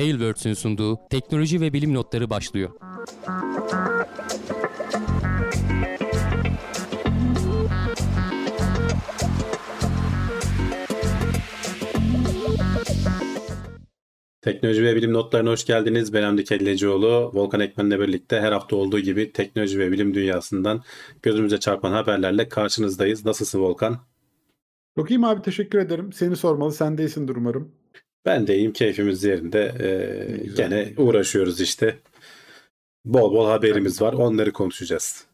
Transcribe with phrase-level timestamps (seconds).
[0.00, 2.70] Tailwords'ün sunduğu teknoloji ve bilim notları başlıyor.
[14.42, 16.12] Teknoloji ve bilim notlarına hoş geldiniz.
[16.12, 17.30] Ben Hamdi Kellecioğlu.
[17.34, 20.82] Volkan Ekmen'le birlikte her hafta olduğu gibi teknoloji ve bilim dünyasından
[21.22, 23.24] gözümüze çarpan haberlerle karşınızdayız.
[23.24, 23.98] Nasılsın Volkan?
[24.96, 26.12] Çok iyiyim abi teşekkür ederim.
[26.12, 27.79] Seni sormalı sen de iyisindir umarım.
[28.26, 29.74] Ben de iyiyim keyfimiz yerinde.
[29.80, 31.96] Ee, gene uğraşıyoruz işte.
[33.04, 35.24] Bol bol haberimiz var onları konuşacağız.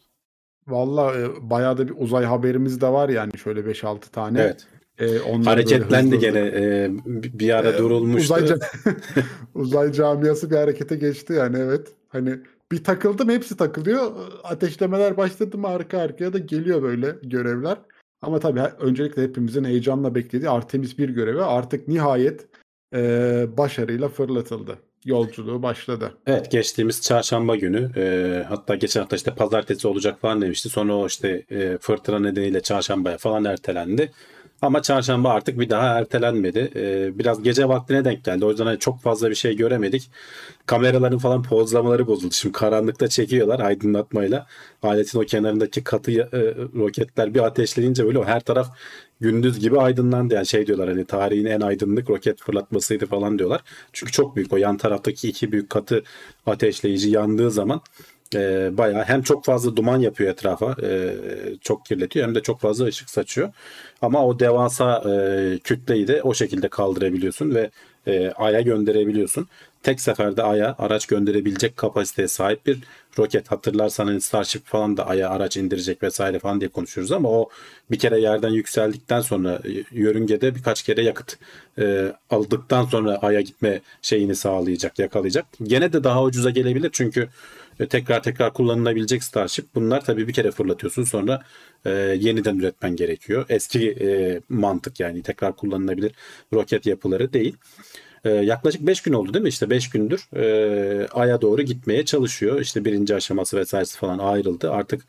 [0.68, 4.40] Valla e, bayağı da bir uzay haberimiz de var yani şöyle 5-6 tane.
[4.40, 4.66] Evet.
[4.98, 8.34] E, Hareketlendi gene e, bir ara e, durulmuştu.
[8.34, 8.58] Uzay,
[9.54, 11.88] uzay camiası bir harekete geçti yani evet.
[12.08, 12.38] Hani
[12.72, 14.12] bir takıldım hepsi takılıyor.
[14.44, 17.78] Ateşlemeler başladı mı arka arkaya da geliyor böyle görevler.
[18.22, 22.46] Ama tabii öncelikle hepimizin heyecanla beklediği Artemis 1 görevi artık nihayet
[22.96, 24.78] e, başarıyla fırlatıldı.
[25.04, 26.12] Yolculuğu başladı.
[26.26, 30.68] Evet geçtiğimiz çarşamba günü e, hatta geçen hafta işte pazartesi olacak falan demişti.
[30.68, 34.12] Sonra o işte e, fırtına nedeniyle çarşambaya falan ertelendi.
[34.62, 36.70] Ama çarşamba artık bir daha ertelenmedi.
[36.76, 38.44] Ee, biraz gece vaktine denk geldi.
[38.44, 40.10] O yüzden hani çok fazla bir şey göremedik.
[40.66, 42.34] Kameraların falan pozlamaları bozuldu.
[42.34, 44.46] Şimdi karanlıkta çekiyorlar aydınlatmayla.
[44.82, 46.40] Aletin o kenarındaki katı e,
[46.78, 48.68] roketler bir ateşleyince böyle her taraf
[49.20, 50.34] gündüz gibi aydınlandı.
[50.34, 53.60] Yani şey diyorlar hani tarihin en aydınlık roket fırlatmasıydı falan diyorlar.
[53.92, 56.02] Çünkü çok büyük o yan taraftaki iki büyük katı
[56.46, 57.80] ateşleyici yandığı zaman
[58.34, 61.14] e, bayağı hem çok fazla duman yapıyor etrafa e,
[61.60, 63.52] çok kirletiyor hem de çok fazla ışık saçıyor.
[64.02, 67.70] Ama o devasa e, kütleyi de o şekilde kaldırabiliyorsun ve
[68.06, 69.48] e, Ay'a gönderebiliyorsun.
[69.86, 72.78] Tek seferde Ay'a araç gönderebilecek kapasiteye sahip bir
[73.18, 73.50] roket.
[73.50, 77.48] Hatırlarsan hani Starship falan da Ay'a araç indirecek vesaire falan diye konuşuyoruz ama o
[77.90, 81.38] bir kere yerden yükseldikten sonra e, yörüngede birkaç kere yakıt
[81.78, 85.46] e, aldıktan sonra Ay'a gitme şeyini sağlayacak, yakalayacak.
[85.62, 87.28] Gene de daha ucuza gelebilir çünkü
[87.88, 89.74] tekrar tekrar kullanılabilecek Starship.
[89.74, 91.42] Bunlar tabii bir kere fırlatıyorsun sonra
[91.84, 93.46] e, yeniden üretmen gerekiyor.
[93.48, 96.12] Eski e, mantık yani tekrar kullanılabilir
[96.52, 97.56] roket yapıları değil.
[98.24, 99.48] E, yaklaşık 5 gün oldu değil mi?
[99.48, 102.60] İşte 5 gündür e, Ay'a doğru gitmeye çalışıyor.
[102.60, 104.70] İşte birinci aşaması vesairesi falan ayrıldı.
[104.70, 105.04] Artık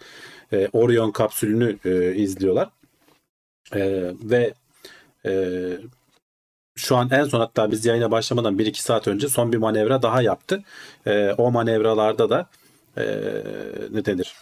[0.53, 2.69] e, Orion kapsülünü e, izliyorlar.
[3.75, 4.53] E, ve
[5.25, 5.31] e,
[6.75, 10.21] şu an en son hatta biz yayına başlamadan 1-2 saat önce son bir manevra daha
[10.21, 10.63] yaptı.
[11.05, 12.49] E, o manevralarda da
[12.97, 13.03] e,
[13.91, 14.35] ne denir?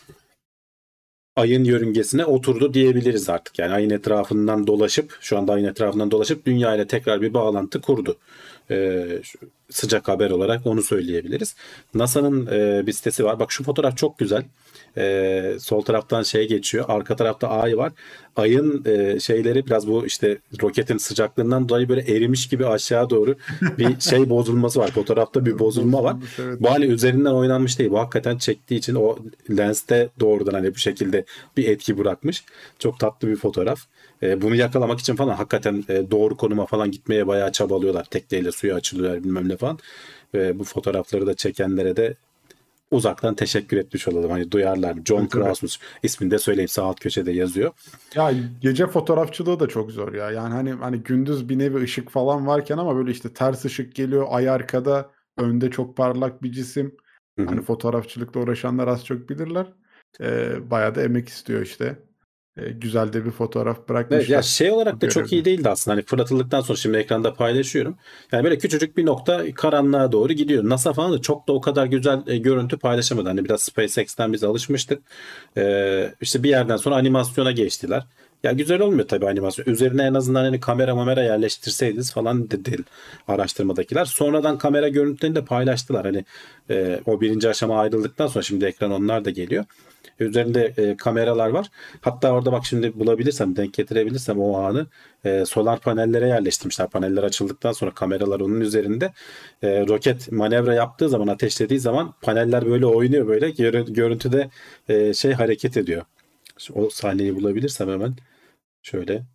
[1.35, 3.59] Ayın yörüngesine oturdu diyebiliriz artık.
[3.59, 8.17] Yani ayın etrafından dolaşıp şu anda ayın etrafından dolaşıp dünya ile tekrar bir bağlantı kurdu.
[8.71, 9.07] E,
[9.69, 11.55] sıcak haber olarak onu söyleyebiliriz.
[11.93, 13.39] NASA'nın e, bir sitesi var.
[13.39, 14.43] Bak şu fotoğraf çok güzel.
[14.97, 16.85] E, sol taraftan şey geçiyor.
[16.87, 17.93] Arka tarafta ay var.
[18.35, 23.99] Ayın e, şeyleri biraz bu işte roketin sıcaklığından dolayı böyle erimiş gibi aşağı doğru bir
[23.99, 24.91] şey bozulması var.
[24.91, 26.15] Fotoğrafta bir bozulma var.
[26.59, 27.91] Bu hani üzerinden oynanmış değil.
[27.91, 29.17] Bu hakikaten çektiği için o
[29.57, 31.25] lenste doğrudan hani bu şekilde
[31.57, 32.43] bir etki bırakmış.
[32.79, 33.79] Çok tatlı bir fotoğraf.
[34.23, 38.03] E, bunu yakalamak için falan hakikaten e, doğru konuma falan gitmeye bayağı çabalıyorlar.
[38.03, 39.79] Tekneyle suya açılıyorlar bilmem ne falan.
[40.33, 42.15] Ve bu fotoğrafları da çekenlere de
[42.91, 44.31] uzaktan teşekkür etmiş olalım.
[44.31, 44.95] Hani duyarlar.
[45.05, 47.71] John Krausmus ismini de söyleyeyim sağ alt köşede yazıyor.
[48.15, 48.31] Ya
[48.61, 50.31] gece fotoğrafçılığı da çok zor ya.
[50.31, 54.25] Yani hani hani gündüz bir nevi ışık falan varken ama böyle işte ters ışık geliyor
[54.29, 56.95] ay arkada önde çok parlak bir cisim.
[57.39, 57.45] Hı-hı.
[57.45, 59.73] Hani fotoğrafçılıkla uğraşanlar az çok bilirler.
[60.21, 61.99] Ee, bayağı da emek istiyor işte
[62.57, 64.17] e, güzel de bir fotoğraf bırakmışlar.
[64.17, 65.95] Evet, ya şey olarak da çok iyi değildi aslında.
[65.95, 67.97] Hani fırlatıldıktan sonra şimdi ekranda paylaşıyorum.
[68.31, 70.69] Yani böyle küçücük bir nokta karanlığa doğru gidiyor.
[70.69, 73.29] NASA falan da çok da o kadar güzel e, görüntü paylaşamadı.
[73.29, 75.01] Hani biraz SpaceX'ten biz alışmıştık.
[75.57, 78.03] Ee, işte bir yerden sonra animasyona geçtiler.
[78.45, 79.65] Ya güzel olmuyor tabii animasyon.
[79.65, 82.77] Üzerine en azından hani kamera mamera yerleştirseydiniz falan dedi
[83.27, 84.05] araştırmadakiler.
[84.05, 86.05] Sonradan kamera görüntülerini de paylaştılar.
[86.05, 86.25] Hani
[86.69, 89.65] e, o birinci aşama ayrıldıktan sonra şimdi ekran onlar da geliyor.
[90.19, 91.67] Üzerinde e, kameralar var.
[92.01, 94.87] Hatta orada bak şimdi bulabilirsem, denk getirebilirsem o anı
[95.23, 96.89] e, solar panellere yerleştirmişler.
[96.89, 99.13] Paneller açıldıktan sonra kameralar onun üzerinde.
[99.63, 103.49] E, roket manevra yaptığı zaman, ateşlediği zaman paneller böyle oynuyor böyle.
[103.81, 104.49] Görüntüde
[104.89, 106.03] e, şey hareket ediyor.
[106.73, 108.15] O sahneyi bulabilirsem hemen
[108.85, 109.25] şöyle.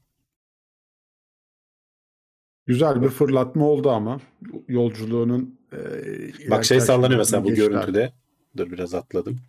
[2.66, 4.20] Güzel bir fırlatma oldu ama
[4.68, 8.12] yolculuğunun e, Bak şey sallanıyor mesela bu görüntüde.
[8.56, 9.40] Dur biraz atladım.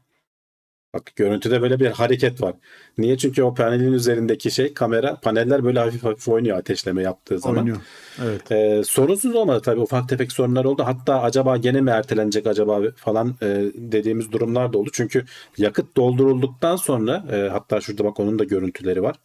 [0.93, 2.55] Bak görüntüde böyle bir hareket var.
[2.97, 3.17] Niye?
[3.17, 7.57] Çünkü o panelin üzerindeki şey kamera paneller böyle hafif hafif oynuyor ateşleme yaptığı zaman.
[7.57, 7.77] Oynuyor.
[8.23, 8.51] Evet.
[8.51, 10.83] Ee, sorunsuz olmadı tabii ufak tefek sorunlar oldu.
[10.85, 14.89] Hatta acaba gene mi ertelenecek acaba falan e, dediğimiz durumlar da oldu.
[14.93, 15.25] Çünkü
[15.57, 19.15] yakıt doldurulduktan sonra e, hatta şurada bak onun da görüntüleri var.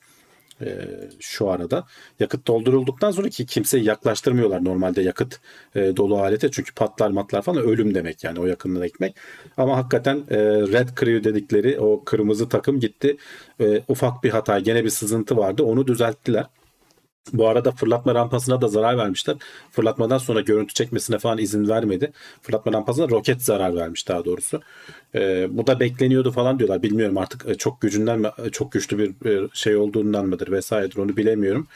[0.60, 0.68] E,
[1.20, 1.86] şu arada.
[2.20, 5.40] Yakıt doldurulduktan sonra ki kimseyi yaklaştırmıyorlar normalde yakıt
[5.74, 6.50] e, dolu alete.
[6.50, 9.16] Çünkü patlar matlar falan ölüm demek yani o yakından ekmek.
[9.56, 13.16] Ama hakikaten e, Red Crew dedikleri o kırmızı takım gitti.
[13.60, 16.46] E, ufak bir hata gene bir sızıntı vardı onu düzelttiler.
[17.32, 19.36] Bu arada fırlatma rampasına da zarar vermişler.
[19.70, 22.12] Fırlatmadan sonra görüntü çekmesine falan izin vermedi.
[22.42, 24.60] Fırlatma rampasına roket zarar vermiş daha doğrusu.
[25.14, 26.82] Ee, bu da bekleniyordu falan diyorlar.
[26.82, 30.96] Bilmiyorum artık e, çok gücünden mi, e, çok güçlü bir e, şey olduğundan mıdır vesairedir
[30.96, 31.66] onu bilemiyorum.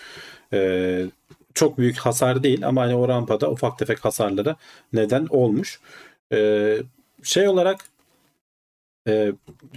[0.52, 1.06] Ee,
[1.54, 4.56] çok büyük hasar değil ama hani o rampada ufak tefek hasarlara
[4.92, 5.80] neden olmuş.
[6.32, 6.78] Ee,
[7.22, 7.84] şey olarak
[9.08, 9.32] e,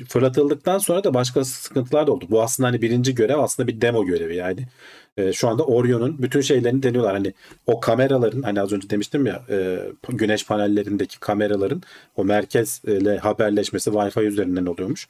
[0.09, 2.25] fırlatıldıktan sonra da başka sıkıntılar da oldu.
[2.29, 4.67] Bu aslında hani birinci görev aslında bir demo görevi yani.
[5.18, 7.13] E, şu anda Orion'un bütün şeylerini deniyorlar.
[7.13, 7.33] Hani
[7.68, 9.80] o kameraların hani az önce demiştim ya e,
[10.10, 11.81] güneş panellerindeki kameraların
[12.15, 15.07] o merkezle haberleşmesi Wi-Fi üzerinden oluyormuş.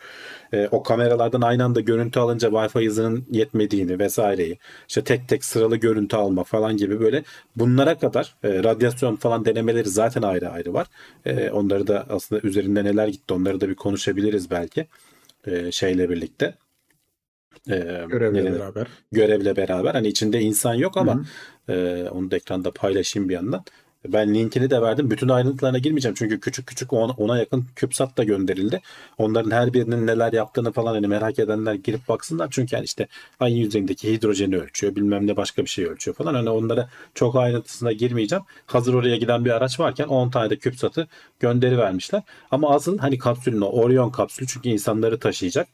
[0.54, 4.58] E, o kameralardan aynı anda görüntü alınca Wi-Fi hızının yetmediğini vesaireyi
[4.88, 7.24] işte tek tek sıralı görüntü alma falan gibi böyle
[7.56, 10.88] bunlara kadar e, radyasyon falan denemeleri zaten ayrı ayrı var.
[11.26, 14.88] E, onları da aslında üzerinde neler gitti onları da bir konuşabiliriz belki
[15.48, 16.54] e, şeyle birlikte.
[17.70, 18.88] E, görevle ne, beraber.
[19.12, 19.94] Görevle beraber.
[19.94, 21.24] Hani içinde insan yok ama
[21.70, 23.64] e, onu da ekranda paylaşayım bir yandan.
[24.08, 25.12] Ben linkini de verdim.
[25.12, 26.16] Bütün ayrıntılarına girmeyeceğim.
[26.16, 28.82] Çünkü küçük küçük ona, ona yakın küpsat da gönderildi.
[29.18, 32.48] Onların her birinin neler yaptığını falan hani merak edenler girip baksınlar.
[32.52, 33.08] Çünkü yani işte
[33.40, 34.96] ayın yüzeyindeki hidrojeni ölçüyor.
[34.96, 36.34] Bilmem ne başka bir şey ölçüyor falan.
[36.34, 38.44] Hani onlara çok ayrıntısına girmeyeceğim.
[38.66, 41.08] Hazır oraya giden bir araç varken 10 tane de küpsatı
[41.40, 42.22] gönderi vermişler.
[42.52, 45.68] Ama asıl hani kapsülün o Orion kapsülü çünkü insanları taşıyacak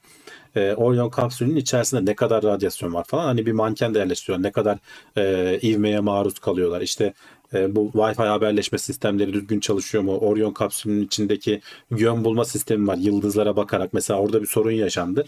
[0.55, 4.43] e, Orion kapsülünün içerisinde ne kadar radyasyon var falan hani bir manken de yerleştiriyor.
[4.43, 4.77] Ne kadar
[5.17, 6.81] e, ivmeye maruz kalıyorlar.
[6.81, 7.13] İşte
[7.53, 10.17] e, bu Wi-Fi haberleşme sistemleri düzgün çalışıyor mu?
[10.17, 11.61] Orion kapsülünün içindeki
[11.97, 12.97] yön bulma sistemi var.
[12.97, 15.25] Yıldızlara bakarak mesela orada bir sorun yaşandı.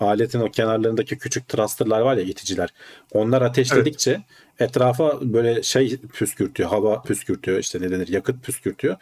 [0.00, 2.68] Aletin o kenarlarındaki küçük thrusterlar var ya iticiler.
[3.12, 4.70] Onlar ateşledikçe evet.
[4.70, 6.68] etrafa böyle şey püskürtüyor.
[6.68, 7.58] Hava püskürtüyor.
[7.58, 8.08] işte ne denir?
[8.08, 8.96] Yakıt püskürtüyor.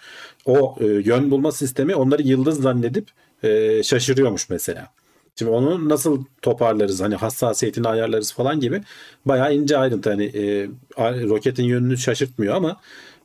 [0.44, 3.08] O e, yön bulma sistemi onları yıldız zannedip
[3.42, 4.90] e, şaşırıyormuş mesela.
[5.38, 8.80] Şimdi onu nasıl toparlarız hani hassasiyetini ayarlarız falan gibi
[9.26, 10.68] bayağı ince ayrıntı hani e,
[10.98, 12.80] roketin yönünü şaşırtmıyor ama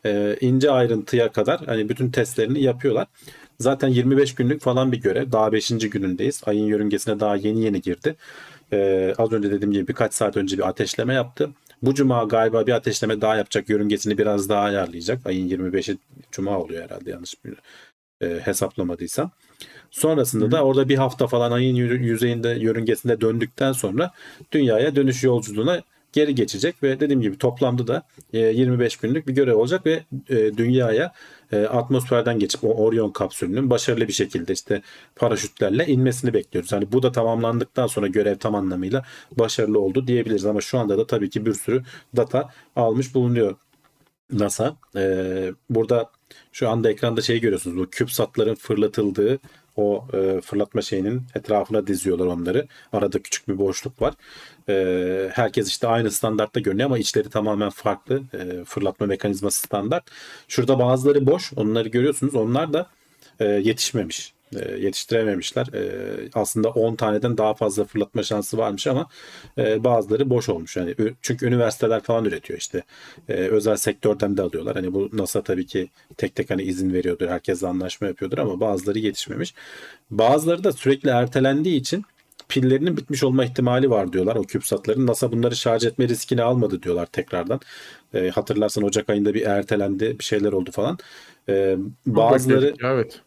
[0.05, 3.07] e, ince ayrıntıya kadar hani bütün testlerini yapıyorlar.
[3.59, 5.31] Zaten 25 günlük falan bir görev.
[5.31, 5.69] Daha 5.
[5.69, 6.41] günündeyiz.
[6.45, 8.15] Ayın yörüngesine daha yeni yeni girdi.
[8.73, 11.49] Ee, az önce dediğim gibi birkaç saat önce bir ateşleme yaptı.
[11.81, 13.69] Bu cuma galiba bir ateşleme daha yapacak.
[13.69, 15.25] Yörüngesini biraz daha ayarlayacak.
[15.25, 15.97] Ayın 25'i
[16.31, 17.55] cuma oluyor herhalde yanlış bir
[18.21, 19.31] e, hesaplamadıysam.
[19.91, 20.51] Sonrasında Hı.
[20.51, 24.11] da orada bir hafta falan ayın yüzeyinde yörüngesinde döndükten sonra
[24.51, 25.81] dünyaya dönüş yolculuğuna
[26.13, 28.03] geri geçecek ve dediğim gibi toplamda da
[28.33, 31.13] 25 e, günlük bir görev olacak ve e, dünyaya
[31.51, 34.81] e, atmosferden geçip o Orion kapsülünün başarılı bir şekilde işte
[35.15, 36.71] paraşütlerle inmesini bekliyoruz.
[36.71, 41.07] Hani bu da tamamlandıktan sonra görev tam anlamıyla başarılı oldu diyebiliriz ama şu anda da
[41.07, 41.83] tabii ki bir sürü
[42.15, 43.55] data almış bulunuyor
[44.31, 44.75] NASA.
[45.69, 46.11] Burada
[46.51, 49.39] şu anda ekranda şey görüyorsunuz bu CubeSat'ların fırlatıldığı
[49.81, 52.67] o e, fırlatma şeyinin etrafına diziyorlar onları.
[52.93, 54.13] Arada küçük bir boşluk var.
[54.69, 58.21] E, herkes işte aynı standartta görünüyor ama içleri tamamen farklı.
[58.33, 60.03] E, fırlatma mekanizması standart.
[60.47, 61.53] Şurada bazıları boş.
[61.55, 62.35] Onları görüyorsunuz.
[62.35, 62.87] Onlar da
[63.39, 65.67] e, yetişmemiş e, yetiştirememişler.
[65.73, 65.91] E,
[66.33, 69.07] aslında 10 taneden daha fazla fırlatma şansı varmış ama
[69.57, 70.77] e, bazıları boş olmuş.
[70.77, 72.83] Yani çünkü üniversiteler falan üretiyor işte.
[73.29, 74.75] E, özel sektörden de alıyorlar.
[74.75, 77.27] Hani bu NASA tabii ki tek tek hani izin veriyordur.
[77.27, 79.53] Herkesle anlaşma yapıyordur ama bazıları yetişmemiş.
[80.11, 82.05] Bazıları da sürekli ertelendiği için
[82.49, 85.07] pillerinin bitmiş olma ihtimali var diyorlar o küpsatların.
[85.07, 87.59] NASA bunları şarj etme riskini almadı diyorlar tekrardan.
[88.13, 90.97] E, hatırlarsan Ocak ayında bir ertelendi bir şeyler oldu falan.
[91.49, 93.21] E, bazıları evet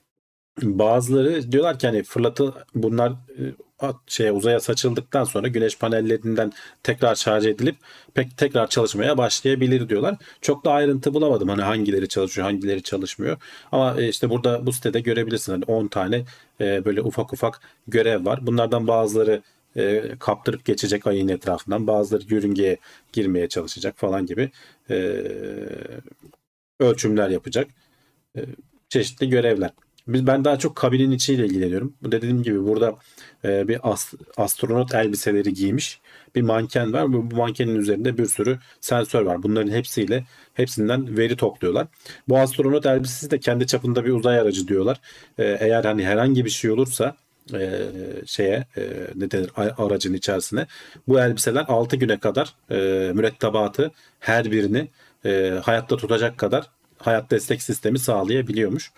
[0.62, 3.12] bazıları diyorlar ki hani fırlatı bunlar
[4.06, 7.76] şeye uzaya saçıldıktan sonra güneş panellerinden tekrar şarj edilip
[8.14, 10.16] pek tekrar çalışmaya başlayabilir diyorlar.
[10.40, 13.36] Çok da ayrıntı bulamadım hani hangileri çalışıyor, hangileri çalışmıyor.
[13.72, 16.24] Ama e, işte burada bu sitede görebilirsin hani 10 tane
[16.60, 18.46] e, böyle ufak ufak görev var.
[18.46, 19.42] Bunlardan bazıları
[20.18, 22.76] kaptırıp geçecek ayın etrafından, bazıları yörüngeye
[23.12, 24.50] girmeye çalışacak falan gibi
[26.80, 27.68] ölçümler yapacak.
[28.88, 29.70] Çeşitli görevler.
[30.08, 31.94] Biz ben daha çok kabinin içiyle ilgileniyorum.
[32.02, 32.94] Bu dediğim gibi burada
[33.44, 36.00] e, bir ast, astronot elbiseleri giymiş
[36.34, 37.12] bir manken var.
[37.12, 39.42] Bu, bu mankenin üzerinde bir sürü sensör var.
[39.42, 41.86] Bunların hepsiyle hepsinden veri topluyorlar.
[42.28, 45.00] Bu astronot elbisesi de kendi çapında bir uzay aracı diyorlar.
[45.38, 47.16] E, eğer hani herhangi bir şey olursa
[47.52, 47.80] e,
[48.26, 48.82] şeye e,
[49.14, 50.66] ne denir aracın içerisine
[51.08, 54.88] bu elbiseler 6 güne kadar e, mürettebatı her birini
[55.24, 58.92] e, hayatta tutacak kadar hayat destek sistemi sağlayabiliyormuş.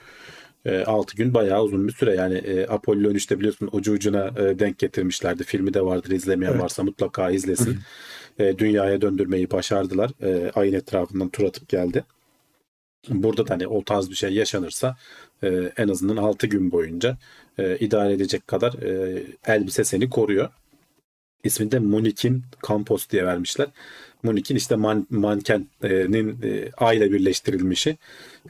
[0.67, 4.59] E, 6 gün bayağı uzun bir süre yani e, Apollo 13'te biliyorsun ucu ucuna e,
[4.59, 5.45] denk getirmişlerdi.
[5.45, 6.63] Filmi de vardır izlemeyen Evet.
[6.63, 7.79] varsa mutlaka izlesin.
[8.39, 10.11] E, dünyaya döndürmeyi başardılar.
[10.23, 12.05] E, ayın etrafından tur atıp geldi.
[13.09, 14.97] Burada da hani o tarz bir şey yaşanırsa
[15.43, 17.19] e, en azından 6 gün boyunca
[17.59, 20.49] e, idare edecek kadar e, elbise seni koruyor.
[21.45, 23.69] İsmini de Monique'in Campos diye vermişler.
[24.23, 27.97] Monique'in işte man, mankenin e, A ile birleştirilmişi.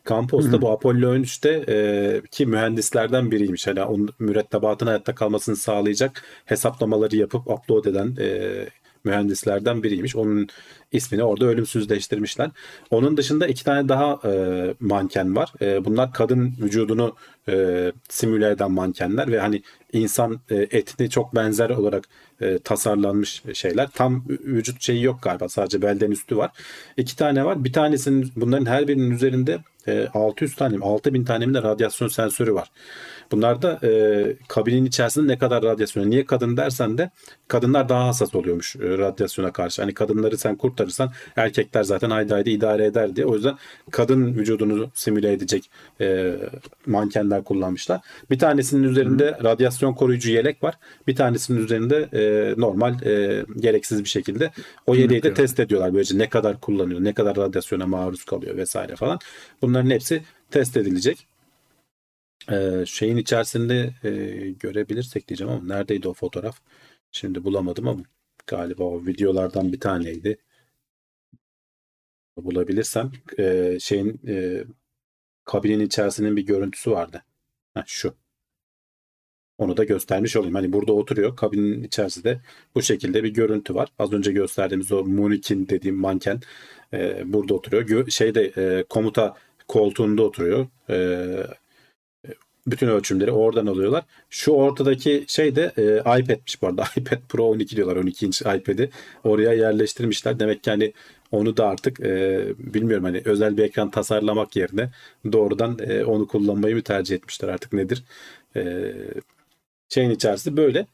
[0.08, 3.66] Campos da bu Apollo 13'te e, ki mühendislerden biriymiş.
[3.66, 8.50] Hani onun mürettebatın hayatta kalmasını sağlayacak hesaplamaları yapıp upload eden e,
[9.06, 10.16] mühendislerden biriymiş.
[10.16, 10.48] Onun
[10.92, 12.50] ismini orada ölümsüzleştirmişler.
[12.90, 15.52] Onun dışında iki tane daha e, manken var.
[15.60, 17.16] E, bunlar kadın vücudunu
[17.48, 22.08] e, simüle eden mankenler ve hani insan e, etine çok benzer olarak
[22.40, 23.88] e, tasarlanmış şeyler.
[23.90, 25.48] Tam vücut şeyi yok galiba.
[25.48, 26.50] Sadece belden üstü var.
[26.96, 27.64] İki tane var.
[27.64, 29.58] Bir tanesinin bunların her birinin üzerinde
[29.88, 32.70] e, 600 tane mi 6000 tane mi de radyasyon sensörü var.
[33.33, 36.11] Bunlar da e, kabinin içerisinde ne kadar radyasyon.
[36.11, 37.11] Niye kadın dersen de
[37.49, 39.83] kadınlar daha hassas oluyormuş e, radyasyona karşı.
[39.83, 43.26] Hani kadınları sen kurtarırsan erkekler zaten haydi haydi idare eder diye.
[43.26, 43.54] O yüzden
[43.90, 46.37] kadın vücudunu simüle edecek e,
[46.87, 48.00] mankenler kullanmışlar.
[48.30, 50.75] Bir tanesinin üzerinde radyasyon koruyucu yelek var.
[51.06, 54.50] Bir tanesinin üzerinde e, normal e, gereksiz bir şekilde
[54.87, 55.95] o yeleği de test ediyorlar.
[55.95, 59.18] Böylece ne kadar kullanıyor, ne kadar radyasyona maruz kalıyor vesaire falan.
[59.62, 61.26] Bunların hepsi test edilecek.
[62.50, 64.11] Ee, şeyin içerisinde e,
[64.50, 66.61] görebilirsek diyeceğim ama neredeydi o fotoğraf?
[67.12, 68.02] Şimdi bulamadım ama
[68.47, 70.38] galiba o videolardan bir taneydi.
[72.37, 74.64] Bulabilirsem e, şeyin e,
[75.45, 77.25] kabinin içerisinin bir görüntüsü vardı.
[77.75, 78.14] Heh, şu.
[79.59, 80.55] Onu da göstermiş olayım.
[80.55, 81.37] Hani burada oturuyor.
[81.37, 82.40] Kabinin içerisinde
[82.75, 83.88] bu şekilde bir görüntü var.
[83.99, 86.40] Az önce gösterdiğimiz o Munikin dediğim manken
[86.93, 87.83] e, burada oturuyor.
[87.88, 89.37] Gö- şeyde e, komuta
[89.69, 90.66] koltuğunda oturuyor.
[90.90, 90.97] E,
[92.66, 94.04] bütün ölçümleri oradan alıyorlar.
[94.30, 96.85] Şu ortadaki şey de e, iPad'miş bu arada.
[96.96, 97.96] iPad Pro 12 diyorlar.
[97.96, 98.90] 12 inç iPad'i
[99.25, 100.40] oraya yerleştirmişler.
[100.40, 100.92] Demek ki hani
[101.32, 104.90] onu da artık e, bilmiyorum hani özel bir ekran tasarlamak yerine
[105.32, 108.04] doğrudan e, onu kullanmayı mı tercih etmişler artık nedir?
[108.56, 108.92] E,
[109.88, 110.87] şeyin içerisi böyle.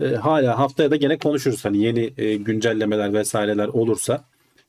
[0.00, 1.64] E, hala haftaya da gene konuşuruz.
[1.64, 4.24] Hani yeni e, güncellemeler vesaireler olursa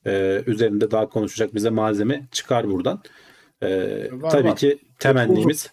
[0.06, 3.02] e, üzerinde daha konuşacak bize malzeme çıkar buradan.
[3.62, 3.70] E,
[4.12, 4.56] Var, tabii var.
[4.56, 5.72] ki temennimiz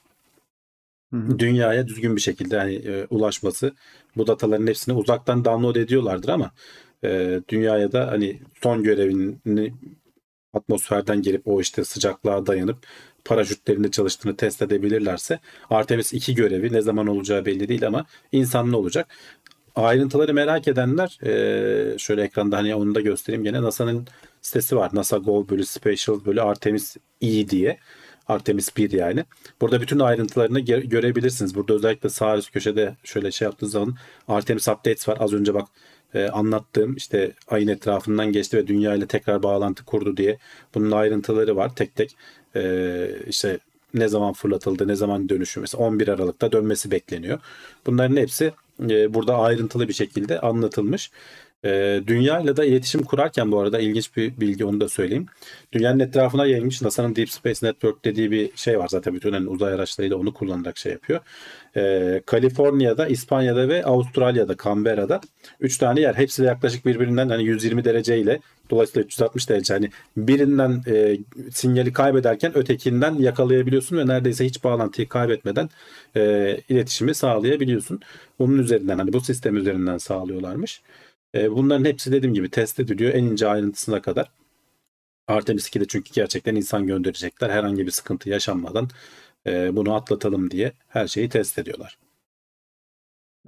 [1.13, 3.73] Dünyaya düzgün bir şekilde hani e, ulaşması.
[4.17, 6.51] Bu dataların hepsini uzaktan download ediyorlardır ama
[7.05, 9.73] e, dünyaya da hani son görevini
[10.53, 12.87] atmosferden gelip o işte sıcaklığa dayanıp
[13.25, 19.09] paraşütlerinde çalıştığını test edebilirlerse Artemis 2 görevi ne zaman olacağı belli değil ama insanlı olacak.
[19.77, 24.07] Ayrıntıları merak edenler e, şöyle ekranda hani onu da göstereyim gene NASA'nın
[24.43, 24.91] sitesi var.
[24.93, 27.79] NASA Gov bölü Special bölü Artemis E diye.
[28.29, 29.25] Artemis 1 yani.
[29.61, 31.55] Burada bütün ayrıntılarını görebilirsiniz.
[31.55, 33.95] Burada özellikle sağ üst köşede şöyle şey yaptığınız zaman
[34.29, 35.17] Artemis Updates var.
[35.21, 35.69] Az önce bak
[36.15, 40.39] e, anlattığım işte ayın etrafından geçti ve dünya ile tekrar bağlantı kurdu diye
[40.75, 41.75] bunun ayrıntıları var.
[41.77, 42.17] Tek tek
[42.57, 43.59] e, işte
[43.95, 47.39] ne zaman fırlatıldı, ne zaman dönüşü mesela 11 Aralık'ta dönmesi bekleniyor.
[47.87, 48.53] Bunların hepsi
[48.91, 51.11] e, burada ayrıntılı bir şekilde anlatılmış.
[51.65, 55.27] E, dünya ile de iletişim kurarken bu arada ilginç bir bilgi onu da söyleyeyim.
[55.73, 59.73] Dünyanın etrafına yayılmış NASA'nın Deep Space Network dediği bir şey var zaten bütün hani uzay
[59.75, 61.21] araçlarıyla onu kullanarak şey yapıyor.
[61.77, 65.21] E, Kaliforniya'da, İspanya'da ve Avustralya'da, Canberra'da
[65.61, 66.15] 3 tane yer.
[66.15, 71.19] Hepsi de yaklaşık birbirinden hani 120 dereceyle dolayısıyla 360 derece hani birinden e,
[71.51, 75.71] sinyali kaybederken ötekinden yakalayabiliyorsun ve neredeyse hiç bağlantıyı kaybetmeden
[76.17, 78.01] e, iletişimi sağlayabiliyorsun.
[78.39, 80.83] Bunun üzerinden hani bu sistem üzerinden sağlıyorlarmış.
[81.35, 84.33] E, bunların hepsi dediğim gibi test ediliyor en ince ayrıntısına kadar.
[85.29, 87.51] Artemis 2'de çünkü gerçekten insan gönderecekler.
[87.51, 88.89] Herhangi bir sıkıntı yaşanmadan
[89.47, 91.99] e, bunu atlatalım diye her şeyi test ediyorlar.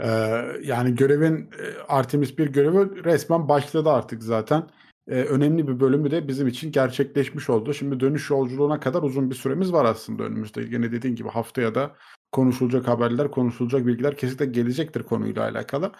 [0.00, 4.68] Ee, yani görevin e, Artemis 1 görevi resmen başladı artık zaten.
[5.08, 7.74] Ee, önemli bir bölümü de bizim için gerçekleşmiş oldu.
[7.74, 10.62] Şimdi dönüş yolculuğuna kadar uzun bir süremiz var aslında önümüzde.
[10.62, 11.96] Yine dediğin gibi haftaya da
[12.32, 15.92] konuşulacak haberler, konuşulacak bilgiler kesinlikle gelecektir konuyla alakalı.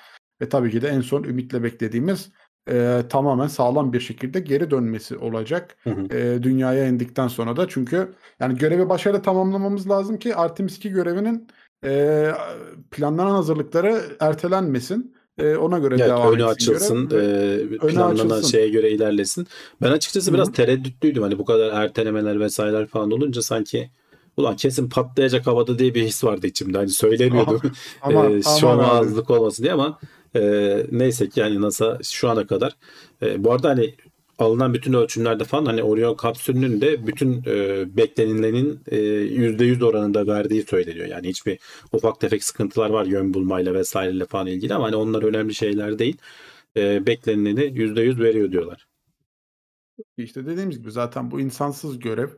[0.43, 2.31] Ve tabii ki de en son ümitle beklediğimiz
[2.71, 5.77] e, tamamen sağlam bir şekilde geri dönmesi olacak.
[5.85, 6.17] Hı hı.
[6.17, 11.49] E, dünyaya indikten sonra da çünkü yani görevi başarılı tamamlamamız lazım ki Artemis 2 görevinin
[11.85, 12.27] e,
[12.91, 15.15] planlanan hazırlıkları ertelenmesin.
[15.39, 17.73] E, ona göre Evet, devam önü etsin açılsın, görev.
[17.73, 18.51] e, planlanan açılsın.
[18.51, 19.47] şeye göre ilerlesin.
[19.83, 21.23] Ben açıkçası Hı biraz tereddütlüydüm.
[21.23, 23.91] Hani bu kadar ertelemeler vesaireler falan olunca sanki
[24.37, 26.79] ulan kesin patlayacak havada diye bir his vardı içimde.
[26.79, 27.61] Hani söylemiyordum.
[28.03, 28.83] Ama, e, ama şov abi.
[28.83, 29.99] ağızlık olmasın diye ama
[30.37, 32.77] e, neyse ki yani NASA şu ana kadar
[33.23, 33.95] e, bu arada hani
[34.39, 40.63] alınan bütün ölçümlerde falan hani Orion kapsülünün de bütün e, beklenilenin e, %100 oranında verdiği
[40.63, 41.07] söyleniyor.
[41.07, 41.59] Yani hiçbir
[41.93, 46.17] ufak tefek sıkıntılar var yön bulmayla vesaireyle falan ilgili ama hani onlar önemli şeyler değil.
[46.77, 48.87] E, beklenileni %100 veriyor diyorlar.
[50.17, 52.29] İşte dediğimiz gibi zaten bu insansız görev.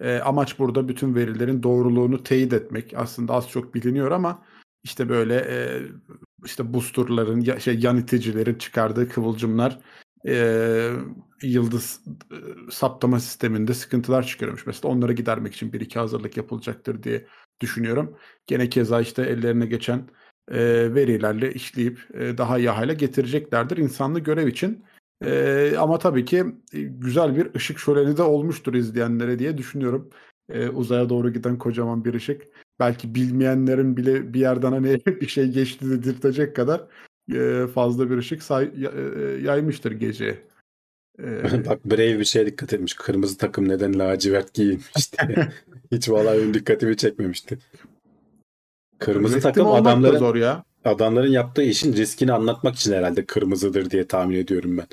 [0.00, 2.92] E, amaç burada bütün verilerin doğruluğunu teyit etmek.
[2.96, 4.42] Aslında az çok biliniyor ama
[4.88, 5.82] işte böyle e,
[6.44, 9.78] işte boosterların ya, şey yan iticilerin çıkardığı kıvılcımlar
[10.28, 10.90] e,
[11.42, 12.00] yıldız
[12.32, 12.36] e,
[12.70, 14.66] saptama sisteminde sıkıntılar çıkarıyormuş.
[14.66, 17.26] Mesela onları gidermek için bir iki hazırlık yapılacaktır diye
[17.60, 18.16] düşünüyorum.
[18.46, 20.08] Gene keza işte ellerine geçen
[20.50, 24.84] e, verilerle işleyip e, daha iyi hale getireceklerdir insanlı görev için.
[25.24, 30.10] E, ama tabii ki e, güzel bir ışık şöleni de olmuştur izleyenlere diye düşünüyorum.
[30.48, 32.42] E, uzaya doğru giden kocaman bir ışık.
[32.80, 36.82] Belki bilmeyenlerin bile bir yerden hani bir şey geçti dedirtecek kadar
[37.34, 40.38] e, fazla bir ışık say, ya- e, yaymıştır gece.
[41.66, 42.94] Bak Brave bir şeye dikkat etmiş.
[42.94, 45.48] Kırmızı takım neden lacivert giyinmiş diye.
[45.92, 47.58] Hiç vallahi benim dikkatimi çekmemişti.
[48.98, 50.64] Kırmızı takım adamların zor ya.
[50.84, 54.86] adamların yaptığı işin riskini anlatmak için herhalde kırmızıdır diye tahmin ediyorum ben.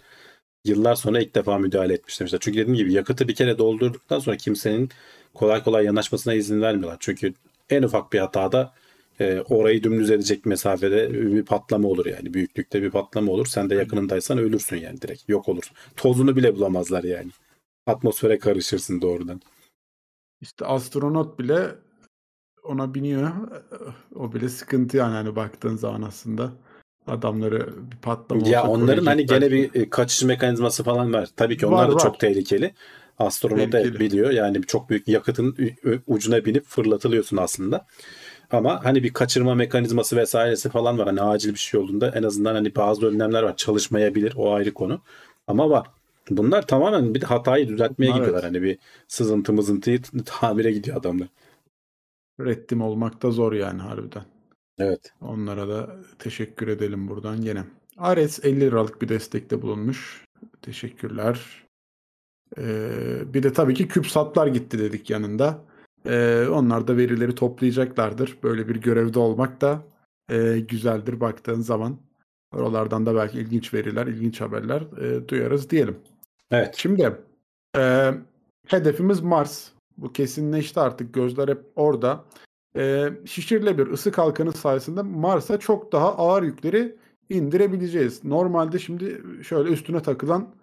[0.66, 2.28] Yıllar sonra ilk defa müdahale etmişler.
[2.28, 4.90] Çünkü dediğim gibi yakıtı bir kere doldurduktan sonra kimsenin
[5.34, 6.98] kolay kolay yanaşmasına izin vermiyorlar.
[7.00, 7.34] Çünkü
[7.70, 8.74] en ufak bir hatada
[9.20, 12.34] e, orayı dümdüz edecek mesafede bir patlama olur yani.
[12.34, 13.46] Büyüklükte bir patlama olur.
[13.46, 15.30] Sen de yakınındaysan ölürsün yani direkt.
[15.30, 15.78] Yok olursun.
[15.96, 17.32] Tozunu bile bulamazlar yani.
[17.88, 19.42] Atmosfere karışırsın doğrudan.
[20.42, 21.76] İşte astronot bile
[22.64, 23.32] ona biniyor.
[24.16, 26.52] O bile sıkıntı yani hani baktığın zaman aslında
[27.08, 31.30] adamları bir patlama Ya onların hani gene bir e, kaçış mekanizması falan var.
[31.36, 32.00] Tabii ki onlar Var, da var.
[32.00, 32.74] çok tehlikeli.
[33.20, 34.00] Astronot da Tehlikeli.
[34.00, 34.32] biliyor.
[34.32, 35.58] Yani çok büyük yakıtın
[36.08, 37.86] ucuna binip fırlatılıyorsun aslında.
[38.52, 41.08] Ama hani bir kaçırma mekanizması vesairesi falan var.
[41.08, 43.58] Hani acil bir şey olduğunda en azından hani bazı önlemler var.
[43.58, 44.34] Çalışmayabilir.
[44.36, 45.02] O ayrı konu.
[45.48, 45.88] Ama var.
[46.30, 48.20] Bunlar tamamen bir hatayı düzeltmeye Evet.
[48.20, 48.44] gidiyorlar.
[48.44, 51.28] Hani bir sızıntı mızıntıyı tamire gidiyor adamlar.
[52.40, 54.24] Reddim olmak da zor yani harbiden.
[54.80, 55.14] Evet.
[55.22, 57.64] Onlara da teşekkür edelim buradan gene.
[57.98, 60.26] Ares 50 liralık bir destekte bulunmuş.
[60.62, 61.65] Teşekkürler.
[62.58, 65.62] Ee, bir de tabii ki küpsatlar gitti dedik yanında.
[66.06, 68.38] Ee, onlar da verileri toplayacaklardır.
[68.44, 69.84] Böyle bir görevde olmak da
[70.30, 71.98] e, güzeldir baktığın zaman.
[72.54, 75.98] Oralardan da belki ilginç veriler, ilginç haberler e, duyarız diyelim.
[76.52, 76.76] Evet.
[76.78, 77.16] Şimdi
[77.78, 78.12] e,
[78.68, 79.70] hedefimiz Mars.
[79.98, 81.14] Bu kesinleşti artık.
[81.14, 82.26] Gözler hep orada.
[82.78, 86.96] E, şişirilebilir ısı kalkanı sayesinde Mars'a çok daha ağır yükleri
[87.30, 88.24] indirebileceğiz.
[88.24, 90.56] Normalde şimdi şöyle üstüne takılan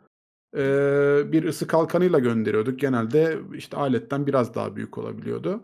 [0.56, 0.62] e,
[1.32, 2.80] bir ısı kalkanıyla gönderiyorduk.
[2.80, 5.60] Genelde işte aletten biraz daha büyük olabiliyordu.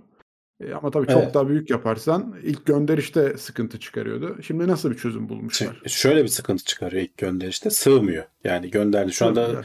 [0.60, 1.34] E, ama tabii çok Evet.
[1.34, 4.36] daha büyük yaparsan ilk gönderişte sıkıntı çıkarıyordu.
[4.42, 5.82] Şimdi nasıl bir çözüm bulmuşlar?
[5.86, 7.70] Şöyle bir sıkıntı çıkarıyor ilk gönderişte.
[7.70, 8.24] Sığmıyor.
[8.44, 9.12] Yani gönderdi.
[9.12, 9.64] Şu anda Sığmıyor.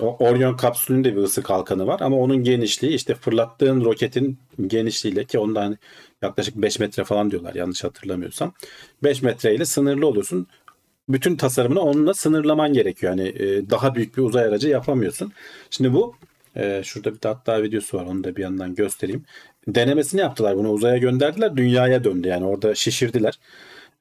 [0.00, 5.38] O- Orion kapsülünde bir ısı kalkanı var ama onun genişliği işte fırlattığın roketin genişliğiyle ki
[5.38, 5.78] ondan
[6.22, 8.52] yaklaşık 5 metre falan diyorlar yanlış hatırlamıyorsam.
[9.02, 10.46] 5 metreyle sınırlı oluyorsun.
[11.12, 13.16] Bütün tasarımını onunla sınırlaman gerekiyor.
[13.16, 15.32] Yani e, daha büyük bir uzay aracı yapamıyorsun.
[15.70, 16.14] Şimdi bu
[16.56, 19.24] e, şurada bir hatta videosu var onu da bir yandan göstereyim.
[19.68, 23.38] Denemesini yaptılar bunu uzaya gönderdiler dünyaya döndü yani orada şişirdiler.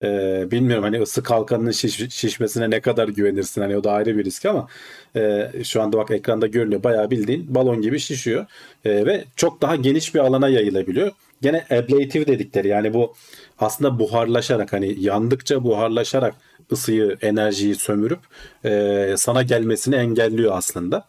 [0.04, 4.26] Ee, bilmiyorum hani ısı kalkanının şiş- şişmesine ne kadar güvenirsin hani o da ayrı bir
[4.26, 4.68] risk ama
[5.16, 8.46] e, şu anda bak ekranda görünüyor bayağı bildiğin balon gibi şişiyor
[8.86, 11.12] E, ve çok daha geniş bir alana yayılabiliyor.
[11.42, 13.14] Gene ablative dedikleri yani bu
[13.60, 16.36] aslında buharlaşarak hani yandıkça buharlaşarak
[16.72, 18.20] ısıyı enerjiyi sömürüp
[18.66, 21.08] e, sana gelmesini engelliyor aslında.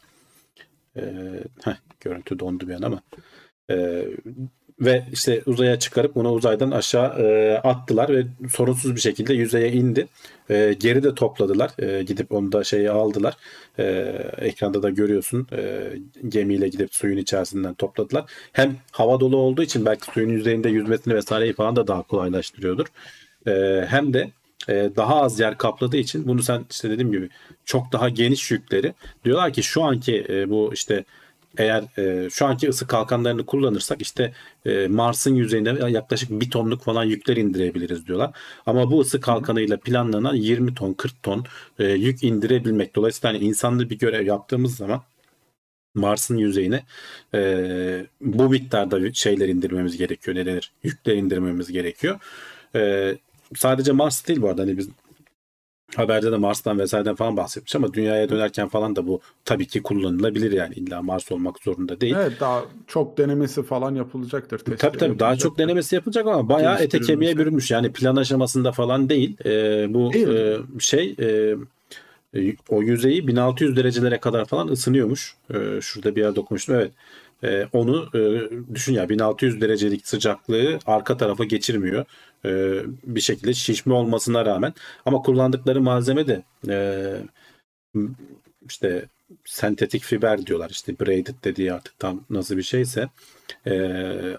[0.97, 1.03] E,
[1.65, 3.03] heh, görüntü dondu bir an ama
[3.71, 4.07] e,
[4.81, 10.09] ve işte uzaya çıkarıp onu uzaydan aşağı e, attılar ve sorunsuz bir şekilde yüzeye indi.
[10.51, 11.71] E, geri de topladılar.
[11.79, 13.37] E, gidip onu da şeye aldılar.
[13.79, 13.85] E,
[14.39, 15.47] ekranda da görüyorsun.
[15.53, 15.93] E,
[16.29, 18.25] gemiyle gidip suyun içerisinden topladılar.
[18.53, 22.87] Hem hava dolu olduğu için belki suyun yüzeyinde yüzmesini vesaireyi falan da daha kolaylaştırıyordur.
[23.47, 24.31] E, hem de
[24.69, 27.29] e, daha az yer kapladığı için bunu sen işte dediğim gibi
[27.65, 28.95] çok daha geniş yükleri
[29.25, 31.05] diyorlar ki şu anki e, bu işte
[31.59, 34.33] eğer e, şu anki ısı kalkanlarını kullanırsak işte
[34.89, 38.31] Mars'ın yüzeyinde yaklaşık bir tonluk falan yükler indirebiliriz diyorlar.
[38.67, 41.45] Ama bu ısı kalkanıyla planlanan 20 ton 40 ton
[41.79, 42.97] yük indirebilmek.
[42.97, 45.03] Dolayısıyla hani insanlı bir görev yaptığımız zaman
[45.95, 46.85] Mars'ın yüzeyine
[47.35, 50.37] e, bu miktarda şeyler indirmemiz gerekiyor.
[50.37, 50.73] Ne denir?
[50.83, 52.21] Yükler indirmemiz gerekiyor.
[52.75, 53.15] E,
[53.57, 54.63] sadece Mars değil bu arada.
[54.63, 54.89] Hani biz
[55.97, 60.53] haberde de Mars'tan vesaireden falan bahsetmiş ama dünyaya dönerken falan da bu tabii ki kullanılabilir
[60.53, 62.15] yani illa Mars olmak zorunda değil.
[62.19, 64.59] Evet daha çok denemesi falan yapılacaktır.
[64.59, 65.59] Tabii tabii daha çok yapılacaktır.
[65.65, 67.71] denemesi yapılacak ama bayağı ete kemiğe bürünmüş.
[67.71, 69.37] Yani plan aşamasında falan değil.
[69.45, 70.29] Ee, bu Değil.
[70.29, 71.57] e, şey e,
[72.37, 75.37] E, o yüzeyi 1600 derecelere kadar falan ısınıyormuş.
[75.55, 76.75] E, şurada bir yer dokunmuştum.
[76.75, 76.93] Evet.
[77.45, 82.05] E, onu e, düşün ya 1600 derecelik sıcaklığı arka tarafa geçirmiyor.
[82.45, 84.75] E, bir şekilde şişme olmasına rağmen.
[85.07, 86.77] Ama kullandıkları malzeme de e,
[88.69, 89.05] işte
[89.45, 90.71] sentetik fiber diyorlar.
[90.71, 93.09] İşte braided dediği artık tam nasıl bir şeyse
[93.67, 93.73] e,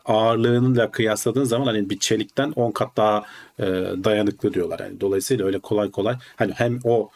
[0.05, 3.23] ağırlığıyla kıyasladığın zaman hani bir çelikten 10 kat daha
[3.59, 3.63] e,
[4.03, 4.79] dayanıklı diyorlar.
[4.79, 7.09] Yani dolayısıyla öyle kolay kolay hani hem o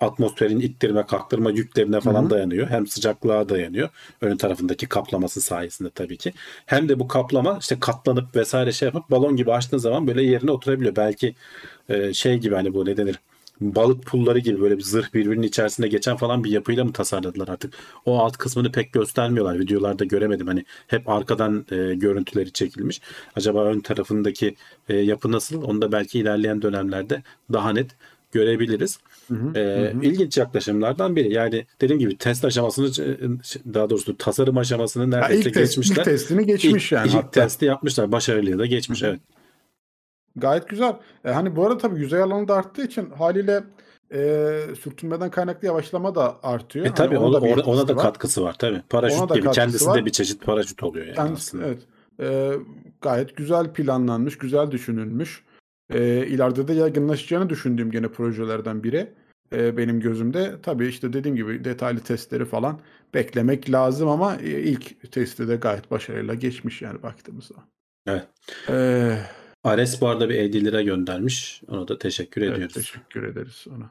[0.00, 2.30] atmosferin ittirme kalktırma yüklerine falan Hı hı.
[2.30, 2.68] dayanıyor.
[2.68, 3.88] Hem sıcaklığa dayanıyor.
[4.20, 6.32] Ön tarafındaki kaplaması sayesinde tabii ki.
[6.66, 10.50] Hem de bu kaplama işte katlanıp vesaire şey yapıp balon gibi açtığın zaman böyle yerine
[10.50, 10.96] oturabiliyor.
[10.96, 11.34] Belki
[11.88, 13.20] e, şey gibi hani bu ne denir?
[13.60, 17.74] Balık pulları gibi böyle bir zırh birbirinin içerisinde geçen falan bir yapıyla mı tasarladılar artık?
[18.04, 19.58] O alt kısmını pek göstermiyorlar.
[19.58, 20.46] Videolarda göremedim.
[20.46, 23.00] Hani hep arkadan e, görüntüleri çekilmiş.
[23.36, 24.56] Acaba ön tarafındaki
[24.88, 25.62] e, yapı nasıl?
[25.62, 27.90] Onu da belki ilerleyen dönemlerde daha net
[28.32, 28.98] görebiliriz.
[29.30, 30.02] Hı hı, Ee, hı hı.
[30.04, 31.32] ilginç yaklaşımlardan biri.
[31.32, 32.86] Yani dediğim gibi test aşamasını
[33.74, 35.96] daha doğrusu tasarım aşamasını Ya neredeyse ilk, test, geçmişler.
[35.96, 37.08] ilk testini geçmiş İlk- yani.
[37.08, 37.30] ilk hatta.
[37.30, 38.12] testi yapmışlar.
[38.12, 39.02] Başarılı da geçmiş.
[39.02, 39.20] Evet.
[40.36, 40.96] Gayet güzel.
[41.24, 43.64] E, hani bu arada tabii yüzey alanı da arttığı için haliyle
[44.14, 46.84] e, sürtünmeden kaynaklı yavaşlama da artıyor.
[46.86, 48.02] E Hani tabii onun ona, bir ona, da var.
[48.02, 48.82] katkısı var tabii.
[48.90, 49.98] Paraşüt Ona da gibi katkısı kendisi var.
[50.00, 51.66] de bir çeşit paraşüt oluyor yani Kendisi- aslında.
[51.66, 51.82] evet.
[52.20, 52.52] E,
[53.00, 55.44] gayet güzel planlanmış, güzel düşünülmüş.
[55.90, 59.12] E, ileride de yaygınlaşacağını düşündüğüm gene projelerden biri.
[59.54, 62.80] E, benim gözümde tabii işte dediğim gibi detaylı testleri falan
[63.14, 67.54] beklemek lazım ama e, ilk testi de gayet başarıyla geçmiş yani baktığımızda.
[68.06, 68.28] Evet.
[68.68, 69.18] E,
[69.64, 71.62] Ares bu arada bir 50 lira göndermiş.
[71.68, 72.74] Ona da teşekkür Evet, ediyoruz.
[72.74, 73.90] teşekkür ederiz ona.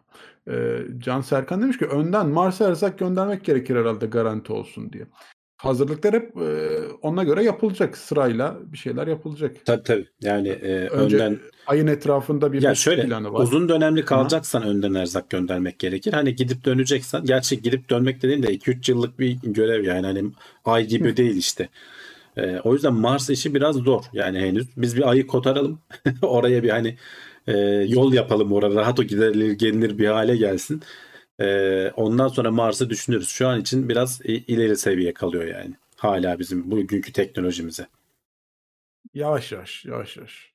[0.55, 5.05] Ee, Can Serkan demiş ki önden Mars'a erzak göndermek gerekir herhalde garanti olsun diye.
[5.59, 9.55] Hazırlıklar hep e, ona göre yapılacak sırayla bir şeyler yapılacak.
[9.65, 10.05] Tabii tabii.
[10.21, 13.43] Yani e, Önce önden ayın etrafında bir Ya geçiş şöyle planı var.
[13.43, 16.13] uzun dönemli kalacaksan önden erzak göndermek gerekir.
[16.13, 20.23] Hani gidip döneceksen gerçi gidip dönmek dediğin de 2-3 yıllık bir görev yani hani
[20.65, 21.69] ay gibi değil işte.
[22.37, 24.67] Ee, o yüzden Mars işi biraz zor yani henüz.
[24.77, 25.79] Biz bir ayı kotaralım.
[26.21, 26.97] Oraya bir hani
[27.47, 30.81] e, yol yapalım oraya rahat o gidilir gelinir bir hale gelsin.
[31.39, 33.29] Ee, ondan sonra Mars'ı düşünürüz.
[33.29, 35.75] Şu an için biraz ileri seviye kalıyor yani.
[35.95, 37.87] Hala bizim bugünkü teknolojimize.
[39.13, 40.53] Yavaş yavaş, yavaş yavaş.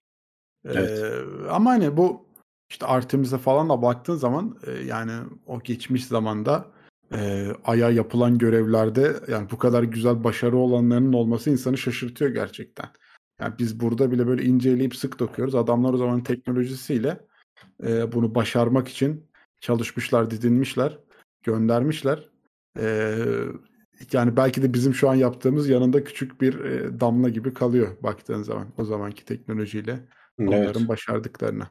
[0.64, 1.14] Ee, Evet.
[1.51, 2.27] ama hani bu
[2.70, 5.12] işte Artemis'e falan da baktığın zaman e, yani
[5.47, 6.66] o geçmiş zamanda
[7.14, 12.87] e, Ay'a yapılan görevlerde yani bu kadar güzel başarı olanlarının olması insanı şaşırtıyor gerçekten.
[13.40, 15.55] Yani biz burada bile böyle inceleyip sık dokuyoruz.
[15.55, 17.20] Adamlar o zaman teknolojisiyle
[17.87, 19.27] e, bunu başarmak için
[19.64, 20.98] çalışmışlar, didinmişler,
[21.42, 22.29] göndermişler.
[22.79, 23.16] E,
[24.12, 28.42] yani belki de bizim şu an yaptığımız yanında küçük bir e, damla gibi kalıyor baktığın
[28.42, 31.70] zaman o zamanki teknolojiyle onların başardıklarına.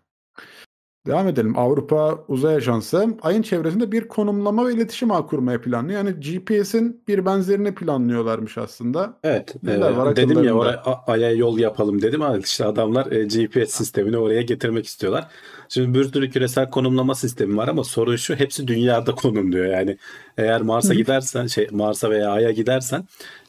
[1.07, 1.57] Devam edelim.
[1.57, 6.05] Avrupa Uzay Ajansı ayın çevresinde bir konumlama ve iletişim ağı kurmaya planlıyor.
[6.05, 9.17] Yani GPS'in bir benzerini planlıyorlarmış aslında.
[9.23, 9.55] Evet.
[9.63, 13.71] Neler e, var dedim ya oraya aya yol yapalım dedim ama işte adamlar e, GPS
[13.71, 15.27] sistemini oraya getirmek istiyorlar.
[15.69, 19.65] Şimdi bir sürü küresel konumlama sistemi var ama sorun şu hepsi dünyada konumluyor.
[19.65, 19.97] Yani
[20.37, 23.05] eğer Mars'a gidersen şey Mars'a veya Ay'a gidersen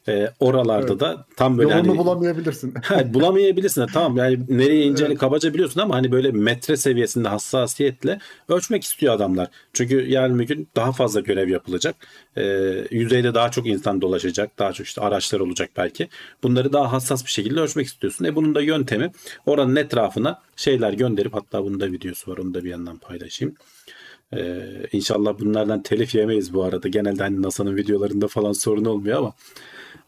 [0.09, 1.01] e, oralarda Evet.
[1.01, 2.75] da tam böyle Yolunu hani bulamayabilirsin.
[2.83, 8.85] Ha, bulamayabilirsin tamam yani nereye ineceğini kabaca biliyorsun ama hani böyle metre seviyesinde hassasiyetle ölçmek
[8.85, 9.49] istiyor adamlar.
[9.73, 11.97] Çünkü yarın bir gün daha fazla görev yapılacak.
[12.37, 14.59] Ee, yüzeyde daha çok insan dolaşacak.
[14.59, 16.09] Daha çok işte araçlar olacak belki.
[16.43, 18.25] Bunları daha hassas bir şekilde ölçmek istiyorsun.
[18.25, 19.13] E bunun da yöntemi
[19.47, 23.55] oranın etrafına şeyler gönderip hatta bunun da videosu var onu da bir yandan paylaşayım.
[24.37, 26.89] Ee, inşallah bunlardan telif yemeyiz bu arada.
[26.89, 29.33] Genelde hani NASA'nın videolarında falan sorun olmuyor ama.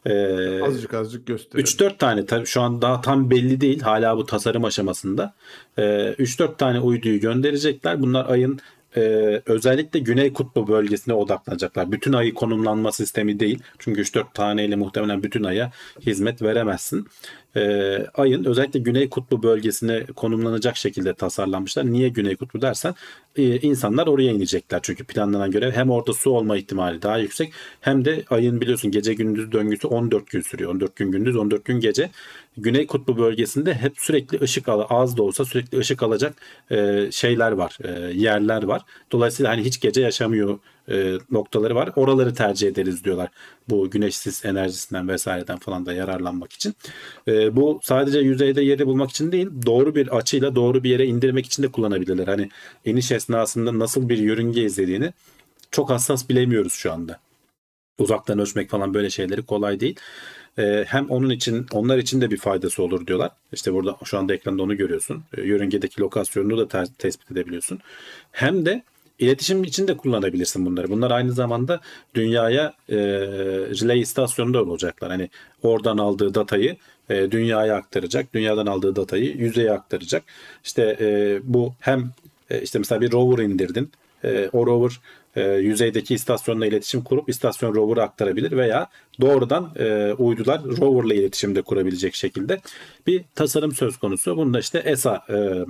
[0.07, 1.66] Ee, azıcık azıcık gösterelim.
[1.66, 3.81] 3-4 tane tabii şu an daha tam belli değil.
[3.81, 5.35] Hala bu tasarım aşamasında.
[5.79, 8.03] Ee, 3-4 tane uyduyu gönderecekler.
[8.03, 8.61] Bunlar ayın
[8.97, 9.01] e,
[9.47, 11.92] özellikle Güney Kutbu bölgesine odaklanacaklar.
[11.92, 13.59] Bütün ayı konumlanma sistemi değil.
[13.79, 15.73] Çünkü 3-4 taneyle muhtemelen bütün aya
[16.07, 17.07] hizmet veremezsin.
[17.57, 21.87] Ee, ayın özellikle Güney Kutbu bölgesine konumlanacak şekilde tasarlanmışlar.
[21.87, 22.95] Niye Güney Kutbu dersen
[23.37, 24.81] e, insanlar oraya inecekler.
[24.83, 29.14] Çünkü planlanan görev hem orada su olma ihtimali daha yüksek hem de ayın biliyorsun gece
[29.14, 30.71] gündüz döngüsü 14 gün sürüyor.
[30.71, 32.11] 14 gün gündüz 14 gün gece.
[32.59, 36.35] Güney Kutbu bölgesinde hep sürekli ışık al az da olsa sürekli ışık alacak
[36.71, 38.83] e, şeyler var, e, yerler var.
[39.12, 40.59] Dolayısıyla hani hiç gece yaşamıyor
[40.90, 41.92] e, noktaları var.
[41.96, 43.29] Oraları tercih ederiz diyorlar.
[43.68, 46.75] Bu güneşsiz enerjisinden vesaireden falan da yararlanmak için.
[47.29, 51.46] E, bu sadece yüzeyde yeri bulmak için değil, doğru bir açıyla doğru bir yere indirmek
[51.46, 52.27] için de kullanabilirler.
[52.27, 52.49] Hani
[52.85, 55.12] iniş esnasında nasıl bir yörünge izlediğini
[55.70, 57.20] çok hassas bilemiyoruz şu anda.
[57.99, 59.96] Uzaktan ölçmek falan böyle şeyleri kolay değil.
[60.59, 63.31] Ee, hem onun için onlar için de bir faydası olur diyorlar.
[63.53, 65.25] İşte burada şu anda ekranda onu görüyorsun.
[65.37, 67.79] Ee, yörüngedeki lokasyonunu da tespit edebiliyorsun.
[68.33, 68.83] Hem de
[69.18, 70.90] iletişim için de kullanabilirsin bunları.
[70.90, 71.81] Bunlar aynı zamanda
[72.14, 72.96] dünyaya e,
[73.83, 75.11] relay istasyonunda olacaklar.
[75.11, 75.31] Hani
[75.62, 76.76] oradan aldığı datayı
[77.11, 78.35] e, dünyaya aktaracak.
[78.35, 80.22] Dünyadan aldığı datayı yüzeye aktaracak.
[80.64, 82.11] İşte e, bu hem
[82.50, 83.90] e, işte mesela bir rover indirdin.
[84.24, 85.00] E, o rover
[85.37, 88.87] e, yüzeydeki istasyonla iletişim kurup istasyon rover'a aktarabilir veya
[89.20, 92.61] doğrudan e, uydular rover'la iletişimde kurabilecek şekilde
[93.07, 94.37] bir tasarım söz konusu.
[94.37, 95.64] Bunda işte ESA e,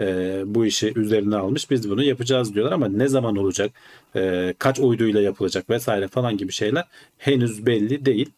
[0.00, 1.70] e, bu işi üzerine almış.
[1.70, 3.70] Biz bunu yapacağız diyorlar ama ne zaman olacak,
[4.16, 6.84] e, kaç uyduyla yapılacak vesaire falan gibi şeyler
[7.18, 8.30] henüz belli değil.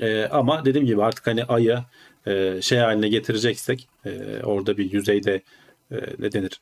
[0.00, 1.84] E, ama dediğim gibi artık hani Ay'a
[2.26, 5.42] e, şey haline getireceksek e, orada bir yüzeyde
[5.90, 6.60] e, ne denir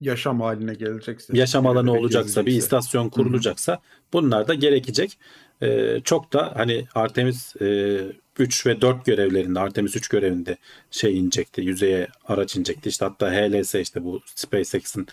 [0.00, 1.38] Yaşam haline gelecekse.
[1.38, 3.80] yaşam alanı olacaksa, bir istasyon kurulacaksa
[4.12, 5.18] bunlar da gerekecek.
[5.62, 7.98] Ee, çok da hani Artemis e,
[8.38, 10.56] 3 ve 4 görevlerinde, Artemis 3 görevinde
[10.90, 12.88] şey inecekti, yüzeye araç inecekti.
[12.88, 15.06] İşte hatta HLS işte bu SpaceX'in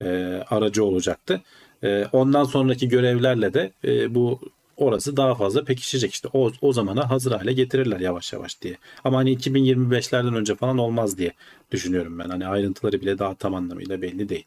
[0.00, 0.08] e,
[0.50, 1.40] aracı olacaktı.
[1.82, 4.40] E, ondan sonraki görevlerle de e, bu
[4.76, 6.12] orası daha fazla pekişecek.
[6.12, 8.76] İşte o, o zamana hazır hale getirirler yavaş yavaş diye.
[9.04, 11.32] Ama hani 2025'lerden önce falan olmaz diye
[11.70, 12.28] düşünüyorum ben.
[12.28, 14.46] Hani ayrıntıları bile daha tam anlamıyla belli değil.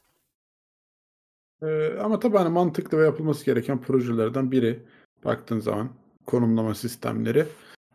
[1.61, 4.79] Ee, ama tabii hani mantıklı ve yapılması gereken projelerden biri
[5.25, 5.89] baktığın zaman
[6.25, 7.45] konumlama sistemleri.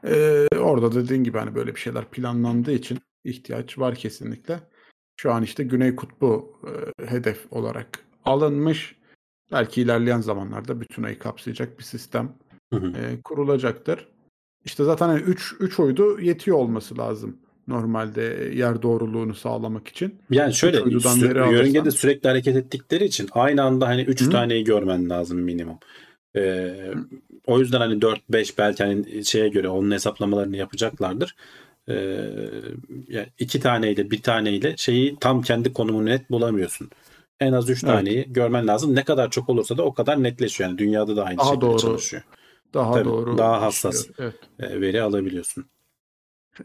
[0.04, 4.60] Ee, orada dediğin gibi hani böyle bir şeyler planlandığı için ihtiyaç var kesinlikle.
[5.20, 6.60] Şu an işte Güney Kutbu
[7.00, 7.88] e, hedef olarak
[8.24, 8.96] alınmış.
[9.52, 12.32] Belki ilerleyen zamanlarda bütün ayı kapsayacak bir sistem
[12.72, 12.86] Hı hı.
[12.86, 14.08] e, kurulacaktır.
[14.64, 17.36] İşte zaten hani 3 3 uydu yetiyor olması lazım
[17.68, 20.14] normalde yer doğruluğunu sağlamak için.
[20.30, 24.30] Yani şöyle sü- alırsan- yörüngede sürekli hareket ettikleri için aynı anda hani 3 Hı.
[24.30, 25.78] taneyi görmen lazım minimum.
[26.36, 26.74] Ee,
[27.46, 31.36] o yüzden hani 4 5 belki hani şeye göre onun hesaplamalarını yapacaklardır.
[31.88, 31.94] Ee,
[33.08, 36.90] yani iki taneyle bir taneyle şeyi tam kendi konumunu net bulamıyorsun.
[37.40, 37.94] En az 3 Evet.
[37.94, 38.94] taneyi görmen lazım.
[38.94, 40.70] Ne kadar çok olursa da o kadar netleşiyor.
[40.70, 41.78] Yani dünyada da aynı Daha şekilde doğru.
[41.78, 42.22] çalışıyor.
[42.74, 43.38] Daha Tabii, doğru.
[43.38, 44.06] daha hassas.
[44.18, 44.34] Evet.
[44.60, 45.64] Ee, veri alabiliyorsun.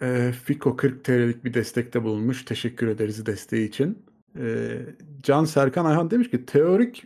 [0.02, 2.46] E, Fiko 40 TL'lik bir destekte bulunmuş.
[2.46, 4.06] Teşekkür ederiz desteği için.
[4.40, 4.78] E,
[5.24, 7.04] Can Serkan Ayhan demiş ki teorik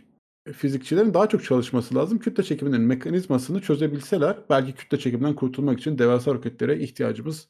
[0.52, 2.18] fizikçilerin daha çok çalışması lazım.
[2.18, 7.48] Kütle çekiminin mekanizmasını çözebilseler belki kütle çekiminden kurtulmak için devasa roketlere ihtiyacımız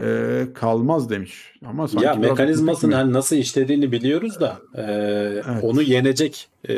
[0.00, 1.54] e, kalmaz demiş.
[1.64, 6.74] Ama sanki ya mekanizmasının hani nasıl işlediğini biliyoruz da e, onu yenecek e,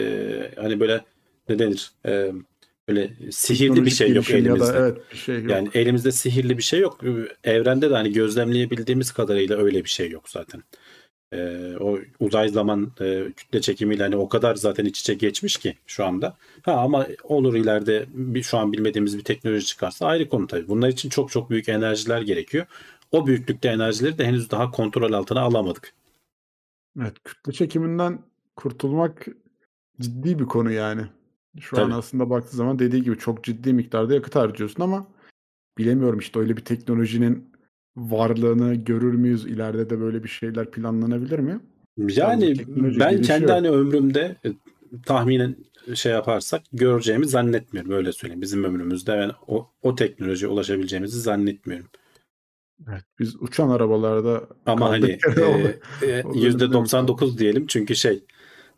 [0.56, 1.04] hani böyle
[1.48, 2.32] ne denir e,
[2.88, 4.78] böyle sihirli bir şey yok gelişim ya da elimizde.
[4.78, 5.50] evet bir şey yok.
[5.50, 7.00] Yani elimizde sihirli bir şey yok.
[7.44, 10.62] Evrende de hani gözlemleyebildiğimiz kadarıyla öyle bir şey yok zaten.
[11.36, 15.76] E, o uzay zaman e, kütle çekimiyle hani o kadar zaten iç içe geçmiş ki
[15.86, 16.36] şu anda.
[16.62, 20.68] Ha ama olur ileride bir, şu an bilmediğimiz bir teknoloji çıkarsa ayrı konu tabii.
[20.68, 22.66] Bunlar için çok çok büyük enerjiler gerekiyor.
[23.12, 25.92] O büyüklükte enerjileri de henüz daha kontrol altına alamadık.
[27.00, 28.18] Evet, kütle çekiminden
[28.56, 29.26] kurtulmak
[30.00, 31.02] ciddi bir konu yani.
[31.60, 31.94] Şu an Tabii.
[31.94, 35.06] aslında baktığı zaman dediği gibi çok ciddi miktarda yakıt harcıyorsun ama
[35.78, 37.55] bilemiyorum işte öyle bir teknolojinin
[37.96, 39.46] varlığını görür müyüz?
[39.46, 41.60] İleride de böyle bir şeyler planlanabilir mi?
[41.98, 44.48] Yani teknoloji ben kendi hani ömrümde e,
[45.06, 45.56] tahminen
[45.94, 47.92] şey yaparsak göreceğimi zannetmiyorum.
[47.92, 48.42] Öyle söyleyeyim.
[48.42, 51.86] Bizim ömrümüzde ben o, o teknolojiye ulaşabileceğimizi zannetmiyorum.
[52.88, 55.18] Evet, biz uçan arabalarda Ama hani
[56.02, 58.24] e, e, mi %99 diyelim çünkü şey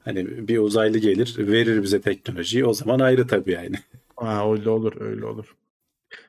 [0.04, 3.76] hani bir uzaylı gelir verir bize teknolojiyi o zaman ayrı tabii yani.
[4.16, 5.57] Ha, öyle olur, öyle olur.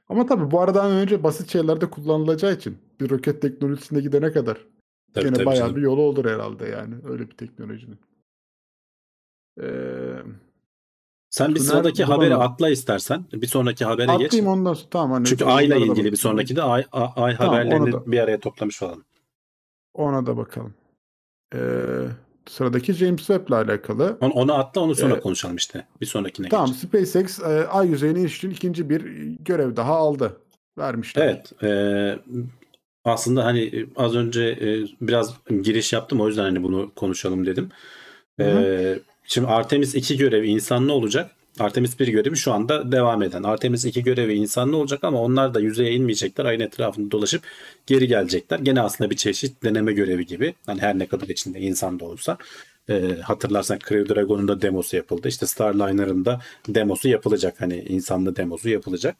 [0.09, 4.57] Ama tabii bu aradan önce basit şeylerde kullanılacağı için bir roket teknolojisine gidene kadar
[5.13, 5.75] Tabii, gene tabii bayağı canım.
[5.75, 7.99] bir yolu olur herhalde yani öyle bir teknolojinin.
[9.61, 10.23] Ee,
[11.29, 12.51] Sen bir sıradaki haberi bulamadım.
[12.53, 13.25] atla istersen.
[13.33, 14.25] Bir sonraki habere geç.
[14.25, 17.53] atlayayım ondan sonra tamam hani Çünkü ayla ilgili bir sonraki de ay, ay, ay Tamam,
[17.53, 19.03] haberlerini da- bir araya toplamış olalım.
[19.93, 20.73] Ona da bakalım.
[21.55, 21.59] Ee,
[22.49, 24.17] sıradaki James Webb'le alakalı.
[24.21, 25.23] Onu, onu atla onu sonra Evet.
[25.23, 25.85] konuşalım işte.
[26.01, 26.75] Bir sonrakine Tamam geç.
[26.75, 29.01] SpaceX e, ay yüzeyine iniş için ikinci bir
[29.45, 30.37] görev daha aldı.
[30.77, 31.23] Vermişler.
[31.25, 31.63] Evet.
[31.63, 32.19] e,
[33.05, 34.67] aslında hani e, az önce e,
[35.01, 37.69] biraz giriş yaptım o yüzden hani bunu konuşalım dedim.
[38.39, 41.31] Hı E, şimdi Artemis 2 görevi insanlı olacak.
[41.59, 43.43] Artemis 1 görevi şu anda devam eden.
[43.43, 46.45] Artemis 2 görevi insanlı olacak ama onlar da yüzeye inmeyecekler.
[46.45, 47.43] Ayın etrafında dolaşıp
[47.87, 48.59] geri gelecekler.
[48.59, 50.53] Gene aslında bir çeşit deneme görevi gibi.
[50.65, 52.37] Hani her ne kadar içinde insan da olsa.
[52.89, 55.27] E, hatırlarsan Crew Dragon'un da demosu yapıldı.
[55.27, 57.61] İşte Starliner'ın da demosu yapılacak.
[57.61, 59.15] Hani insanlı demosu yapılacak.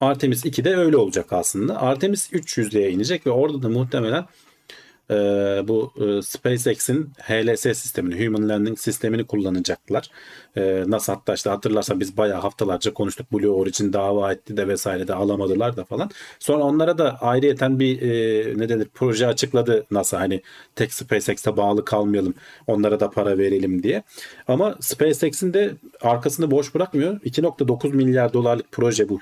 [0.00, 1.82] Artemis 2'de öyle olacak aslında.
[1.82, 4.26] Artemis 3 yüzdeye inecek ve orada da muhtemelen
[5.10, 5.14] e,
[5.68, 10.10] bu e, SpaceX'in HLS sistemini, Human Landing sistemini kullanacaklar.
[10.56, 13.32] E, NASA hatta işte hatırlarsan biz bayağı haftalarca konuştuk.
[13.32, 16.10] Blue Origin dava etti de vesaire de alamadılar da falan.
[16.38, 20.20] Sonra onlara da ayrıyeten bir e, ne denir proje açıkladı NASA.
[20.20, 20.42] Hani
[20.76, 22.34] tek SpaceX'e bağlı kalmayalım.
[22.66, 24.02] Onlara da para verelim diye.
[24.48, 27.20] Ama SpaceX'in de arkasını boş bırakmıyor.
[27.20, 29.20] 2.9 milyar dolarlık proje bu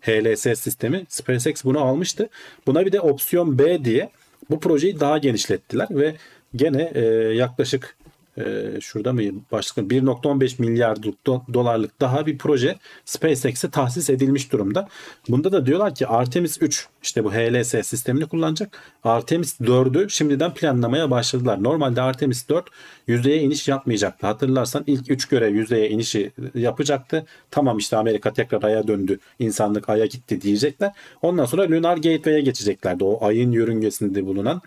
[0.00, 1.04] HLS sistemi.
[1.08, 2.28] SpaceX bunu almıştı.
[2.66, 4.10] Buna bir de opsiyon B diye
[4.50, 6.14] bu projeyi daha genişlettiler ve
[6.56, 7.00] gene e,
[7.34, 7.96] yaklaşık
[8.38, 14.88] e, şurada mı başlık 1.15 milyar do- dolarlık daha bir proje SpaceX'e tahsis edilmiş durumda.
[15.28, 18.78] Bunda da diyorlar ki Artemis 3 işte bu HLS sistemini kullanacak.
[19.04, 21.62] Artemis 4'ü şimdiden planlamaya başladılar.
[21.62, 22.64] Normalde Artemis 4
[23.06, 24.26] yüzeye iniş yapmayacaktı.
[24.26, 27.26] Hatırlarsan ilk 3 görev yüzeye inişi yapacaktı.
[27.50, 29.18] Tamam işte Amerika tekrar aya döndü.
[29.38, 30.92] insanlık aya gitti diyecekler.
[31.22, 33.04] Ondan sonra Lunar Gateway'e geçeceklerdi.
[33.04, 34.62] O ayın yörüngesinde bulunan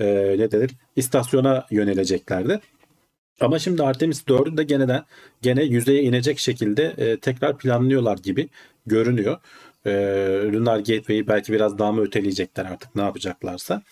[0.00, 0.06] e,
[0.38, 2.60] ne denir istasyona yöneleceklerdi.
[3.40, 5.02] Ama şimdi Artemis 4'ü de gene de
[5.42, 8.48] gene yüzeye inecek şekilde e, tekrar planlıyorlar gibi
[8.86, 9.38] görünüyor.
[9.86, 9.90] E,
[10.52, 13.82] Lunar Gateway'i belki biraz daha mı öteleyecekler artık ne yapacaklarsa.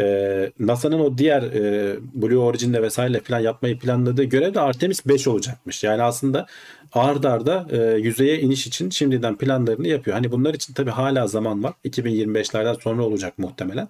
[0.00, 5.28] E, NASA'nın o diğer e, Blue Origin'de vesaire falan yapmayı planladığı görev de Artemis 5
[5.28, 5.84] olacakmış.
[5.84, 6.46] Yani aslında
[6.92, 10.14] ard arda e, yüzeye iniş için şimdiden planlarını yapıyor.
[10.14, 11.72] Hani bunlar için tabii hala zaman var.
[11.84, 13.88] 2025'lerden sonra olacak muhtemelen.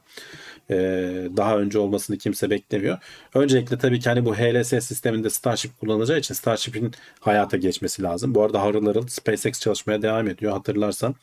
[0.70, 2.98] Ee, daha önce olmasını kimse beklemiyor.
[3.34, 8.34] Öncelikle tabii ki hani bu HLS sisteminde Starship kullanılacağı için Starship'in hayata geçmesi lazım.
[8.34, 10.52] Bu arada harıl harıl SpaceX çalışmaya devam ediyor.
[10.52, 11.14] Hatırlarsan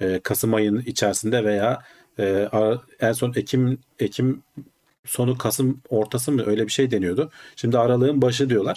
[0.00, 1.82] e, Kasım ayının içerisinde veya
[2.18, 2.48] e,
[3.00, 4.42] en son Ekim Ekim
[5.04, 7.30] sonu Kasım ortası mı öyle bir şey deniyordu.
[7.56, 8.76] Şimdi aralığın başı diyorlar.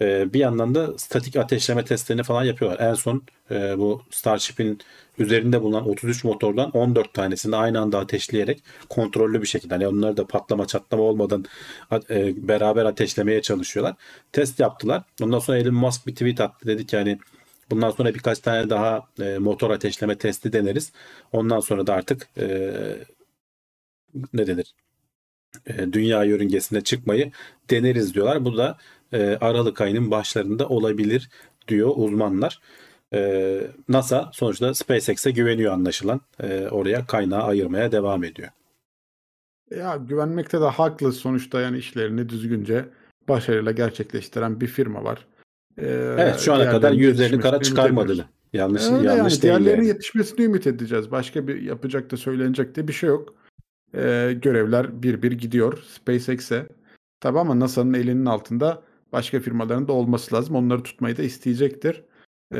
[0.00, 2.90] Ee, bir yandan da statik ateşleme testlerini falan yapıyorlar.
[2.90, 4.78] En son e, bu Starship'in
[5.18, 10.26] üzerinde bulunan 33 motordan 14 tanesini aynı anda ateşleyerek kontrollü bir şekilde hani onları da
[10.26, 11.44] patlama çatlama olmadan
[12.10, 13.94] e, beraber ateşlemeye çalışıyorlar.
[14.32, 15.02] Test yaptılar.
[15.22, 16.68] Ondan sonra Elon Musk bir tweet attı.
[16.68, 17.18] Dedi ki hani
[17.70, 20.92] bundan sonra birkaç tane daha e, motor ateşleme testi deneriz.
[21.32, 22.28] Ondan sonra da artık
[24.32, 24.74] ne denir?
[25.92, 27.32] dünya yörüngesine çıkmayı
[27.70, 28.44] deneriz diyorlar.
[28.44, 28.78] Bu da
[29.40, 31.28] Aralık ayının başlarında olabilir
[31.68, 32.60] diyor uzmanlar.
[33.88, 36.20] NASA sonuçta SpaceX'e güveniyor anlaşılan.
[36.70, 38.48] oraya kaynağı ayırmaya devam ediyor.
[39.70, 42.84] Ya güvenmekte de haklı sonuçta yani işlerini düzgünce
[43.28, 45.26] başarıyla gerçekleştiren bir firma var.
[45.78, 45.86] Ee,
[46.18, 48.26] evet şu ana kadar yüzlerini kara çıkarmadılar.
[48.52, 49.42] Yanlış Öyle yanlış yani, değil.
[49.42, 49.88] Diğerlerinin yani.
[49.88, 51.10] yetişmesini ümit edeceğiz.
[51.10, 53.34] Başka bir yapacak da söylenecek de bir şey yok.
[53.94, 56.66] Ee, görevler bir bir gidiyor SpaceX'e.
[57.20, 60.56] Tabi ama NASA'nın elinin altında başka firmaların da olması lazım.
[60.56, 62.02] Onları tutmayı da isteyecektir.
[62.54, 62.58] Ee,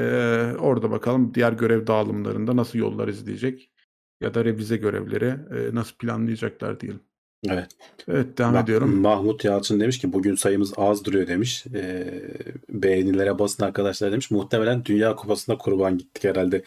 [0.59, 3.70] orada bakalım diğer görev dağılımlarında nasıl yollar izleyecek
[4.22, 7.01] ya da revize görevleri e, nasıl planlayacaklar diyelim.
[7.46, 7.68] Evet.
[8.09, 9.01] Evet devam Ma- ediyorum.
[9.01, 11.64] Mahmut Yalçın demiş ki bugün sayımız az duruyor demiş.
[11.74, 12.20] Ee,
[12.68, 14.31] beğenilere basın arkadaşlar demiş.
[14.31, 16.62] Muhtemelen Dünya Kupası'nda kurban gittik herhalde.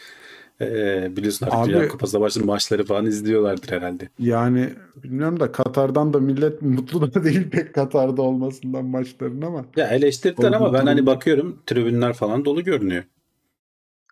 [0.61, 4.09] Ee, biliyorsun artık Abi- Dünya Kupası'nda başlayan maçları falan izliyorlardır herhalde.
[4.19, 4.69] Yani
[5.03, 10.51] bilmiyorum da Katar'dan da millet mutlu da değil pek Katar'da olmasından maçların ama Ya eleştirdiler
[10.51, 13.03] ama ben hani bakıyorum tribünler falan dolu görünüyor.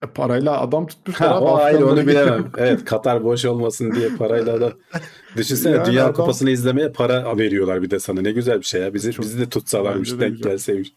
[0.03, 2.51] e, parayla adam tutmuşlar Ha, o ayrı onu bilemem.
[2.57, 4.73] Evet Katar boş olmasın diye parayla da.
[5.37, 8.21] Düşünsene Yani Dünya adam- Kupası'nı izlemeye para veriyorlar bir de sana.
[8.21, 8.93] Ne güzel bir şey ya.
[8.93, 10.51] Bizi, Çok- bizi de tutsalarmış denk güzel.
[10.51, 10.93] gelseymiş.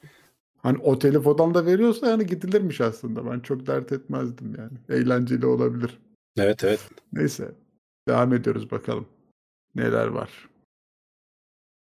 [0.62, 3.30] Hani oteli falan da veriyorsa yani gidilirmiş aslında.
[3.30, 4.78] Ben çok dert etmezdim yani.
[4.88, 5.98] Eğlenceli olabilir.
[6.36, 6.90] Evet evet.
[7.12, 7.54] Neyse.
[8.08, 9.06] Devam ediyoruz bakalım.
[9.74, 10.48] Neler var.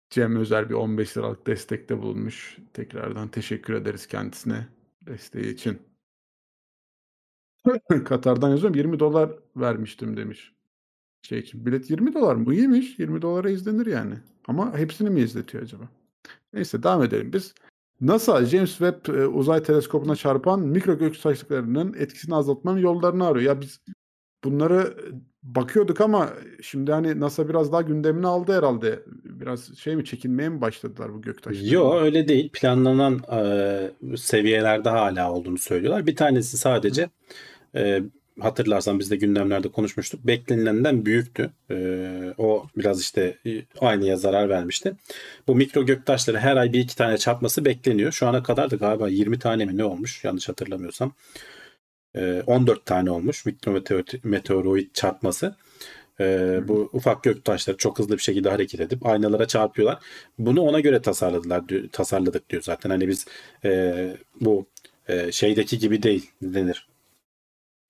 [0.09, 2.57] Cem Özer bir 15 liralık destekte bulunmuş.
[2.73, 4.67] Tekrardan teşekkür ederiz kendisine
[5.01, 5.81] desteği için.
[8.05, 10.53] Katar'dan yazıyorum 20 dolar vermiştim demiş.
[11.21, 12.53] Şey için bilet 20 dolar mı?
[12.53, 12.99] İyiymiş.
[12.99, 14.15] 20 dolara izlenir yani.
[14.47, 15.89] Ama hepsini mi izletiyor acaba?
[16.53, 17.53] Neyse devam edelim biz.
[18.01, 23.45] NASA James Webb e, uzay teleskopuna çarpan mikro göktaşlarının etkisini azaltmanın yollarını arıyor.
[23.45, 23.79] Ya biz
[24.43, 25.05] bunları e,
[25.43, 26.29] bakıyorduk ama
[26.61, 29.03] şimdi hani NASA biraz daha gündemine aldı herhalde.
[29.23, 31.73] Biraz şey mi çekinmeye mi başladılar bu göktaşları?
[31.73, 32.49] Yo öyle değil.
[32.53, 36.07] Planlanan e, seviyelerde hala olduğunu söylüyorlar.
[36.07, 37.09] Bir tanesi sadece
[37.75, 38.03] e,
[38.41, 40.27] hatırlarsan biz de gündemlerde konuşmuştuk.
[40.27, 41.51] Beklenilenden büyüktü.
[41.71, 44.93] E, o biraz işte e, aynıya zarar vermişti.
[45.47, 48.11] Bu mikro göktaşları her ay bir iki tane çarpması bekleniyor.
[48.11, 51.13] Şu ana kadar da galiba 20 tane mi ne olmuş yanlış hatırlamıyorsam.
[52.15, 55.55] E, 14 tane olmuş mikro meteor- meteoroid çarpması.
[56.21, 59.99] Ee, bu ufak göktaşları çok hızlı bir şekilde hareket edip aynalara çarpıyorlar.
[60.39, 62.89] Bunu ona göre tasarladılar, tasarladık diyor zaten.
[62.89, 63.25] Hani biz
[63.65, 64.67] e, bu
[65.07, 66.88] e, şeydeki gibi değil denir.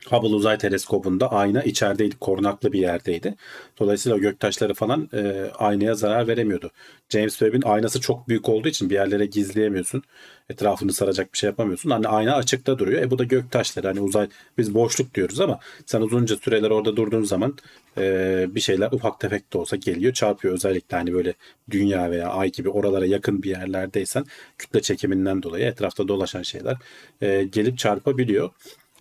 [0.08, 3.36] Hubble Uzay Teleskobu'nda ayna içerideydi, korunaklı bir yerdeydi.
[3.80, 6.72] Dolayısıyla göktaşları falan e, aynaya zarar veremiyordu.
[7.10, 10.04] James Webb'in aynası çok büyük olduğu için bir yerlere gizleyemiyorsun.
[10.50, 11.90] Etrafını saracak bir şey yapamıyorsun.
[11.90, 13.02] Hani ayna açıkta duruyor.
[13.02, 13.88] E bu da göktaşları.
[13.88, 17.58] Hani uzay biz boşluk diyoruz ama sen uzunca süreler orada durduğun zaman
[17.98, 20.54] e, bir şeyler ufak tefek de olsa geliyor çarpıyor.
[20.54, 21.34] Özellikle hani böyle
[21.72, 24.26] dünya veya ay gibi oralara yakın bir yerlerdeysen
[24.58, 26.78] kütle çekiminden dolayı etrafta dolaşan şeyler
[27.22, 28.50] e, gelip çarpabiliyor.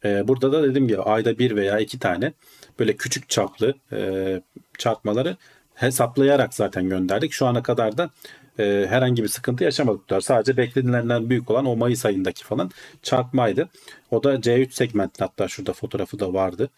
[0.04, 2.32] E, burada da dediğim gibi ayda bir veya iki tane
[2.78, 4.40] böyle küçük çaplı e,
[4.78, 5.36] çarpmaları
[5.74, 7.32] hesaplayarak zaten gönderdik.
[7.32, 8.10] Şu ana kadar da
[8.58, 10.24] e, herhangi bir sıkıntı yaşamadık.
[10.24, 12.70] Sadece beklenilenden büyük olan o Mayıs ayındaki falan
[13.02, 13.68] çarpmaydı.
[14.10, 16.70] O da C3 segmentli hatta şurada fotoğrafı da vardı.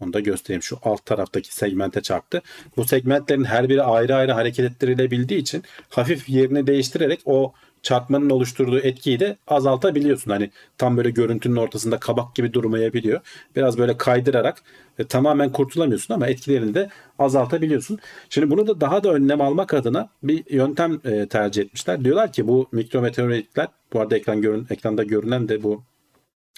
[0.00, 0.62] Onu da göstereyim.
[0.62, 2.42] Şu alt taraftaki segmente çarptı.
[2.76, 7.52] Bu segmentlerin her biri ayrı ayrı hareket ettirilebildiği için hafif yerini değiştirerek o
[7.82, 10.30] çarpmanın oluşturduğu etkiyi de azaltabiliyorsun.
[10.30, 13.20] Hani tam böyle görüntünün ortasında kabak gibi durmayabiliyor.
[13.56, 14.62] Biraz böyle kaydırarak
[14.98, 17.98] e, tamamen kurtulamıyorsun ama etkilerini de azaltabiliyorsun.
[18.30, 22.04] Şimdi bunu da daha da önlem almak adına bir yöntem e, tercih etmişler.
[22.04, 25.82] Diyorlar ki bu mikrometeoritler bu arada ekran görün, ekranda görünen de bu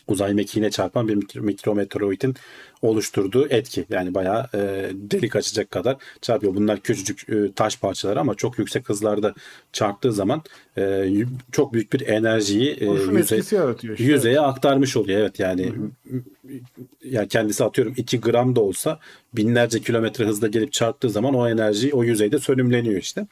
[0.08, 2.34] uzay mekiğine çarpan bir mikrometeoroidin
[2.82, 3.84] oluşturduğu etki.
[3.90, 6.54] Yani bayağı e, delik açacak kadar çarpıyor.
[6.54, 9.34] Bunlar küçücük e, taş parçaları ama çok yüksek hızlarda
[9.72, 10.42] çarptığı zaman
[10.78, 11.10] e,
[11.52, 14.12] çok büyük bir enerjiyi e, yüze, yaratıyor işte.
[14.12, 15.20] yüzeye aktarmış oluyor.
[15.20, 16.60] Evet yani Hı-hı.
[17.04, 18.98] yani kendisi atıyorum 2 gram da olsa
[19.36, 23.26] binlerce kilometre hızla gelip çarptığı zaman o enerji o yüzeyde sönümleniyor işte.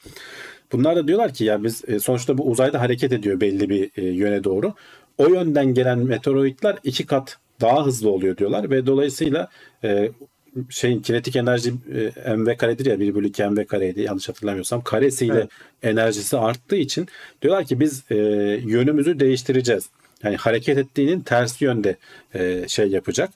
[0.72, 4.04] Bunlar da diyorlar ki ya biz e, sonuçta bu uzayda hareket ediyor belli bir e,
[4.04, 4.74] yöne doğru
[5.18, 9.48] o yönden gelen meteoroidler iki kat daha hızlı oluyor diyorlar ve dolayısıyla
[9.84, 10.10] e,
[10.70, 11.74] şeyin kinetik enerji
[12.26, 15.50] e, mv karedir ya 1 bölü 2 mv kareydi yanlış hatırlamıyorsam karesiyle evet.
[15.82, 17.08] enerjisi arttığı için
[17.42, 18.16] diyorlar ki biz e,
[18.64, 19.90] yönümüzü değiştireceğiz.
[20.22, 21.96] Yani hareket ettiğinin tersi yönde
[22.34, 23.30] e, şey yapacak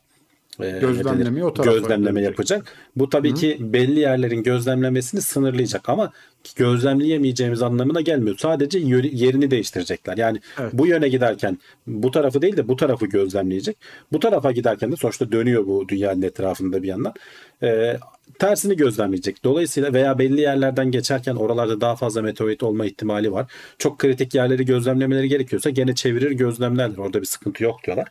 [0.63, 2.77] e, gözlemleme o tarafa gözlemleme yapacak.
[2.97, 3.35] Bu tabii Hı.
[3.35, 6.13] ki belli yerlerin gözlemlemesini sınırlayacak ama
[6.57, 8.37] gözlemleyemeyeceğimiz anlamına gelmiyor.
[8.39, 10.17] Sadece yerini değiştirecekler.
[10.17, 10.73] Yani evet.
[10.73, 13.77] bu yöne giderken bu tarafı değil de bu tarafı gözlemleyecek.
[14.13, 17.15] Bu tarafa giderken de sonuçta dönüyor bu dünyanın etrafında bir yandan.
[17.63, 17.97] Ee,
[18.39, 19.45] tersini gözlemleyecek.
[19.45, 23.53] Dolayısıyla veya belli yerlerden geçerken oralarda daha fazla meteorit olma ihtimali var.
[23.79, 26.99] Çok kritik yerleri gözlemlemeleri gerekiyorsa gene çevirir gözlemlerler.
[26.99, 28.09] Orada bir sıkıntı yok diyorlar.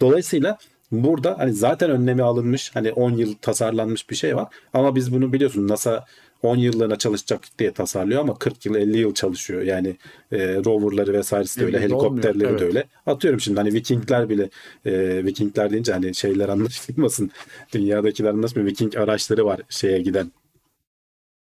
[0.00, 0.58] Dolayısıyla
[0.92, 4.48] Burada hani zaten önlemi alınmış hani 10 yıl tasarlanmış bir şey var.
[4.72, 6.04] Ama biz bunu biliyorsun NASA
[6.42, 9.62] 10 yıllığına çalışacak diye tasarlıyor ama 40 yıl 50 yıl çalışıyor.
[9.62, 9.96] Yani
[10.32, 12.60] e, roverları vesairesi de öyle, helikopterleri evet.
[12.60, 12.84] de öyle.
[13.06, 14.50] Atıyorum şimdi hani Vikingler bile
[14.84, 17.30] e, Vikingler deyince hani şeyler anlaşılmasın.
[17.74, 18.68] Dünyadakiler anlaşmıyor.
[18.68, 20.32] Viking araçları var şeye giden.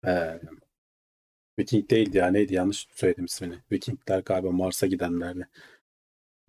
[0.08, 0.40] E,
[1.60, 3.56] Viking değildi ya neydi yanlış söyledim ismini.
[3.72, 5.48] Vikingler galiba Mars'a gidenlerle.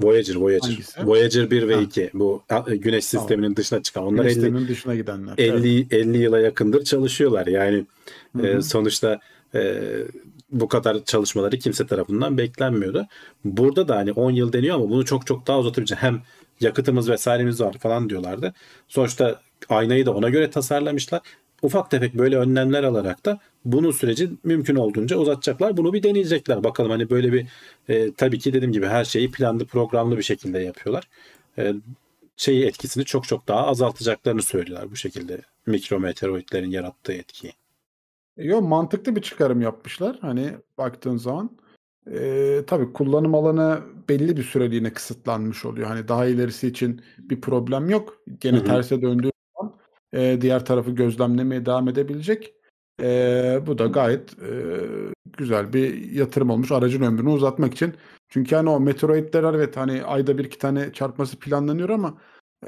[0.01, 0.69] Voyager, Voyager.
[0.69, 1.07] Hangisi?
[1.07, 1.81] Voyager 1 ve ha.
[1.81, 2.11] 2.
[2.15, 3.57] Bu güneş sisteminin tamam.
[3.57, 4.05] dışına çıkan.
[4.05, 5.35] Onlar güneş 50, dışına gidenler.
[5.39, 5.93] 50 evet.
[5.93, 7.47] 50 yıla yakındır çalışıyorlar.
[7.47, 7.87] Yani
[8.43, 9.21] e, sonuçta
[9.55, 9.83] e,
[10.51, 13.07] bu kadar çalışmaları kimse tarafından beklenmiyordu.
[13.45, 16.03] Burada da hani 10 yıl deniyor ama bunu çok çok daha uzatabilecek.
[16.03, 16.23] Hem
[16.61, 18.55] yakıtımız vesairemiz var falan diyorlardı.
[18.89, 21.21] Sonuçta aynayı da ona göre tasarlamışlar
[21.63, 25.77] ufak tefek böyle önlemler alarak da bunun süreci mümkün olduğunca uzatacaklar.
[25.77, 26.65] Bunu bir deneyecekler.
[26.65, 27.47] Bakalım hani böyle bir
[27.89, 31.09] e, tabii ki dediğim gibi her şeyi planlı programlı bir şekilde yapıyorlar.
[31.59, 31.75] E,
[32.37, 37.53] şeyi etkisini çok çok daha azaltacaklarını söylüyorlar bu şekilde mikrometeoroidlerin yarattığı etkiyi.
[38.37, 40.19] Yok mantıklı bir çıkarım yapmışlar.
[40.21, 41.51] Hani baktığın zaman
[42.13, 45.89] e, tabii kullanım alanı belli bir süreliğine kısıtlanmış oluyor.
[45.89, 48.23] Hani daha ilerisi için bir problem yok.
[48.41, 49.31] Gene terse döndüğü
[50.13, 52.56] e, diğer tarafı gözlemlemeye devam edebilecek.
[53.03, 54.51] E, bu da gayet e,
[55.37, 57.95] güzel bir yatırım olmuş aracın ömrünü uzatmak için.
[58.29, 62.15] Çünkü hani o meteoroidler evet hani ayda bir iki tane çarpması planlanıyor ama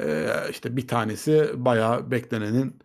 [0.00, 2.76] e, işte bir tanesi bayağı beklenenin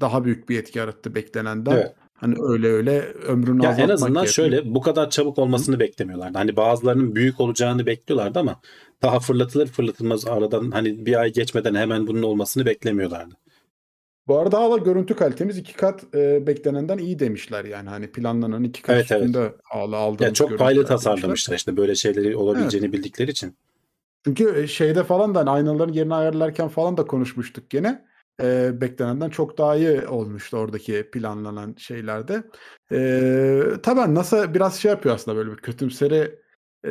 [0.00, 1.72] daha büyük bir etki yarattı beklenenden.
[1.72, 1.94] Evet.
[2.14, 4.50] Hani öyle öyle ömrünü ya En azından gerekiyor.
[4.50, 5.80] şöyle bu kadar çabuk olmasını Hı.
[5.80, 6.38] beklemiyorlardı.
[6.38, 8.60] Hani bazılarının büyük olacağını bekliyorlardı ama
[9.02, 13.34] daha fırlatılır fırlatılmaz aradan hani bir ay geçmeden hemen bunun olmasını beklemiyorlardı.
[14.28, 18.82] Bu arada hala görüntü kalitemiz iki kat e, beklenenden iyi demişler yani hani planlanan iki
[18.82, 19.54] kat evet, üstünde evet.
[19.64, 22.98] hala aldığımız yani çok paylı tasarlamışlar işte böyle şeyleri olabileceğini evet.
[22.98, 23.56] bildikleri için.
[24.24, 28.04] Çünkü e, şeyde falan da hani aynaların yerini ayarlarken falan da konuşmuştuk gene.
[28.42, 32.42] E, beklenenden çok daha iyi olmuştu oradaki planlanan şeylerde.
[32.92, 36.38] E, tabii NASA biraz şey yapıyor aslında böyle bir kötümseri
[36.84, 36.88] e,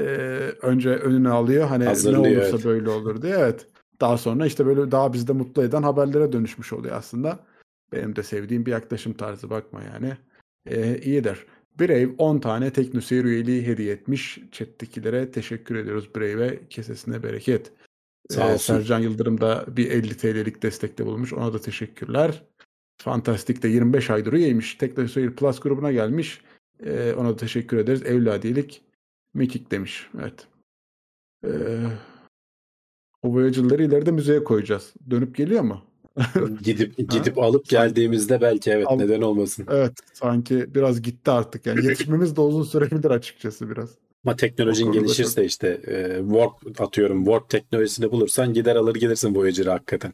[0.61, 1.67] önce önüne alıyor.
[1.67, 2.65] Hani ne olursa evet.
[2.65, 3.35] böyle olur diye.
[3.35, 3.67] Evet.
[4.03, 7.39] Daha sonra işte böyle daha bizde mutlu eden haberlere dönüşmüş oluyor aslında.
[7.91, 10.17] Benim de sevdiğim bir yaklaşım tarzı bakma yani.
[10.65, 11.45] Ee, iyidir.
[11.79, 14.39] Brave 10 tane teknoseyir üyeliği hediye etmiş.
[14.51, 16.67] Chat'tekilere teşekkür ediyoruz Brave'e.
[16.69, 17.71] Kesesine bereket.
[18.29, 18.75] Sağ Ee, olsun.
[18.77, 21.33] Sercan Yıldırım da bir 50 TL'lik destekte bulunmuş.
[21.33, 22.43] Ona da teşekkürler.
[23.01, 24.75] Fantastik de 25 aydır üyeymiş.
[24.75, 26.41] Teknoloji Seyir Plus grubuna gelmiş.
[26.85, 28.03] Ee, ona da teşekkür ederiz.
[28.03, 28.81] Evladiyelik
[29.33, 30.09] Mekik demiş.
[30.19, 30.47] Evet.
[31.45, 31.49] Ee,
[33.23, 34.93] o Voyager'ları ileride müzeye koyacağız.
[35.09, 35.81] Dönüp geliyor mu?
[36.63, 39.65] Gidip gidip alıp geldiğimizde belki evet Al- neden olmasın.
[39.71, 39.93] Evet.
[40.13, 41.65] Sanki biraz gitti artık.
[41.65, 43.89] Yani yetişmemiz de uzun sürebilir açıkçası biraz.
[44.25, 50.13] Ama teknolojin gelişirse işte e, warp atıyorum warp teknolojisini bulursan gider alır gelirsin Voyager'ı hakikaten.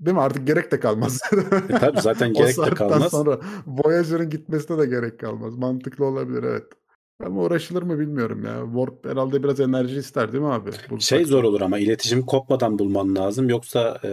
[0.00, 0.20] Değil mi?
[0.20, 1.20] Artık gerek de kalmaz.
[1.68, 3.10] E tabii zaten gerek de kalmaz.
[3.10, 5.56] sonra Voyager'ın gitmesine de gerek kalmaz.
[5.56, 6.66] Mantıklı olabilir evet.
[7.24, 8.62] Ama uğraşılır mı bilmiyorum ya.
[8.64, 10.70] Warp herhalde biraz enerji ister değil mi abi?
[10.90, 11.02] Bulsak.
[11.18, 13.48] Şey zor olur ama iletişim kopmadan bulman lazım.
[13.48, 14.10] Yoksa e,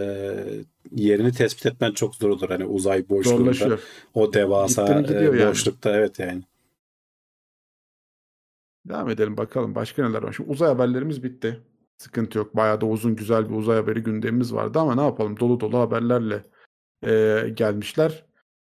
[0.92, 2.48] yerini tespit etmen çok zor olur.
[2.48, 3.80] Hani uzay boşluğunda Zorlaşıyor.
[4.14, 5.46] o devasa e, yani.
[5.50, 6.42] boşlukta evet yani.
[8.88, 10.32] Devam edelim bakalım başka neler var.
[10.32, 11.60] Şimdi uzay haberlerimiz bitti.
[11.98, 12.56] Sıkıntı yok.
[12.56, 16.42] Bayağı da uzun güzel bir uzay haberi gündemimiz vardı ama ne yapalım dolu dolu haberlerle
[17.06, 18.24] e, gelmişler.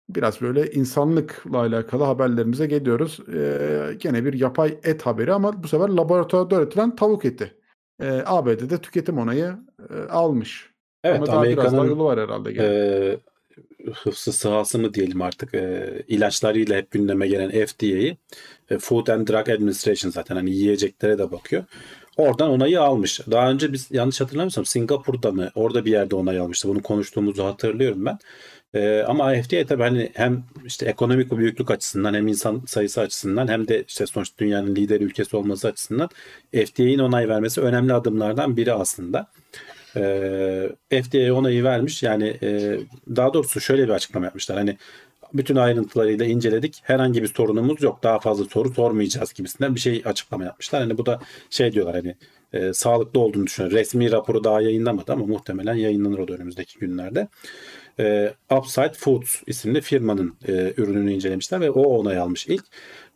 [0.09, 3.19] Biraz böyle insanlıkla alakalı haberlerimize geliyoruz.
[3.33, 7.57] E, gene bir yapay et haberi ama bu sefer laboratuvarda üretilen tavuk eti.
[8.01, 9.55] E, ABD'de tüketim onayı
[9.89, 10.69] e, almış.
[11.03, 12.51] Evet ama daha biraz daha Amerika'nın yolu var herhalde.
[12.51, 12.65] gene.
[12.65, 13.17] e,
[13.93, 18.17] hıfzı sahası mı diyelim artık e, ilaçlarıyla hep gündeme gelen FDA'yı
[18.69, 21.63] e, Food and Drug Administration zaten hani yiyeceklere de bakıyor.
[22.17, 23.19] Oradan onayı almış.
[23.31, 26.69] Daha önce biz yanlış hatırlamıyorsam Singapur'da mı orada bir yerde onay almıştı.
[26.69, 28.17] Bunu konuştuğumuzu hatırlıyorum ben.
[28.73, 33.67] E, ama FDA tabii hani hem işte ekonomik büyüklük açısından hem insan sayısı açısından hem
[33.67, 36.09] de işte sonuçta dünyanın lider ülkesi olması açısından
[36.51, 39.27] FDA'nin onay vermesi önemli adımlardan biri aslında.
[39.95, 42.03] Ee, FDA onayı vermiş.
[42.03, 42.79] Yani e,
[43.15, 44.57] daha doğrusu şöyle bir açıklama yapmışlar.
[44.57, 44.77] Hani
[45.33, 46.81] bütün ayrıntılarıyla inceledik.
[46.83, 48.03] Herhangi bir sorunumuz yok.
[48.03, 50.81] Daha fazla soru sormayacağız gibisinden bir şey açıklama yapmışlar.
[50.81, 52.15] Hani bu da şey diyorlar hani
[52.53, 53.77] e, sağlıklı olduğunu düşünüyorum.
[53.77, 57.27] Resmi raporu daha yayınlamadı ama muhtemelen yayınlanır o da önümüzdeki günlerde.
[57.99, 62.65] E, Upside Foods isimli firmanın e, ürününü incelemişler ve o onay almış ilk.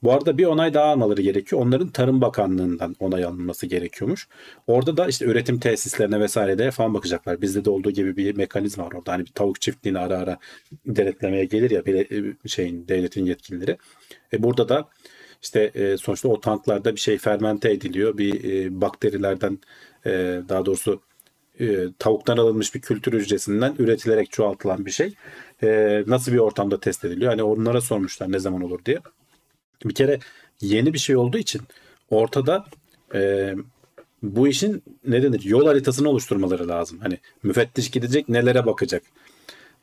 [0.04, 1.62] Bu arada bir onay daha almaları gerekiyor.
[1.62, 4.28] Onların Tarım Bakanlığı'ndan onay alınması gerekiyormuş.
[4.68, 7.42] Orada da işte üretim tesislerine vesairelere falan bakacaklar.
[7.42, 9.12] Bizde de olduğu gibi bir mekanizma var orada.
[9.12, 10.38] Hani bir tavuk çiftliğini ara ara
[10.86, 13.78] denetlemeye gelir ya bile- şeyin devletin yetkilileri.
[14.34, 14.90] E burada da
[15.42, 18.18] işte e, sonuçta o tanklarda bir şey fermente ediliyor.
[18.18, 19.60] Bir e, bakterilerden
[20.06, 21.02] e, daha doğrusu
[21.60, 25.14] e, tavuktan alınmış bir kültür hücresinden üretilerek çoğaltılan bir şey.
[25.64, 27.32] E, nasıl bir ortamda test ediliyor?
[27.32, 29.00] Hani onlara sormuşlar ne zaman olur diye.
[29.86, 30.20] Bir kere
[30.62, 31.62] yeni bir şey olduğu için
[32.10, 32.66] ortada
[33.14, 33.54] e,
[34.24, 37.00] bu işin ne denir yol haritasını oluşturmaları lazım.
[37.00, 39.04] Hani müfettiş gidecek nelere bakacak.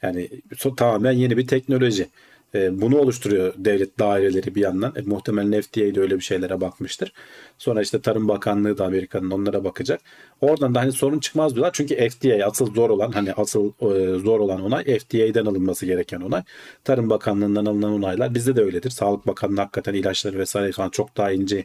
[0.03, 0.29] Yani
[0.77, 2.09] tamamen yeni bir teknoloji.
[2.55, 4.93] E, bunu oluşturuyor devlet daireleri bir yandan.
[4.97, 7.13] E, muhtemelen FDA de öyle bir şeylere bakmıştır.
[7.59, 10.01] Sonra işte Tarım Bakanlığı da Amerika'nın onlara bakacak.
[10.41, 11.71] Oradan da hani sorun çıkmaz diyorlar.
[11.73, 16.43] Çünkü FDA asıl zor olan hani asıl e, zor olan onay FDA'den alınması gereken onay.
[16.85, 18.91] Tarım Bakanlığı'ndan alınan onaylar bizde de öyledir.
[18.91, 21.65] Sağlık Bakanlığı hakikaten ilaçları vesaire falan çok daha ince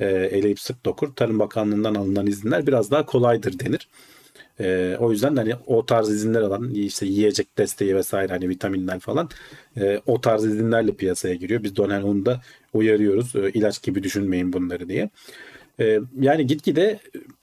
[0.00, 1.14] e, eleyip sık dokur.
[1.16, 3.88] Tarım Bakanlığı'ndan alınan izinler biraz daha kolaydır denir.
[4.60, 9.00] Ee, o yüzden de hani o tarz izinler alan işte yiyecek desteği vesaire hani vitaminler
[9.00, 9.28] falan
[9.76, 11.62] e, o tarz izinlerle piyasaya giriyor.
[11.62, 12.40] Biz de hani onu da
[12.72, 13.36] uyarıyoruz.
[13.36, 15.10] E, ilaç gibi düşünmeyin bunları diye.
[15.80, 16.98] E, yani gitgide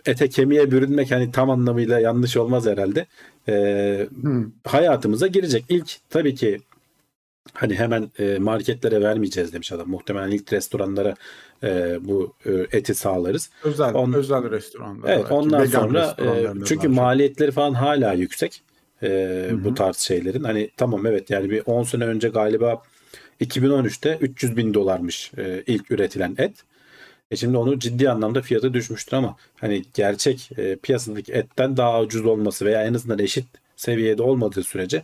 [0.05, 3.05] ete kemiğe bürünmek hani tam anlamıyla yanlış olmaz herhalde.
[3.49, 4.51] E, Hmm.
[4.65, 5.65] hayatımıza girecek.
[5.69, 6.59] İlk tabii ki
[7.53, 9.89] hani hemen e, marketlere vermeyeceğiz demiş adam.
[9.89, 11.15] Muhtemelen ilk restoranlara
[11.63, 13.49] e, bu e, eti sağlarız.
[13.63, 15.09] Özel On- özel restoranlar.
[15.09, 15.33] Evet belki.
[15.33, 18.61] ondan Vegan sonra e, çünkü maliyetleri falan hala yüksek
[19.03, 20.43] e, bu tarz şeylerin.
[20.43, 22.81] Hani tamam evet yani bir 10 sene önce galiba
[23.41, 26.53] 2013'te 300 bin dolarmış e, ilk üretilen et.
[27.31, 32.25] E şimdi onu ciddi anlamda fiyatı düşmüştür ama hani gerçek e, piyasadaki etten daha ucuz
[32.25, 33.45] olması veya en azından eşit
[33.75, 35.03] seviyede olmadığı sürece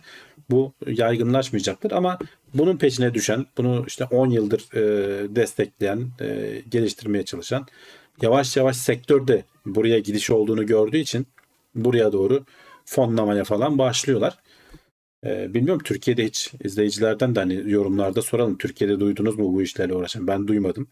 [0.50, 2.18] bu yaygınlaşmayacaktır ama
[2.54, 7.66] bunun peşine düşen, bunu işte 10 yıldır e, destekleyen, e, geliştirmeye çalışan
[8.22, 11.26] yavaş yavaş sektörde buraya gidiş olduğunu gördüğü için
[11.74, 12.44] buraya doğru
[12.84, 14.38] fonlamaya falan başlıyorlar.
[15.26, 18.58] E, bilmiyorum Türkiye'de hiç izleyicilerden de hani yorumlarda soralım.
[18.58, 20.26] Türkiye'de duydunuz mu bu işlerle uğraşan?
[20.26, 20.88] Ben duymadım.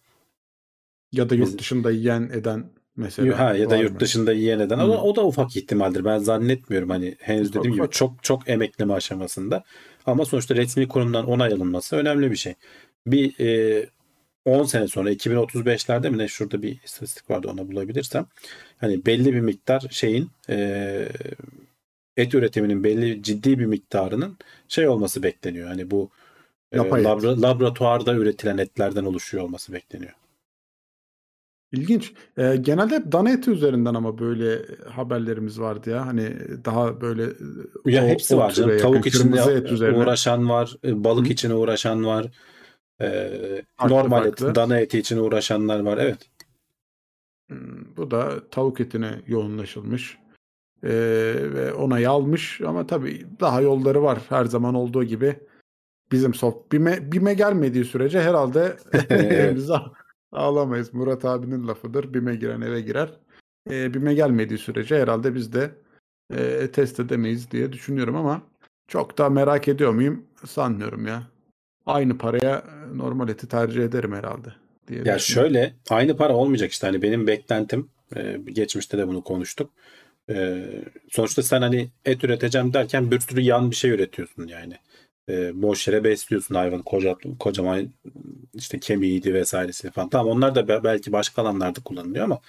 [1.12, 3.38] Ya da yurt dışında yiyen eden mesela.
[3.38, 4.00] Ha ya da yurt mı?
[4.00, 6.04] dışında yiyen eden ama o da ufak ihtimaldir.
[6.04, 7.92] Ben zannetmiyorum hani henüz Ufak dediğim gibi ufak.
[7.92, 9.64] çok çok emekleme aşamasında.
[10.06, 12.54] Ama sonuçta resmi kurumdan onay alınması önemli bir şey.
[13.06, 13.86] Bir e,
[14.44, 18.26] 10 sene sonra 2035'lerde mi ne şurada bir istatistik vardı ona bulabilirsem.
[18.78, 21.08] Hani belli bir miktar şeyin e,
[22.16, 24.38] et üretiminin belli ciddi bir miktarının
[24.68, 25.68] şey olması bekleniyor.
[25.68, 26.10] Hani bu
[26.72, 30.12] e, labra- laboratuvarda üretilen etlerden oluşuyor olması bekleniyor.
[31.72, 32.12] İlginç.
[32.38, 36.06] Ee, genelde hep dana eti üzerinden ama böyle haberlerimiz vardı ya.
[36.06, 36.32] Hani
[36.64, 37.22] daha böyle
[37.86, 38.70] Ya o- hepsi o var canım.
[38.70, 39.96] türe Tavuk için kırmızı de et üzerine.
[39.98, 41.32] uğraşan var, e, balık Hı.
[41.32, 42.26] için uğraşan var.
[43.00, 44.48] e, Farklı normal farklı.
[44.50, 45.98] et, dana eti için uğraşanlar var.
[45.98, 46.18] Evet.
[47.50, 50.18] Hmm, Bu da tavuk etine yoğunlaşılmış.
[50.84, 50.90] Ee,
[51.54, 55.38] ve onayı almış ama tabii daha yolları var her zaman olduğu gibi.
[56.12, 59.10] Bizim soft bime, bime gelmediği sürece herhalde Evet.
[59.32, 59.72] elimize
[60.36, 60.94] alamayız.
[60.94, 62.14] Murat abinin lafıdır.
[62.14, 63.12] Bime giren eve girer.
[63.70, 65.70] Ee, bime gelmediği sürece herhalde biz de
[66.34, 68.42] e, test edemeyiz diye düşünüyorum ama
[68.88, 70.24] çok da merak ediyor muyum?
[70.46, 71.22] Sanmıyorum ya.
[71.86, 74.48] Aynı paraya e, normal eti tercih ederim herhalde
[74.88, 79.70] diye Ya şöyle aynı para olmayacak işte hani benim beklentim e, geçmişte de bunu konuştuk.
[80.30, 80.66] E,
[81.10, 84.74] sonuçta sen hani et üreteceğim derken bir sürü yan bir şey üretiyorsun yani.
[85.28, 87.92] E, boş yere besliyorsun hayvanı koca, kocaman
[88.54, 90.08] işte kemiğiydi vesairesi falan.
[90.08, 92.40] Tamam onlar da be- belki başka alanlarda kullanılıyor ama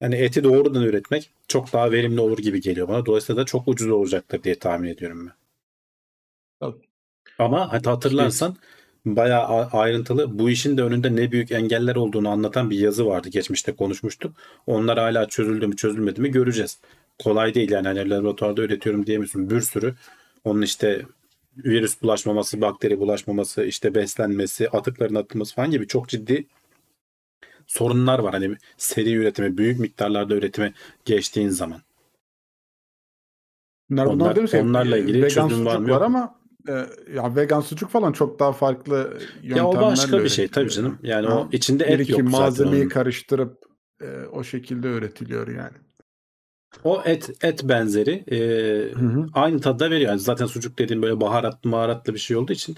[0.00, 3.06] yani eti doğrudan üretmek çok daha verimli olur gibi geliyor bana.
[3.06, 5.34] Dolayısıyla da çok ucuz olacaktır diye tahmin ediyorum ben.
[6.60, 6.82] Tabii.
[7.38, 8.56] Ama hadi hatırlarsan
[9.06, 13.28] bayağı ayrıntılı bu işin de önünde ne büyük engeller olduğunu anlatan bir yazı vardı.
[13.28, 14.36] Geçmişte konuşmuştuk.
[14.66, 16.78] Onlar hala çözüldü mü çözülmedi mi göreceğiz.
[17.22, 19.50] Kolay değil yani hani laboratuvarda üretiyorum diyemiyorsun.
[19.50, 19.94] Bir sürü
[20.44, 21.02] onun işte
[21.56, 26.46] virüs bulaşmaması, bakteri bulaşmaması, işte beslenmesi, atıkların atılması falan gibi çok ciddi
[27.66, 28.32] sorunlar var.
[28.32, 30.72] Hani seri üretime, büyük miktarlarda üretime
[31.04, 31.80] geçtiğin zaman.
[33.90, 36.72] Bunlar, bunlar Onlar- demiş ya, onlarla ilgili çözüm var mı, var ama e,
[37.14, 40.98] ya vegan sucuk falan çok daha farklı yöntemlerle Ya o başka bir şey tabii canım.
[41.02, 43.58] Yani Ha, o içinde et yok zaten malzemeyi karıştırıp
[44.00, 45.76] e, o şekilde üretiliyor yani.
[46.84, 48.38] O et et benzeri e,
[48.94, 49.26] Hı hı.
[49.34, 50.10] aynı tadı veriyor.
[50.10, 52.76] Yani zaten sucuk dediğim böyle baharatlı baharatlı bir şey olduğu için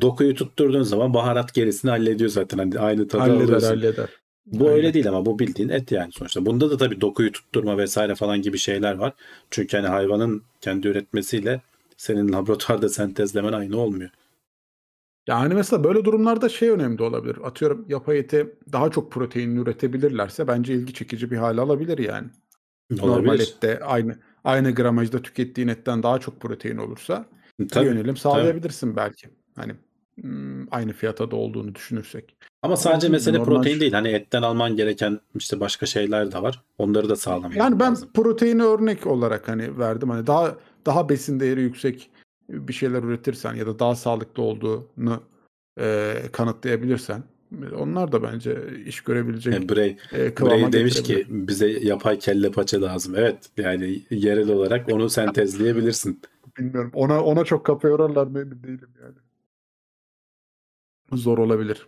[0.00, 2.58] dokuyu tutturduğun zaman baharat gerisini hallediyor zaten.
[2.58, 3.66] Hani aynı tadı Halleder alıyorsun.
[3.68, 4.08] halleder.
[4.46, 4.76] Bu Aynen.
[4.76, 6.46] öyle değil ama bu bildiğin et yani sonuçta.
[6.46, 9.12] Bunda da tabii dokuyu tutturma vesaire falan gibi şeyler var.
[9.50, 11.60] Çünkü hani hayvanın kendi üretmesiyle
[11.96, 14.10] senin laboratuvarda sentezlemen aynı olmuyor.
[15.26, 17.36] Yani mesela böyle durumlarda şey önemli olabilir.
[17.44, 22.28] Atıyorum yapay ete daha çok protein üretebilirlerse bence ilgi çekici bir hale alabilir yani.
[22.90, 23.54] Normal Olabilir.
[23.56, 27.26] ette aynı aynı gramajda tükettiğin etten daha çok protein olursa
[27.70, 27.86] Tabii.
[27.86, 29.28] yönelim sağlayabilirsin belki.
[29.56, 29.72] Hani
[30.20, 32.36] hmm, aynı fiyata da olduğunu düşünürsek.
[32.62, 33.92] Ama sadece Ama mesele normal- protein değil.
[33.92, 36.62] Hani etten alman gereken işte başka şeyler de var.
[36.78, 38.10] Onları da sağlamak Yani ben lazım.
[38.14, 40.10] proteini örnek olarak hani verdim.
[40.10, 40.56] Hani daha
[40.86, 42.10] daha besin değeri yüksek
[42.48, 45.22] bir şeyler üretirsen ya da daha sağlıklı olduğunu
[45.80, 47.22] e, kanıtlayabilirsen
[47.78, 52.82] onlar da bence iş görebilecek Yani Bray, e, Bray demiş ki bize yapay kelle paça
[52.82, 53.14] lazım.
[53.16, 56.20] Evet yani yerel olarak onu sentezleyebilirsin.
[56.58, 56.90] Bilmiyorum.
[56.94, 59.14] Ona ona çok kafa yorarlar mı emin değilim yani.
[61.12, 61.86] Zor olabilir.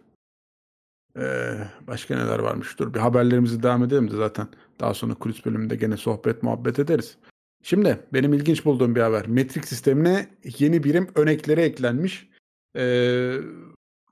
[1.18, 1.54] Ee,
[1.86, 2.78] başka neler varmış?
[2.78, 4.48] Dur bir haberlerimizi devam edelim de zaten
[4.80, 7.16] daha sonra kulis bölümünde gene sohbet muhabbet ederiz.
[7.62, 9.28] Şimdi benim ilginç bulduğum bir haber.
[9.28, 10.28] Metrik sistemine
[10.58, 12.28] yeni birim örnekleri eklenmiş.
[12.76, 13.34] Ee,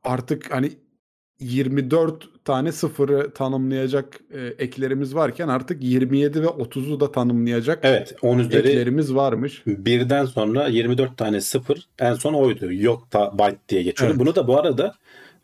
[0.04, 0.72] artık hani
[1.40, 8.38] 24 tane sıfırı tanımlayacak e, eklerimiz varken artık 27 ve 30'u da tanımlayacak Evet 10
[8.38, 9.62] üzeri eklerimiz varmış.
[9.66, 12.72] birden sonra 24 tane sıfır en son oydu.
[12.72, 14.14] Yok da byte diye geçiyordu.
[14.16, 14.20] Evet.
[14.26, 14.94] Bunu da bu arada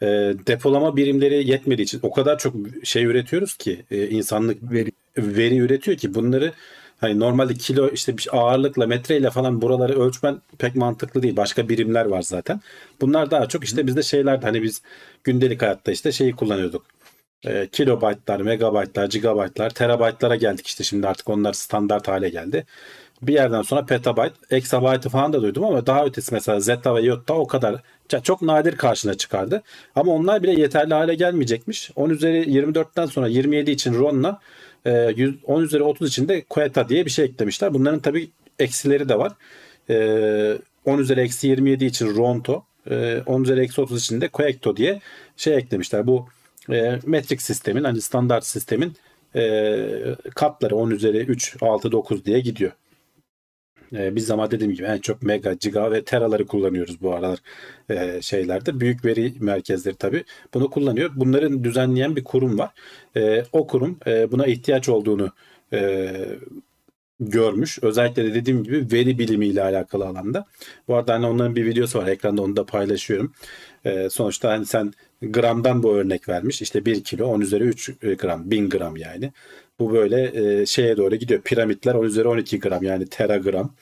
[0.02, 0.06] e,
[0.46, 4.92] depolama birimleri yetmediği için o kadar çok şey üretiyoruz ki e, insanlık Veri.
[5.18, 6.52] veri üretiyor ki bunları
[7.02, 11.36] hani normalde kilo işte bir ağırlıkla metreyle falan buraları ölçmen pek mantıklı değil.
[11.36, 12.60] Başka birimler var zaten.
[13.00, 14.82] Bunlar daha çok işte bizde şeyler hani biz
[15.24, 16.84] gündelik hayatta işte şeyi kullanıyorduk.
[17.44, 22.66] E, kilobaytlar, megabaytlar, gigabaytlar, terabaytlara geldik işte şimdi artık onlar standart hale geldi.
[23.22, 27.34] Bir yerden sonra petabayt, exabaytı falan da duydum ama daha ötesi mesela zeta ve iota
[27.34, 27.82] o kadar
[28.22, 29.62] çok nadir karşına çıkardı.
[29.94, 31.90] Ama onlar bile yeterli hale gelmeyecekmiş.
[31.96, 34.40] 10 üzeri 24'ten sonra 27 için RON'la
[34.84, 37.74] e, 100 10 üzeri 30 için de Queta diye bir şey eklemişler.
[37.74, 39.32] Bunların tabii eksileri de var.
[39.90, 44.76] E, 10 üzeri eksi 27 için Ronto, e, 10 üzeri eksi 30 için de Coecto
[44.76, 45.00] diye
[45.36, 46.06] şey eklemişler.
[46.06, 46.28] Bu
[46.70, 48.96] e, metrik sistemin hani standart sistemin
[49.36, 49.88] e,
[50.34, 52.72] katları 10 üzeri 3, 6, 9 diye gidiyor.
[53.92, 57.38] E, biz ama dediğim gibi en çok mega, giga ve teraları kullanıyoruz bu aralar
[57.90, 58.80] e, şeylerde.
[58.80, 60.24] Büyük veri merkezleri tabii
[60.54, 61.10] bunu kullanıyor.
[61.16, 62.70] Bunların düzenleyen bir kurum var.
[63.16, 65.30] E, o kurum e, buna ihtiyaç olduğunu
[65.72, 66.10] e,
[67.20, 67.78] görmüş.
[67.82, 70.46] Özellikle de dediğim gibi veri bilimiyle alakalı alanda.
[70.88, 72.06] Bu arada hani onların bir videosu var.
[72.06, 73.32] Ekranda onu da paylaşıyorum.
[73.84, 76.62] E, sonuçta hani sen gramdan bu örnek vermiş.
[76.62, 78.50] İşte 1 kilo 10 üzeri 3 gram.
[78.50, 79.32] 1000 gram yani.
[79.78, 81.42] Bu böyle e, şeye doğru gidiyor.
[81.42, 83.74] Piramitler 10 üzeri 12 gram yani teragram.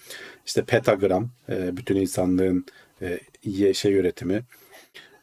[0.46, 1.30] İşte petagram.
[1.48, 2.66] E, bütün insanlığın
[3.02, 4.42] e, şey üretimi.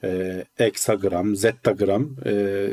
[0.04, 2.16] E, eksagram, zettagram.
[2.26, 2.66] E,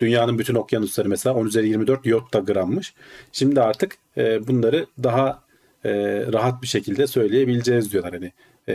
[0.00, 2.94] Dünyanın bütün okyanusları mesela 10 üzeri 24 yotta grammış.
[3.32, 5.44] Şimdi artık e, bunları daha
[5.84, 5.92] e,
[6.32, 8.12] rahat bir şekilde söyleyebileceğiz diyorlar.
[8.12, 8.32] Hani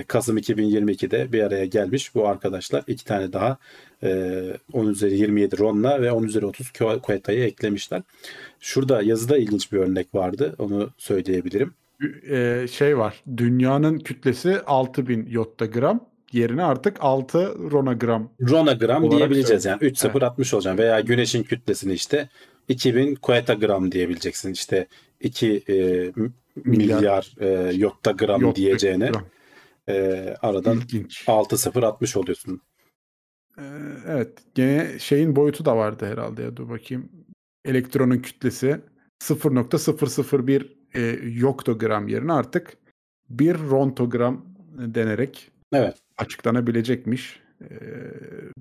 [0.08, 2.84] Kasım 2022'de bir araya gelmiş bu arkadaşlar.
[2.88, 3.58] iki tane daha
[4.04, 4.42] e,
[4.74, 6.72] 10 üzeri 27 Ronna ve 10 üzeri 30
[7.02, 8.02] Koeta'yı eklemişler.
[8.60, 10.56] Şurada yazıda ilginç bir örnek vardı.
[10.60, 11.74] Onu söyleyebilirim.
[12.30, 13.24] Ee, şey var.
[13.38, 18.32] Dünyanın kütlesi 6000 yotta gram yerine artık 6 ronagram.
[18.42, 20.24] Ronagram diyebileceğiz yani 3 0 evet.
[20.24, 22.30] atmış olacağım veya güneşin kütlesini işte
[22.68, 24.88] 2000 koetagram diyebileceksin işte
[25.22, 29.24] 2 e, milyar, milyar e, yotta gram yotta diyeceğine gram.
[29.90, 31.24] E, aradan İlginç.
[31.28, 32.62] 6 0 atmış oluyorsun.
[33.60, 33.64] Ee,
[34.08, 37.10] evet gene şeyin boyutu da vardı herhalde ya dur bakayım.
[37.66, 38.82] Elektronun kütlesi
[39.22, 42.78] 0.001 e, yoktogram yerine artık
[43.30, 44.46] 1 rontogram
[44.78, 45.98] denerek evet.
[46.18, 47.40] açıklanabilecekmiş.
[47.62, 47.70] E,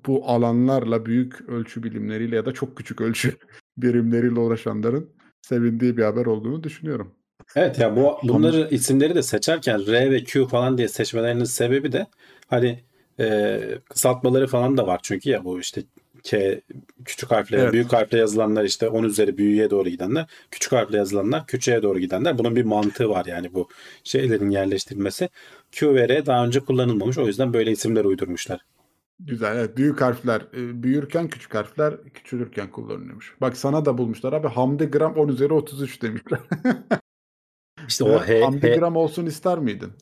[0.06, 3.36] bu alanlarla büyük ölçü bilimleriyle ya da çok küçük ölçü
[3.76, 5.10] birimleriyle uğraşanların
[5.42, 7.14] sevindiği bir haber olduğunu düşünüyorum.
[7.56, 12.06] Evet ya bu bunları isimleri de seçerken R ve Q falan diye seçmelerinin sebebi de
[12.46, 12.80] hani
[13.20, 15.82] e, kısaltmaları falan da var çünkü ya bu işte
[16.24, 16.60] K
[17.04, 17.72] küçük harfle evet.
[17.72, 22.38] büyük harfle yazılanlar işte 10 üzeri büyüğe doğru gidenler küçük harfle yazılanlar küçüğe doğru gidenler
[22.38, 23.68] bunun bir mantığı var yani bu
[24.04, 25.28] şeylerin yerleştirilmesi
[25.72, 28.60] Q ve R daha önce kullanılmamış o yüzden böyle isimler uydurmuşlar.
[29.20, 33.34] Güzel evet büyük harfler e, büyürken küçük harfler küçülürken kullanılıyormuş.
[33.40, 36.40] Bak sana da bulmuşlar abi Hamdi gram 10 üzeri 33 demişler.
[37.88, 39.92] İşte o H, Hamdi gram olsun ister miydin?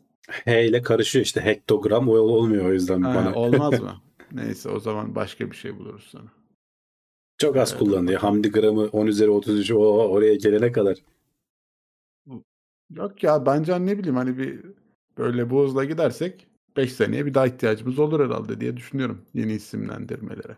[0.44, 3.34] H ile karışıyor işte hektogram olmuyor o yüzden ha, bana.
[3.34, 3.96] Olmaz mı?
[4.32, 6.32] Neyse o zaman başka bir şey buluruz sana.
[7.38, 8.20] Çok az evet, kullanılıyor.
[8.20, 9.76] Hamdi gramı 10 üzeri 33 o
[10.08, 10.98] oraya gelene kadar.
[12.90, 14.60] Yok ya bence ne bileyim hani bir
[15.18, 16.46] böyle bu hızla gidersek
[16.76, 20.56] 5 seneye bir daha ihtiyacımız olur herhalde diye düşünüyorum yeni isimlendirmelere.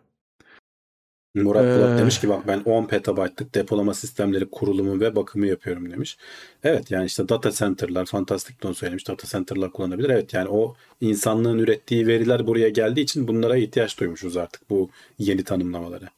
[1.34, 6.18] Murat ee, demiş ki bak ben 10 petabaytlık depolama sistemleri kurulumu ve bakımı yapıyorum demiş.
[6.62, 10.10] Evet yani işte data center'lar, fantastik don söylemiş data center'lar kullanabilir.
[10.10, 15.44] Evet yani o insanlığın ürettiği veriler buraya geldiği için bunlara ihtiyaç duymuşuz artık bu yeni
[15.44, 16.08] tanımlamaları.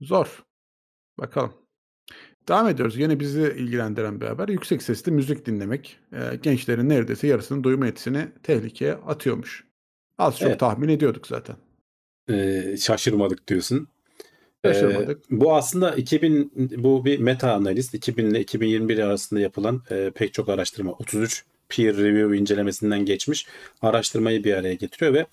[0.00, 0.44] Zor.
[1.18, 1.52] Bakalım.
[2.48, 2.98] Devam ediyoruz.
[2.98, 4.48] Yine bizi ilgilendiren bir haber.
[4.48, 9.64] Yüksek sesli müzik dinlemek e, gençlerin neredeyse yarısının duyma yetisini tehlikeye atıyormuş.
[10.18, 10.60] Az çok evet.
[10.60, 11.56] tahmin ediyorduk zaten
[12.28, 13.88] e, şaşırmadık diyorsun.
[14.64, 15.18] Şaşırmadık.
[15.18, 20.34] E, bu aslında 2000 bu bir meta analiz 2000 ile 2021 arasında yapılan e, pek
[20.34, 23.46] çok araştırma 33 peer review incelemesinden geçmiş
[23.82, 25.26] araştırmayı bir araya getiriyor ve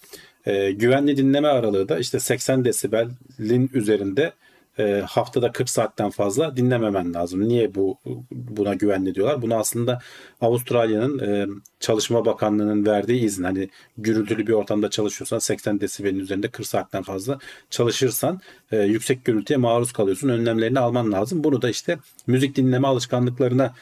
[0.46, 4.34] e, güvenli dinleme aralığı da işte 80 desibelin üzerinde
[4.80, 7.48] e, haftada 40 saatten fazla dinlememen lazım.
[7.48, 7.98] Niye bu
[8.32, 9.42] buna güvenli diyorlar?
[9.42, 10.00] Bunu aslında
[10.42, 11.48] Avustralya'nın e,
[11.80, 13.44] Çalışma Bakanlığı'nın verdiği izin.
[13.44, 19.58] Hani gürültülü bir ortamda çalışıyorsan 80 desibelin üzerinde 40 saatten fazla çalışırsan e, yüksek gürültüye
[19.58, 20.30] maruz kalıyorsun.
[20.30, 21.44] Önlemlerini alman lazım.
[21.44, 23.74] Bunu da işte müzik dinleme alışkanlıklarına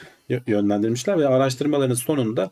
[0.48, 2.52] yönlendirmişler ve araştırmaların sonunda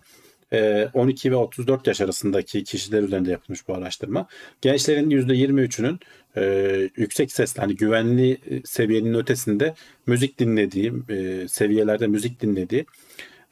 [0.93, 4.28] 12 ve 34 yaş arasındaki kişiler üzerinde yapılmış bu araştırma.
[4.62, 6.00] Gençlerin %23'ünün
[6.38, 9.74] e, yüksek sesli hani güvenli e, seviyenin ötesinde
[10.08, 12.86] müzik dinlediği, e, seviyelerde müzik dinlediği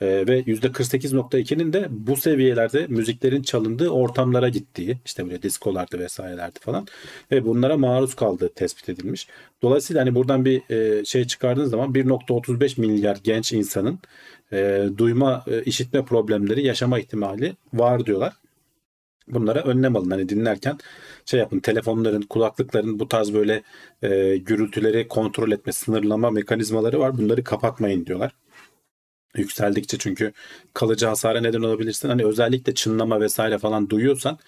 [0.02, 6.88] e, ve %48.2'nin de bu seviyelerde müziklerin çalındığı ortamlara gittiği işte böyle diskolarda vesairelerde falan
[7.32, 9.28] ve bunlara maruz kaldığı tespit edilmiş.
[9.62, 14.00] Dolayısıyla hani buradan bir e, şey çıkardığınız zaman 1.35 milyar genç insanın
[14.54, 18.34] e, duyma, e, işitme problemleri yaşama ihtimali var diyorlar.
[19.28, 20.12] Bunlara önlem alın.
[20.12, 20.78] Hani dinlerken
[21.26, 23.64] şey yapın telefonların, kulaklıkların bu tarz böyle
[24.02, 27.18] e, gürültüleri kontrol etme, sınırlama mekanizmaları var.
[27.18, 28.32] Bunları kapatmayın diyorlar.
[29.38, 30.34] Yükseldikçe çünkü
[30.74, 32.10] kalıcı hasara neden olabilirsin.
[32.10, 34.40] Hani özellikle çınlama vesaire falan duyuyorsan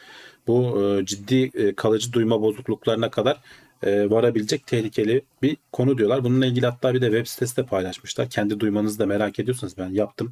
[0.47, 3.41] bu e, ciddi e, kalıcı duyma bozukluklarına kadar
[3.85, 6.23] e, varabilecek tehlikeli bir konu diyorlar.
[6.23, 8.29] Bununla ilgili hatta bir de web sitesi de paylaşmışlar.
[8.29, 10.31] Kendi duymanızı da merak ediyorsanız ben yaptım.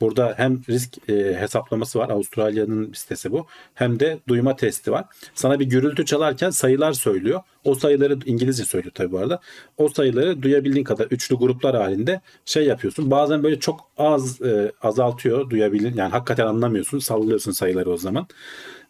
[0.00, 2.10] Burada hem risk e, hesaplaması var.
[2.10, 3.46] Avustralya'nın sitesi bu.
[3.74, 5.04] Hem de duyma testi var.
[5.34, 7.40] Sana bir gürültü çalarken sayılar söylüyor.
[7.64, 9.40] O sayıları İngilizce söylüyor tabii bu arada.
[9.76, 13.10] O sayıları duyabildiğin kadar üçlü gruplar halinde şey yapıyorsun.
[13.10, 15.94] Bazen böyle çok az e, azaltıyor duyabilin.
[15.96, 16.98] Yani hakikaten anlamıyorsun.
[16.98, 18.26] Sallıyorsun sayıları o zaman.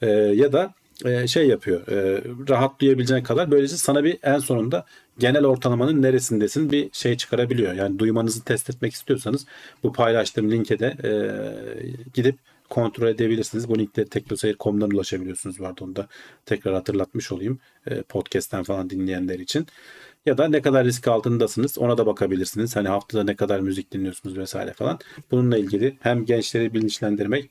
[0.03, 0.75] E, ya da
[1.05, 1.89] e, şey yapıyor.
[1.89, 4.85] E, rahat duyabileceğin kadar böylece sana bir en sonunda
[5.19, 7.73] genel ortalamanın neresindesin bir şey çıkarabiliyor.
[7.73, 9.47] Yani duymanızı test etmek istiyorsanız
[9.83, 11.13] bu paylaştığım linke de e,
[12.15, 12.39] gidip
[12.71, 13.69] kontrol edebilirsiniz.
[13.69, 16.07] Bu linkte teknoseyir.com'dan ulaşabiliyorsunuz vardı onu da
[16.47, 17.59] tekrar hatırlatmış olayım
[18.09, 19.67] podcast'ten falan dinleyenler için.
[20.27, 22.77] Ya da ne kadar risk altındasınız ona da bakabilirsiniz.
[22.77, 24.99] Hani haftada ne kadar müzik dinliyorsunuz vesaire falan.
[25.31, 27.51] Bununla ilgili hem gençleri bilinçlendirmek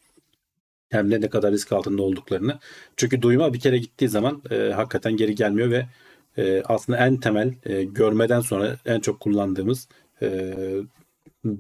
[0.92, 2.60] hem de ne kadar risk altında olduklarını.
[2.98, 5.86] Çünkü duyma bir kere gittiği zaman e, hakikaten geri gelmiyor ve
[6.38, 9.88] e, aslında en temel e, görmeden sonra en çok kullandığımız
[10.22, 10.56] e,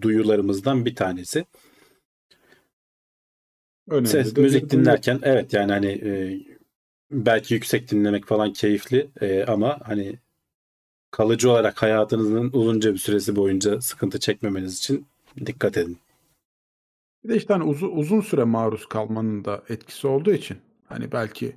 [0.01, 1.45] duyularımızdan bir tanesi.
[3.89, 6.39] Önemli Ses, müzik dinlerken evet yani hani e,
[7.11, 10.19] belki yüksek dinlemek falan keyifli e, ama hani
[11.11, 15.05] kalıcı olarak hayatınızın uzunca bir süresi boyunca sıkıntı çekmemeniz için
[15.45, 15.97] dikkat edin.
[17.23, 20.57] Bir de işte hani uzun, uzun süre maruz kalmanın da etkisi olduğu için
[20.89, 21.55] hani belki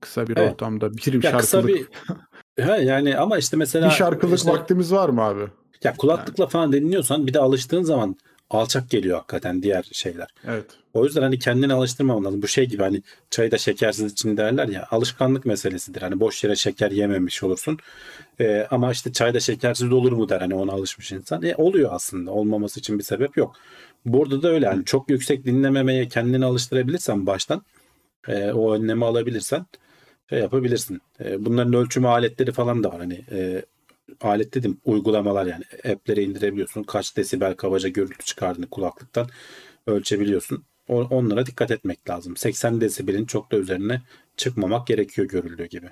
[0.00, 0.52] kısa bir Evet.
[0.52, 1.86] ortamda bir Ya şarkılık kısa bir
[2.64, 5.42] ha, yani ama işte mesela bir şarkılık işte- vaktimiz var mı abi?
[5.84, 8.16] ya kulaklıkla falan dinliyorsan bir de alıştığın zaman
[8.50, 10.28] alçak geliyor hakikaten diğer şeyler.
[10.46, 10.64] Evet.
[10.94, 12.42] O yüzden hani kendini alıştırmaman lazım.
[12.42, 16.02] Bu şey gibi hani çayı da şekersiz için derler ya alışkanlık meselesidir.
[16.02, 17.78] Hani boş yere şeker yememiş olursun.
[18.40, 21.42] Ee, ama işte çayda şekersiz olur mu der hani ona alışmış insan.
[21.42, 22.30] E, oluyor aslında.
[22.30, 23.56] Olmaması için bir sebep yok.
[24.12, 27.62] Burada da öyle hani çok yüksek dinlememeye kendini alıştırabilirsen baştan
[28.28, 29.66] e, o önlemi alabilirsen
[30.30, 31.00] şey yapabilirsin.
[31.20, 32.98] E, bunların ölçümü aletleri falan da var.
[32.98, 33.62] Hani e,
[34.20, 36.82] alet dedim uygulamalar yani app'lere indirebiliyorsun.
[36.82, 39.28] Kaç desibel kabaca gürültü çıkardığını kulaklıktan
[39.86, 40.64] ölçebiliyorsun.
[40.88, 42.36] O- onlara dikkat etmek lazım.
[42.36, 44.02] 80 desibelin çok da üzerine
[44.36, 45.90] çıkmamak gerekiyor görüldüğü gibi.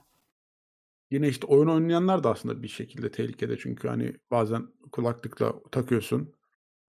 [1.11, 6.33] Yine işte oyun oynayanlar da aslında bir şekilde tehlikede çünkü hani bazen kulaklıkla takıyorsun,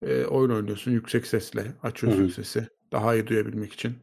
[0.02, 2.30] e, oyun oynuyorsun yüksek sesle açıyorsun Hı hı.
[2.32, 3.94] sesi daha iyi duyabilmek için.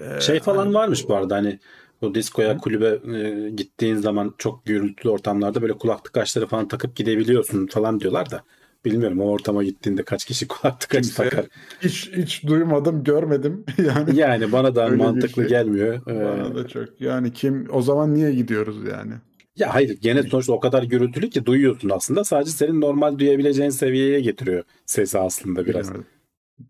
[0.00, 1.58] E, Şey falan hani varmış bu arada hani
[2.02, 2.58] bu diskoya Hı.
[2.58, 8.30] kulübe e, gittiğin zaman çok gürültülü ortamlarda böyle kulaklık açları falan takıp gidebiliyorsun falan diyorlar
[8.30, 8.42] da
[8.84, 11.46] bilmiyorum o ortama gittiğinde kaç kişi kulaklık açı Kimse- takar.
[11.80, 14.16] hiç hiç duymadım, görmedim yani.
[14.16, 15.48] Yani bana da Öyle bir mantıklı şey.
[15.48, 15.94] gelmiyor.
[16.10, 17.00] Ee, Bana da çok.
[17.00, 19.12] Yani kim o zaman niye gidiyoruz yani?
[19.56, 22.24] Ya hayır gene sonuçta o kadar gürültülü ki duyuyorsun aslında.
[22.24, 25.88] Sadece senin normal duyabileceğin seviyeye getiriyor sesi aslında biraz.
[25.88, 26.06] Bilemedim.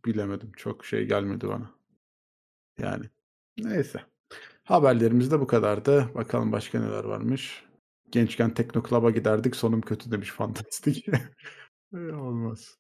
[0.05, 0.53] Bilemedim.
[0.57, 1.71] Çok şey gelmedi bana.
[2.79, 3.05] Yani
[3.59, 4.01] neyse.
[4.65, 6.11] Haberlerimiz de bu kadardı.
[6.15, 7.65] Bakalım başka neler varmış.
[8.11, 9.57] Gençken Tekno Club'a giderdik.
[9.57, 11.07] Sonum kötü demiş fantastik.
[11.95, 12.79] Ee, Olmaz.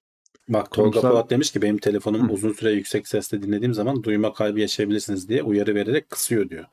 [0.48, 4.32] Bak Tolga Kurumsal- Polat demiş ki benim telefonum uzun süre yüksek sesle dinlediğim zaman duyma
[4.32, 6.64] kaybı yaşayabilirsiniz diye uyarı vererek kısıyor diyor.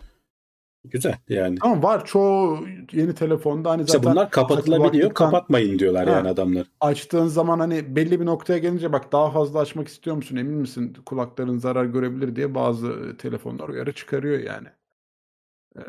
[0.85, 1.57] Güzel yani.
[1.61, 5.13] Ama var çoğu yeni telefonda hani İşte zaten bunlar kapatılabiliyor.
[5.13, 6.11] Kapatmayın diyorlar Ha.
[6.15, 6.67] yani adamlar.
[6.81, 10.93] açtığın zaman hani belli bir noktaya gelince bak daha fazla açmak istiyor musun emin misin
[11.05, 14.67] kulakların zarar görebilir diye bazı e, telefonlar uyarı çıkarıyor yani.
[15.77, 15.81] Ee,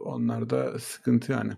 [0.00, 1.52] onlar da sıkıntı yani.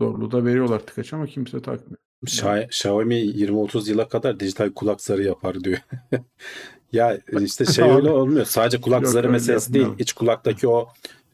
[0.00, 1.98] Zorluğu da veriyorlar tıkaç ama kimse takmıyor.
[2.26, 5.78] Şa- Xiaomi 20-30 yıla kadar dijital kulak zarı yapar diyor.
[6.94, 8.46] ya işte şey öyle olmuyor.
[8.46, 9.82] Sadece kulak Yok, zarı meselesi değil.
[9.82, 10.02] yapmayalım.
[10.02, 10.88] İç kulaktaki o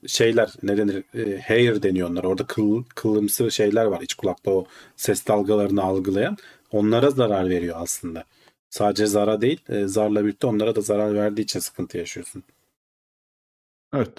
[0.07, 1.05] şeyler ne denir?
[1.15, 2.25] E, hair deniyor onlar.
[2.25, 6.37] Orada kıl, kılımsı şeyler var iç kulakta o ses dalgalarını algılayan.
[6.73, 8.25] Onlara zarar veriyor aslında.
[8.71, 12.43] Sadece zara değil, e, zarla birlikte onlara da zarar verdiği için sıkıntı yaşıyorsun.
[13.95, 14.13] Evet.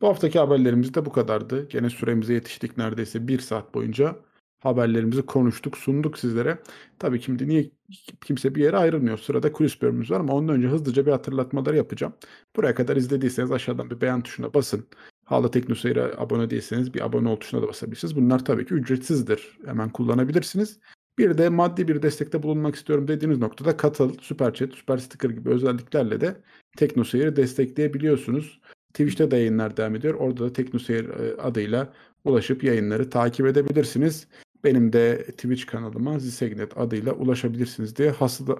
[0.00, 1.68] Bu haftaki haberlerimiz de bu kadardı.
[1.68, 4.16] Gene süremize yetiştik neredeyse bir saat boyunca.
[4.60, 6.58] Haberlerimizi konuştuk, sunduk sizlere.
[6.98, 7.70] Tabii şimdi niye
[8.24, 9.18] kimse bir yere ayrılmıyor.
[9.18, 12.12] Sırada kulis bölümümüz var ama ondan önce hızlıca bir hatırlatmaları yapacağım.
[12.56, 14.86] Buraya kadar izlediyseniz aşağıdan bir beğen tuşuna basın.
[15.24, 18.16] Hala Teknoseyir'e abone değilseniz bir abone ol tuşuna da basabilirsiniz.
[18.16, 19.58] Bunlar tabii ki ücretsizdir.
[19.66, 20.78] Hemen kullanabilirsiniz.
[21.18, 25.48] Bir de maddi bir destekte bulunmak istiyorum dediğiniz noktada katıl, süper chat, süper sticker gibi
[25.48, 26.36] özelliklerle de
[26.76, 28.60] Teknoseyir'i destekleyebiliyorsunuz.
[28.88, 30.14] Twitch'te de yayınlar devam ediyor.
[30.14, 31.92] Orada da Teknoseyir e, adıyla
[32.24, 34.28] ulaşıp yayınları takip edebilirsiniz.
[34.66, 38.10] Benim de Twitch kanalıma Zisegnet adıyla ulaşabilirsiniz diye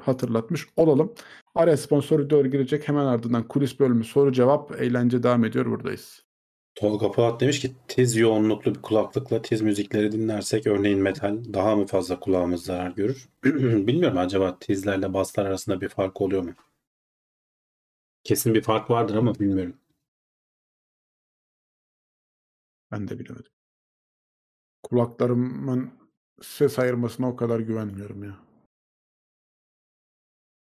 [0.00, 1.14] hatırlatmış olalım.
[1.54, 2.88] Araya sponsor videoları girecek.
[2.88, 5.66] Hemen ardından kulis bölümü soru cevap eğlence devam ediyor.
[5.66, 6.24] Buradayız.
[6.74, 11.86] Tolga Polat demiş ki tiz yoğunluklu bir kulaklıkla tiz müzikleri dinlersek örneğin metal daha mı
[11.86, 13.28] fazla kulağımız zarar görür?
[13.86, 16.54] Bilmiyorum acaba tizlerle baslar arasında bir fark oluyor mu?
[18.24, 19.76] Kesin bir fark vardır ama bilmiyorum.
[22.92, 23.55] Ben de bilemedim.
[24.90, 25.90] Kulaklarımın
[26.42, 28.36] ses ayırmasına o kadar güvenmiyorum ya.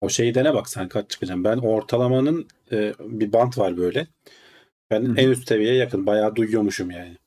[0.02, 1.44] O şeyi dene bak sen kaç çıkacaksın.
[1.44, 4.08] Ben ortalamanın e, bir bant var böyle.
[4.92, 6.06] Ben Hı en üst seviyeye yakın.
[6.06, 7.18] Bayağı duyuyormuşum yani.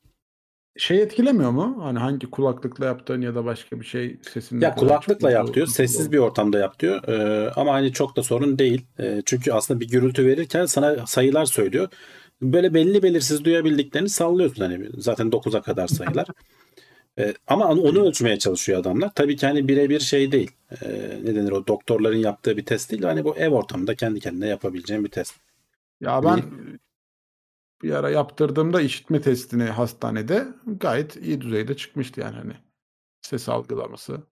[0.77, 1.77] Şey etkilemiyor mu?
[1.83, 5.67] Hani hangi kulaklıkla yaptığın ya da başka bir şey sesini Ya kulaklıkla yap diyor.
[5.67, 7.07] Sessiz bir ortamda yap diyor.
[7.07, 8.85] Ee, ama hani çok da sorun değil.
[8.99, 11.87] Ee, çünkü aslında bir gürültü verirken sana sayılar söylüyor.
[12.41, 14.61] Böyle belli belirsiz duyabildiklerini sallıyorsun.
[14.61, 16.27] Hani zaten 9'a kadar sayılar.
[17.19, 19.11] Ee, ama onu, ölçmeye çalışıyor adamlar.
[19.15, 20.51] Tabii ki hani birebir şey değil.
[20.81, 23.03] Ee, ne denir o doktorların yaptığı bir test değil.
[23.03, 25.35] Hani bu ev ortamında kendi kendine yapabileceğin bir test.
[26.01, 26.43] Ya ben
[27.83, 32.53] bir ara yaptırdığımda işitme testini hastanede gayet iyi düzeyde çıkmıştı yani hani
[33.21, 34.23] ses algılaması.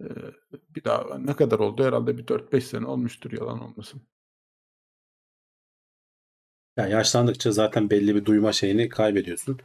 [0.00, 0.04] Ee,
[0.50, 1.84] bir daha ne kadar oldu?
[1.84, 4.02] Herhalde bir 4-5 sene olmuştur yalan olmasın.
[6.76, 9.60] Ya yaşlandıkça zaten belli bir duyma şeyini kaybediyorsun.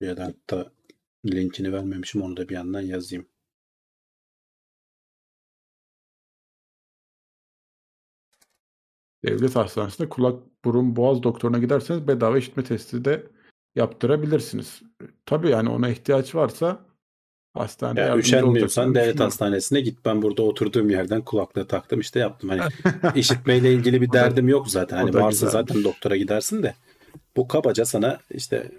[0.00, 0.72] Ya da hatta
[1.26, 3.26] linkini vermemişim onu da bir yandan yazayım.
[9.24, 13.26] Devlet hastanesinde kulak, burun, boğaz doktoruna giderseniz bedava işitme testi de
[13.74, 14.82] yaptırabilirsiniz.
[15.26, 16.84] Tabii yani ona ihtiyaç varsa
[17.54, 19.98] hastanede Ya üşenmiyorsan devlet hastanesine git.
[20.04, 22.50] Ben burada oturduğum yerden kulaklığı taktım işte yaptım.
[22.50, 22.62] Hani
[23.14, 24.96] işitmeyle ilgili bir derdim yok zaten.
[24.96, 25.52] Hani varsa güzelmiş.
[25.52, 26.74] zaten doktora gidersin de.
[27.36, 28.70] Bu kabaca sana işte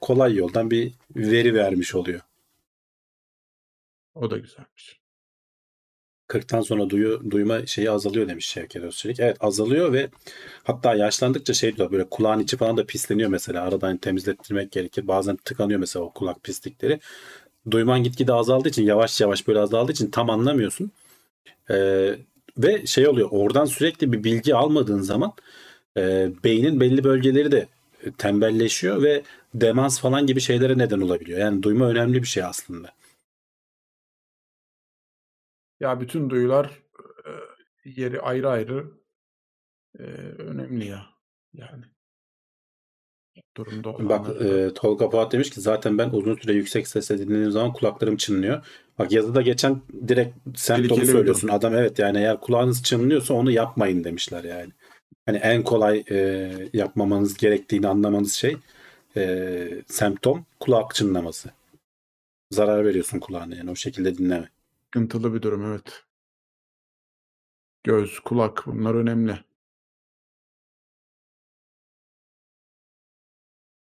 [0.00, 2.20] kolay yoldan bir veri vermiş oluyor.
[4.14, 4.98] O da güzelmiş.
[6.28, 9.20] 40'tan sonra duyu, duyma şeyi azalıyor demiş Şevket Özçelik.
[9.20, 10.08] Evet azalıyor ve
[10.64, 13.62] hatta yaşlandıkça şey diyor böyle kulağın içi falan da pisleniyor mesela.
[13.62, 15.08] Aradan temizlettirmek gerekir.
[15.08, 17.00] Bazen tıkanıyor mesela o kulak pislikleri.
[17.70, 20.90] Duyman gitgide azaldığı için yavaş yavaş böyle azaldığı için tam anlamıyorsun.
[21.70, 22.14] Ee,
[22.58, 25.32] ve şey oluyor oradan sürekli bir bilgi almadığın zaman
[25.96, 27.68] e, beynin belli bölgeleri de
[28.18, 29.22] tembelleşiyor ve
[29.54, 31.38] demans falan gibi şeylere neden olabiliyor.
[31.38, 32.94] Yani duyma önemli bir şey aslında.
[35.80, 36.82] Ya bütün duyular
[37.26, 37.30] e,
[37.84, 38.90] yeri ayrı ayrı
[39.98, 40.02] e,
[40.38, 41.06] önemli ya.
[41.54, 41.84] Yani
[43.56, 44.66] durumda Bak olanları da.
[44.66, 48.66] e, Tolga Polat demiş ki zaten ben uzun süre yüksek sesle dinlediğim zaman kulaklarım çınlıyor.
[48.98, 50.36] Bak yazıda geçen direkt
[50.66, 51.48] Tehlikeli bir söylüyorsun.
[51.48, 54.72] Adam evet yani eğer kulağınız çınlıyorsa onu yapmayın demişler yani.
[55.26, 58.56] Hani en kolay e, yapmamanız gerektiğini anlamanız şey
[59.16, 61.50] e, semptom kulak çınlaması.
[62.50, 64.50] Zarar veriyorsun kulağına yani o şekilde dinleme.
[64.84, 66.04] Sıkıntılı bir durum evet.
[67.84, 69.44] Göz, kulak bunlar önemli.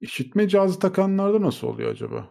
[0.01, 2.29] İşitme cihazı takanlarda nasıl oluyor acaba?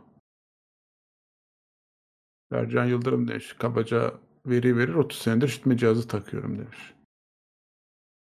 [2.52, 3.54] Ercan Yıldırım demiş.
[3.54, 4.14] Kabaca
[4.46, 6.95] veri verir 30 senedir işitme cihazı takıyorum demiş.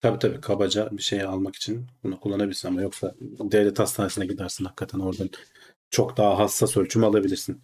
[0.02, 4.98] Tabii tabii kabaca bir şey almak için bunu kullanabilirsin ama yoksa devlet hastanesine gidersin hakikaten
[4.98, 5.30] oradan
[5.90, 7.62] çok daha hassas ölçüm alabilirsin.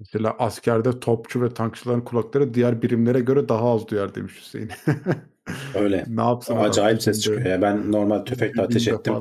[0.00, 4.70] Mesela askerde topçu ve tankçıların kulakları diğer birimlere göre daha az duyar demiş Hüseyin.
[5.74, 6.04] Öyle.
[6.08, 6.56] ne yapsın?
[6.56, 7.46] Acayip ses çıkıyor.
[7.46, 9.14] Ya ben normal tüfekle ateş ettim.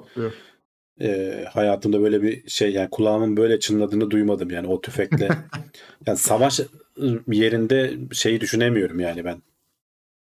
[1.01, 5.29] Ee, hayatımda böyle bir şey yani kulağımın böyle çınladığını duymadım yani o tüfekle.
[6.07, 6.59] yani savaş
[7.27, 9.41] yerinde şeyi düşünemiyorum yani ben.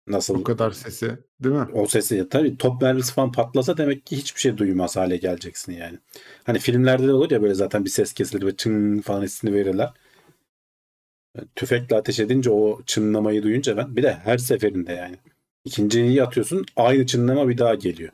[0.08, 1.68] Nasıl Bu kadar sesi değil mi?
[1.74, 6.00] o sesi tabii top mermisi falan patlasa demek ki hiçbir şey duymaz hale geleceksin yani.
[6.44, 9.94] Hani filmlerde de olur ya böyle zaten bir ses kesilir ve çın falan hissini verirler.
[11.56, 15.16] Tüfekle ateş edince o çınlamayı duyunca ben bir de her seferinde yani.
[15.66, 18.12] İkinciyi atıyorsun aynı çınlama bir daha geliyor.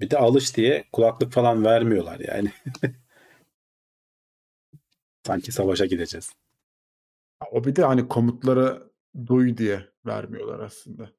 [0.00, 2.52] Bir de alış diye kulaklık falan vermiyorlar yani.
[5.26, 6.32] Sanki savaşa gideceğiz.
[7.50, 8.90] O bir de hani komutları
[9.26, 11.10] duy diye vermiyorlar aslında.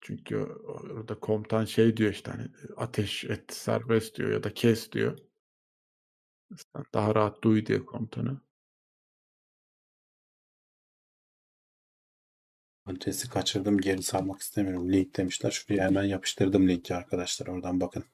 [0.00, 5.18] Çünkü orada komutan şey diyor işte hani ateş et serbest diyor ya da kes diyor.
[6.56, 8.40] Sen daha rahat duy diye komutanı.
[12.86, 14.92] Adresi kaçırdım geri salmak istemiyorum.
[14.92, 15.50] Link demişler.
[15.50, 17.46] Şuraya hemen yapıştırdım linki arkadaşlar.
[17.46, 18.04] Oradan bakın.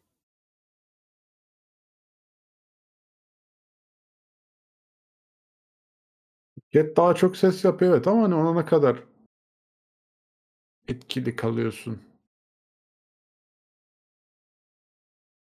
[6.72, 8.96] Jet daha çok ses yapıyor evet ama hani ona ne kadar
[10.88, 12.02] etkili kalıyorsun.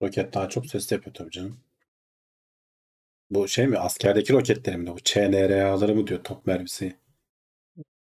[0.01, 1.59] Roket daha çok ses yapıyor tabii canım.
[3.30, 3.78] Bu şey mi?
[3.78, 6.95] Askerdeki roketlerim de bu ÇNRA'ları mı diyor top mermisi?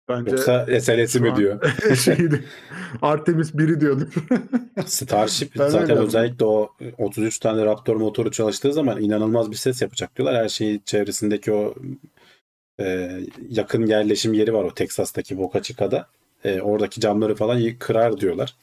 [0.09, 1.73] Bence Yoksa SLS'i mi diyor?
[1.95, 2.45] şeydi,
[3.01, 4.13] Artemis 1'i diyordur.
[4.85, 10.15] Starship Ben zaten özellikle o 33 tane Raptor motoru çalıştığı zaman inanılmaz bir ses yapacak
[10.15, 10.43] diyorlar.
[10.43, 11.75] Her şeyi çevresindeki o
[12.79, 13.19] e,
[13.49, 16.09] yakın yerleşim yeri var o Teksas'taki Boca Chica'da.
[16.43, 18.55] E, oradaki camları falan kırar diyorlar.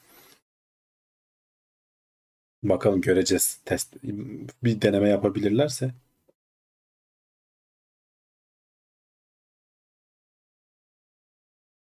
[2.62, 3.60] Bakalım göreceğiz.
[3.64, 3.96] Test
[4.62, 5.94] bir deneme yapabilirlerse.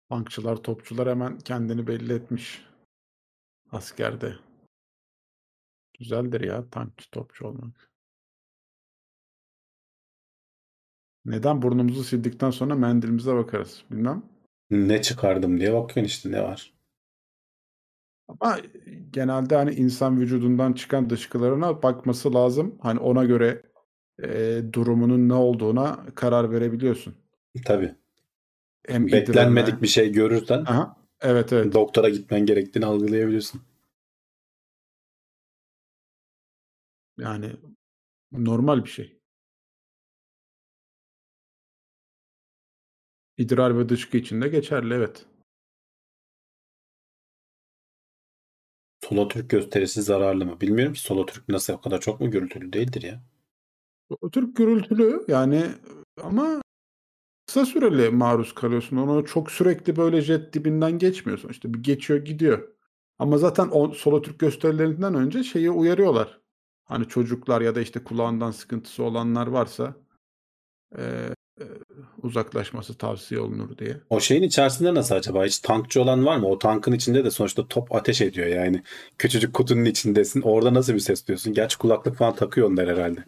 [0.09, 2.65] Tankçılar, topçular hemen kendini belli etmiş
[3.71, 4.35] askerde.
[5.99, 7.88] Güzeldir ya tankçı, topçu olmak.
[11.25, 13.83] Neden burnumuzu sildikten sonra mendilimize bakarız?
[13.91, 14.23] Bilmem.
[14.71, 16.73] Ne çıkardım diye bakıyorsun işte ne var.
[18.27, 18.57] Ama
[19.11, 22.77] genelde hani insan vücudundan çıkan dışkılarına bakması lazım.
[22.81, 23.61] Hani ona göre
[24.23, 27.15] e, durumunun ne olduğuna karar verebiliyorsun.
[27.65, 27.95] Tabii.
[28.87, 31.73] Hem Beklenmedik idrarına- bir şey görürsen Aha, evet evet.
[31.73, 33.61] doktora gitmen gerektiğini algılayabiliyorsun.
[37.17, 37.51] Yani
[38.31, 39.18] normal bir şey.
[43.39, 45.25] İdrar ve dışkı için de geçerli evet.
[49.03, 50.61] Solatürk gösterisi zararlı mı?
[50.61, 53.23] Bilmiyorum ki Solatürk nasıl o kadar çok mu gürültülü değildir ya.
[54.09, 55.65] Solatürk gürültülü yani
[56.23, 56.61] ama
[57.47, 58.97] kısa süreli maruz kalıyorsun.
[58.97, 61.49] Onu çok sürekli böyle jet dibinden geçmiyorsun.
[61.49, 62.75] İşte bir geçiyor gidiyor.
[63.19, 66.41] Ama zaten o Solatürk gösterilerinden önce şeyi uyarıyorlar.
[66.83, 69.95] Hani çocuklar ya da işte kulağından sıkıntısı olanlar varsa
[70.97, 71.29] e,
[72.23, 73.97] uzaklaşması tavsiye olunur diye.
[74.09, 75.45] O şeyin içerisinde nasıl acaba?
[75.45, 76.47] Hiç tankçı olan var mı?
[76.47, 78.83] O tankın içinde de sonuçta top ateş ediyor yani.
[79.17, 80.41] Küçücük kutunun içindesin.
[80.41, 81.53] Orada nasıl bir ses duyuyorsun?
[81.53, 83.23] Gerçi kulaklık falan takıyor onlar herhalde.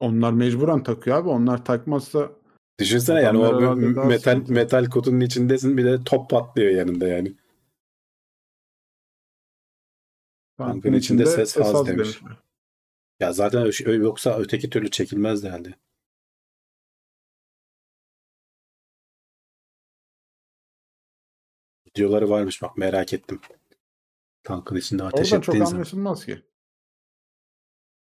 [0.00, 1.28] Onlar mecburen takıyor abi.
[1.28, 2.32] Onlar takmazsa
[2.80, 4.52] Düşünsene yani o metal sıkıntı.
[4.52, 7.34] metal kutunun içindesin bir de top patlıyor yanında yani.
[10.58, 11.88] tankın içinde içinde ses az demiş.
[11.88, 12.32] demişler.
[13.20, 15.74] Ya zaten yoksa öteki türlü çekilmezdi herhalde.
[21.96, 23.40] Videoları varmış bak merak ettim.
[24.42, 25.76] Tankın içinde ateş Oradan çok ettiğin zaman.
[25.76, 26.42] anlaşılmaz ki.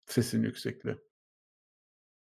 [0.05, 0.95] Sesin yüksekliği.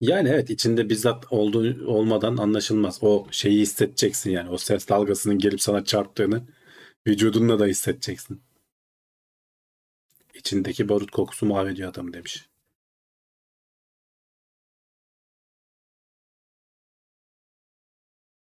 [0.01, 2.99] Yani evet içinde bizzat olduğu olmadan anlaşılmaz.
[3.03, 4.49] O şeyi hissedeceksin yani.
[4.49, 6.47] O ses dalgasının gelip sana çarptığını
[7.07, 8.41] vücudunla da hissedeceksin.
[10.33, 12.49] İçindeki barut kokusu mahvediyor adam demiş.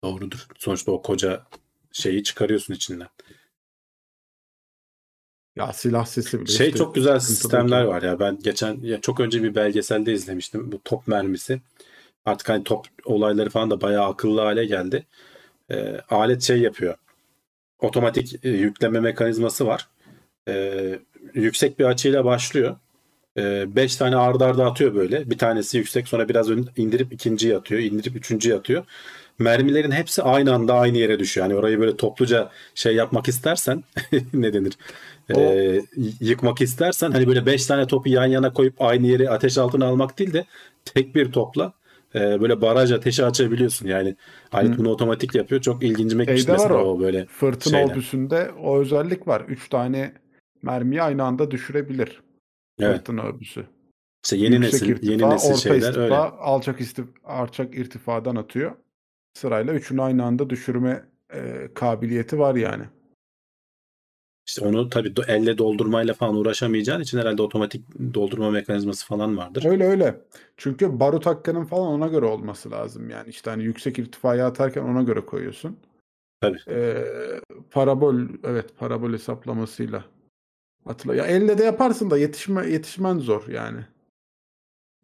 [0.05, 0.47] Doğrudur.
[0.59, 1.47] Sonuçta o koca
[1.95, 3.09] şeyi çıkarıyorsun içinden.
[5.57, 8.21] Ya silah sesi bile Şey işte çok güzel sistemler var ya.
[8.21, 10.73] Ben geçen ya çok önce bir belgeselde izlemiştim.
[10.73, 11.61] Bu top mermisi.
[12.25, 15.07] Artık hani top olayları falan da bayağı akıllı hale geldi.
[15.71, 16.95] Ee, alet şey yapıyor.
[17.79, 19.89] Otomatik e, yükleme mekanizması var.
[20.49, 20.99] Ee,
[21.35, 22.77] yüksek bir açıyla başlıyor.
[23.37, 25.31] 5 tane arda arda atıyor böyle.
[25.31, 27.81] Bir tanesi yüksek sonra biraz indirip ikinciyi atıyor.
[27.81, 28.85] indirip üçüncüyü atıyor.
[29.39, 31.47] Mermilerin hepsi aynı anda aynı yere düşüyor.
[31.47, 33.85] Yani orayı böyle topluca şey yapmak istersen
[34.35, 34.79] ne denir?
[35.37, 35.41] Ee,
[35.97, 39.87] y- yıkmak istersen hani böyle 5 tane topu yan yana koyup aynı yere ateş altına
[39.87, 40.45] almak değil de
[40.85, 41.73] tek bir topla
[42.15, 43.89] e, böyle baraj ateşi açabiliyorsun.
[43.89, 44.15] Yani
[44.55, 44.79] Hı.
[44.79, 45.61] bunu otomatik yapıyor.
[45.61, 46.89] Çok ilgincime gitmişti mesela o.
[46.89, 47.27] o böyle.
[47.27, 47.93] Fırtına şeyler.
[47.93, 49.41] obüsünde o özellik var.
[49.49, 50.13] Üç tane
[50.63, 52.23] mermiyi aynı anda düşürebilir.
[52.81, 52.97] Evet.
[52.97, 53.67] Fırtına obüsü.
[54.25, 56.15] İşte yeni Yüksek nesil irtifa, yeni nesil orta şeyler istirfa, öyle.
[56.17, 58.73] alçak istif alçak irtifadan atıyor.
[59.35, 62.85] Sırayla üçünü aynı anda düşürme e, kabiliyeti var yani.
[64.47, 69.65] İşte onu tabii elle doldurmayla falan uğraşamayacağın için herhalde otomatik doldurma mekanizması falan vardır.
[69.65, 70.21] Öyle öyle.
[70.57, 73.11] Çünkü barut hakkının falan ona göre olması lazım.
[73.11, 75.79] Yani işte hani yüksek irtifaya atarken ona göre koyuyorsun.
[76.41, 76.59] Tabii.
[76.69, 77.05] Ee,
[77.71, 78.15] parabol
[78.45, 80.05] evet parabol hesaplamasıyla
[80.87, 81.15] atla.
[81.15, 83.81] Ya elle de yaparsın da yetişme yetişmen zor yani.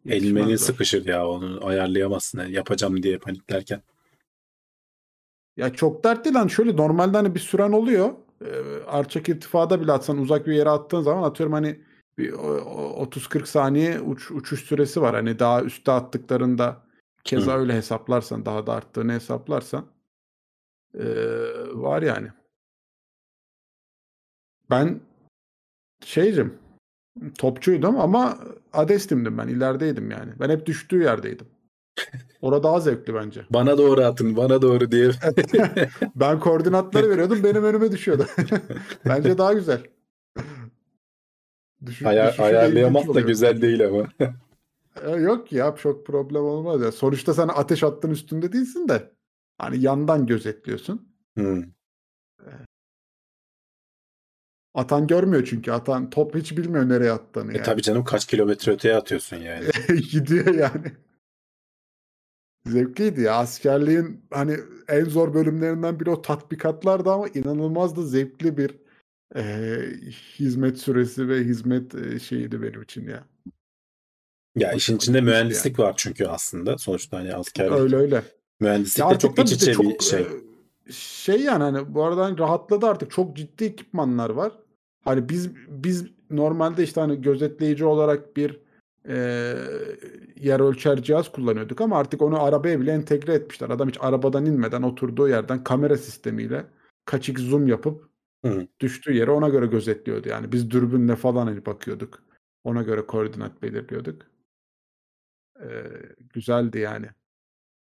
[0.05, 0.65] Yetişmen elin zor.
[0.65, 2.39] sıkışır ya onu ayarlayamazsın.
[2.39, 3.81] Yani yapacağım diye paniklerken.
[5.61, 6.35] Ya çok dert değil.
[6.35, 8.09] Hani şöyle normalde hani bir süren oluyor.
[8.45, 11.81] Ee, alçak irtifada bile atsan uzak bir yere attığın zaman atıyorum hani
[12.17, 15.15] bir o- o- 30-40 saniye uç, uçuş süresi var.
[15.15, 16.83] Hani daha üstte attıklarında
[17.23, 17.59] keza Hı.
[17.59, 19.85] öyle hesaplarsan daha da arttığını hesaplarsan
[20.99, 21.03] ee,
[21.73, 22.27] var yani.
[24.69, 24.99] Ben
[26.05, 26.59] şeycim
[27.37, 28.37] topçuydum ama
[28.73, 29.47] adestimdim ben.
[29.47, 30.31] ilerideydim yani.
[30.39, 31.47] Ben hep düştüğü yerdeydim.
[32.41, 33.45] Orada daha zevkli bence.
[33.49, 35.11] Bana doğru atın, bana doğru diye.
[36.15, 38.25] Ben koordinatları veriyordum benim önüme düşüyordu.
[39.05, 39.83] Bence daha güzel.
[41.85, 43.27] Düşün, de ayarlayamak da oluyor.
[43.27, 44.07] güzel değil ama.
[45.05, 46.91] E, Yok ya çok problem olmaz ya.
[46.91, 49.11] Sonuçta sen ateş attığın üstünde değilsin de
[49.57, 51.09] hani yandan gözetliyorsun.
[51.37, 51.63] Hmm.
[54.73, 57.65] Atan görmüyor çünkü atan top hiç bilmiyor nereye attığını E yani.
[57.65, 59.65] tabii canım kaç kilometre öteye atıyorsun yani.
[60.11, 60.91] Gidiyor yani.
[62.65, 63.35] Zevkliydi ya.
[63.35, 64.57] Askerliğin hani
[64.87, 68.71] en zor bölümlerinden biri o tatbikatlardı ama inanılmaz da zevkli bir
[69.35, 69.75] e,
[70.39, 73.23] hizmet süresi ve hizmet e, şeyiydi benim için ya.
[74.55, 76.77] Ya işin içinde mühendislik var çünkü aslında.
[76.77, 77.79] Sonuçta hani askerlik.
[77.79, 78.23] Öyle öyle.
[78.59, 80.27] Mühendislik de çok iç içe bir şey.
[80.91, 84.51] şey yani hani bu arada hani rahatladı artık çok ciddi ekipmanlar var.
[85.03, 88.59] Hani biz biz normalde işte hani gözetleyici olarak bir
[89.07, 89.15] e,
[90.35, 93.69] yer ölçer cihaz kullanıyorduk ama artık onu arabaya bile entegre etmişler.
[93.69, 96.65] Adam hiç arabadan inmeden oturduğu yerden kamera sistemiyle
[97.05, 98.09] kaçık zoom yapıp
[98.45, 98.67] Hı.
[98.79, 100.29] düştüğü yere ona göre gözetliyordu.
[100.29, 102.23] Yani biz dürbünle falan hani bakıyorduk.
[102.63, 104.21] Ona göre koordinat belirliyorduk.
[105.59, 105.67] E,
[106.33, 107.07] güzeldi yani.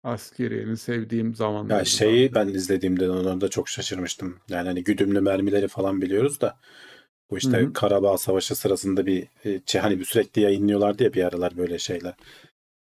[0.05, 1.79] Askeriyenin sevdiğim zamanlardı.
[1.79, 4.39] Ya şeyi ben izlediğimde onlarda çok şaşırmıştım.
[4.49, 6.59] Yani hani güdümlü mermileri falan biliyoruz da
[7.33, 7.73] bu işte Hı hı.
[7.73, 9.27] Karabağ Savaşı sırasında bir
[9.67, 12.15] şey, hani bir sürekli yayınlıyorlardı ya bir aralar böyle şeyler.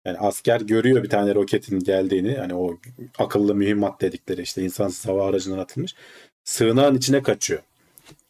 [0.05, 2.79] Yani asker görüyor bir tane roketin geldiğini hani o
[3.19, 5.95] akıllı mühimmat dedikleri işte insansız hava aracından atılmış.
[6.45, 7.61] Sığınağın içine kaçıyor.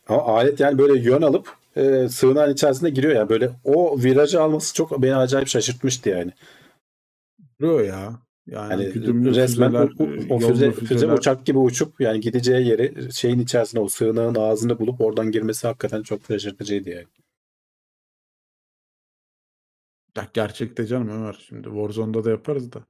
[0.08, 4.74] Ama alet yani böyle yön alıp e, sığınağın içerisinde giriyor ya böyle o virajı alması
[4.74, 6.32] çok beni acayip şaşırtmıştı yani.
[7.60, 8.25] Duruyor ya.
[8.46, 11.12] Yani güdümlü resmen füzeler, o, e, o füze, füze füzeler.
[11.12, 16.02] uçak gibi uçup yani gideceği yeri şeyin içerisine o sığınağın ağzını bulup oradan girmesi hakikaten
[16.02, 17.06] çok şaşırtıcıydı yani.
[20.16, 21.44] Ya gerçekte canım Ömer.
[21.48, 22.84] Şimdi Warzone'da da yaparız da.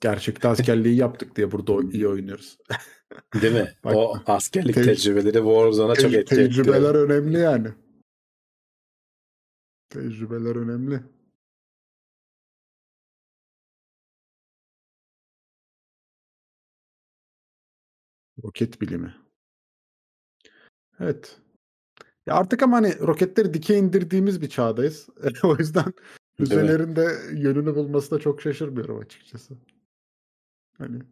[0.00, 2.58] Gerçekte askerliği yaptık diye burada iyi oynuyoruz.
[3.42, 3.72] Değil mi?
[3.84, 6.48] Bak- o askerlik Tec- tecrübeleri Warzone'a çok Te- etki etti.
[6.48, 7.68] Tecrübeler önemli yani.
[9.88, 11.00] Tecrübeler önemli.
[18.44, 19.14] Roket bilimi.
[21.00, 21.40] Evet.
[22.26, 25.08] Ya artık ama hani roketleri dikey indirdiğimiz bir çağdayız.
[25.42, 25.94] o yüzden
[26.36, 29.54] füzelerin de yönünü bulmasına çok şaşırmıyorum açıkçası.
[30.78, 31.02] Hani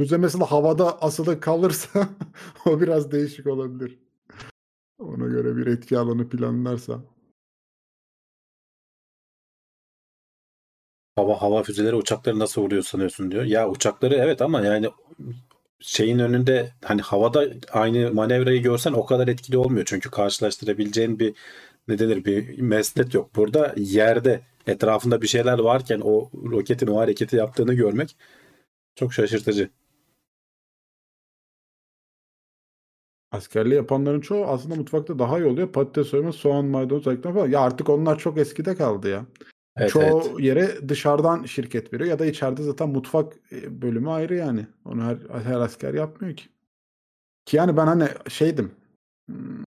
[0.00, 2.08] füze mesela havada asılı kalırsa
[2.66, 3.98] o biraz değişik olabilir.
[4.98, 7.04] Ona göre bir etki alanı planlarsa.
[11.20, 13.44] Hava hava füzeleri uçakları nasıl vuruyor sanıyorsun diyor.
[13.44, 14.90] Ya uçakları evet ama yani
[15.80, 19.84] şeyin önünde hani havada aynı manevrayı görsen o kadar etkili olmuyor.
[19.86, 21.34] Çünkü karşılaştırabileceğin bir
[21.88, 23.36] ne denir bir mesnet yok.
[23.36, 28.16] Burada yerde etrafında bir şeyler varken o roketin o hareketi yaptığını görmek
[28.94, 29.70] çok şaşırtıcı.
[33.32, 35.72] Askerliği yapanların çoğu aslında mutfakta daha iyi oluyor.
[35.72, 37.50] Patates soyma, soğan, maydanoz ayıklama falan.
[37.50, 39.26] Ya artık onlar çok eskide kaldı ya.
[39.76, 40.40] Evet, Çoğu evet.
[40.40, 44.66] yere dışarıdan şirket veriyor ya da içeride zaten mutfak e, bölümü ayrı yani.
[44.84, 46.44] Onu her, her asker yapmıyor ki.
[47.46, 48.72] Ki yani ben hani şeydim.
[49.30, 49.64] hmm,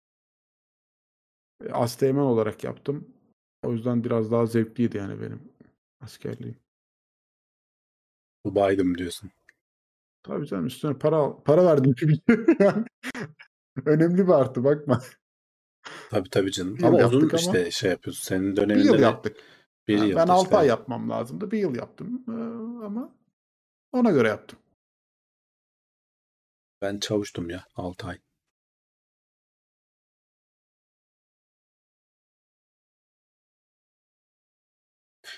[1.71, 3.07] Asteğmen olarak yaptım.
[3.63, 5.41] O yüzden biraz daha zevkliydi yani benim
[6.01, 6.57] askerliğim.
[8.45, 9.31] Baydım diyorsun.
[10.23, 12.21] Tabii canım üstüne para al- para verdim çünkü.
[13.85, 15.01] Önemli bir artı bakma.
[16.09, 16.77] Tabii tabii canım.
[16.77, 17.35] Bir yıl Ama uzun ama.
[17.41, 18.23] işte şey yapıyorsun.
[18.23, 19.37] Senin Bir döneminde yıl de yaptık.
[19.97, 20.57] Bir yıl ben 6 işte.
[20.57, 21.51] ay yapmam lazımdı.
[21.51, 22.23] Bir yıl yaptım.
[22.27, 23.15] Ee, ama
[23.91, 24.59] ona göre yaptım.
[26.81, 28.17] Ben çavuştum ya 6 ay.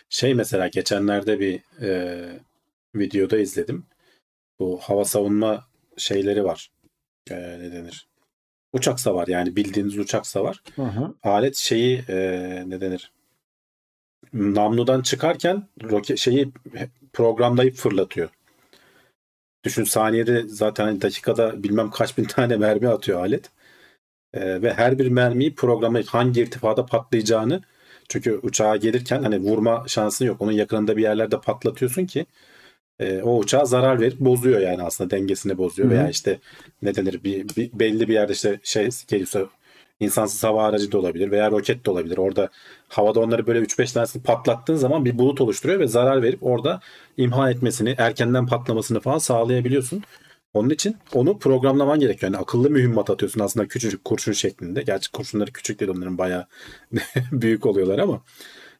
[0.10, 2.40] Şey mesela geçenlerde bir e,
[2.96, 3.86] videoda izledim.
[4.60, 5.68] Bu hava savunma
[5.98, 6.72] şeyleri var.
[7.32, 8.08] E, ne denir?
[8.74, 10.64] Uçak savar yani bildiğiniz uçak savar.
[10.76, 11.16] Hı hı.
[11.24, 12.16] Alet şeyi e,
[12.68, 13.12] ne denir?
[14.34, 16.52] Namludan çıkarken roket şeyi
[17.14, 18.30] programlayıp fırlatıyor.
[19.64, 23.50] Düşün saniyede zaten dakikada bilmem kaç bin tane mermi atıyor alet.
[24.34, 27.62] Ee, ve her bir mermiyi programlayıp hangi irtifada patlayacağını
[28.10, 30.42] çünkü uçağa gelirken hani vurma şansın yok.
[30.42, 32.26] Onun yakınında bir yerlerde patlatıyorsun ki
[33.00, 35.90] e, o uçağa zarar verip bozuyor yani aslında dengesini bozuyor.
[35.90, 35.98] Hı hı.
[35.98, 36.40] Veya işte
[36.82, 39.48] ne denir bir, bir- belli bir yerde işte şey geliyorsa
[40.04, 42.18] insansız hava aracı da olabilir veya roket de olabilir.
[42.18, 42.50] Orada
[42.88, 46.80] havada onları böyle 3-5 tanesini patlattığın zaman bir bulut oluşturuyor ve zarar verip orada
[47.18, 50.04] imha etmesini, erkenden patlamasını falan sağlayabiliyorsun.
[50.54, 52.32] Onun için onu programlaman gerekiyor.
[52.32, 54.82] Yani akıllı mühimmat atıyorsun aslında küçücük kurşun şeklinde.
[54.82, 56.46] Gerçi kurşunları küçük değil onların bayağı
[57.32, 58.22] büyük oluyorlar ama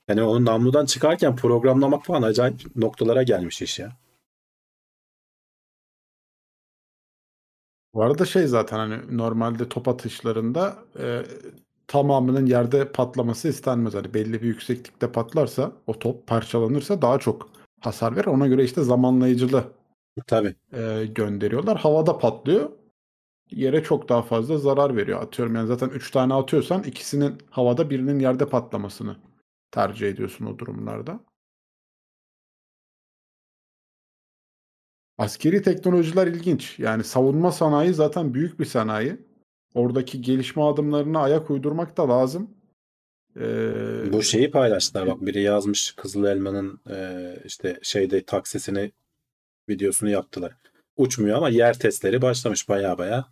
[0.08, 3.92] yani onu namludan çıkarken programlamak falan acayip noktalara gelmiş iş ya.
[7.94, 11.22] Bu arada şey zaten hani normalde top atışlarında e,
[11.88, 13.94] tamamının yerde patlaması istenmez.
[13.94, 17.50] Hani belli bir yükseklikte patlarsa o top parçalanırsa daha çok
[17.82, 18.26] hasar verir.
[18.26, 19.64] Ona göre işte zamanlayıcılı
[20.28, 20.56] Tabii.
[20.74, 21.78] e, gönderiyorlar.
[21.78, 22.70] Havada patlıyor.
[23.52, 25.22] Yere çok daha fazla zarar veriyor.
[25.22, 29.18] Atıyorum yani zaten 3 tane atıyorsan ikisinin havada birinin yerde patlamasını
[29.72, 31.20] tercih ediyorsun o durumlarda.
[35.18, 36.80] Askeri teknolojiler ilginç.
[36.80, 39.18] Yani savunma sanayi zaten büyük bir sanayi.
[39.74, 42.50] Oradaki gelişme adımlarına ayak uydurmak da lazım.
[43.40, 48.92] Ee, Bu şeyi paylaştılar bak biri yazmış Kızıl Elma'nın e, işte şeyde taksisini
[49.70, 50.56] videosunu yaptılar.
[50.98, 53.26] Uçmuyor ama yer testleri başlamış baya baya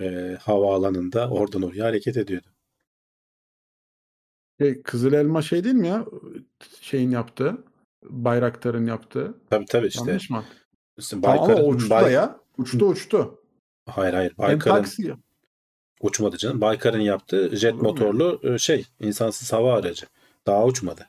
[0.00, 2.46] e, havaalanında oradan oraya hareket ediyordu.
[4.60, 6.06] şey, Kızıl Elma şey değil mi ya?
[6.80, 7.64] Şeyin yaptığı.
[8.04, 9.34] Bayraktar'ın yaptığı.
[9.50, 10.02] Tabii tabii işte.
[10.06, 10.44] Yanlış mı?
[10.98, 12.40] İşte Tamam ama Baykar'ın- uçtu Bay- da ya.
[12.58, 13.42] Uçtu uçtu.
[13.86, 14.38] Hayır hayır.
[14.38, 15.20] Baykar'ın
[16.00, 16.60] uçmadı canım.
[16.60, 20.06] Baykar'ın yaptığı jet Olur motorlu e, şey insansız hava aracı.
[20.46, 21.08] Daha uçmadı.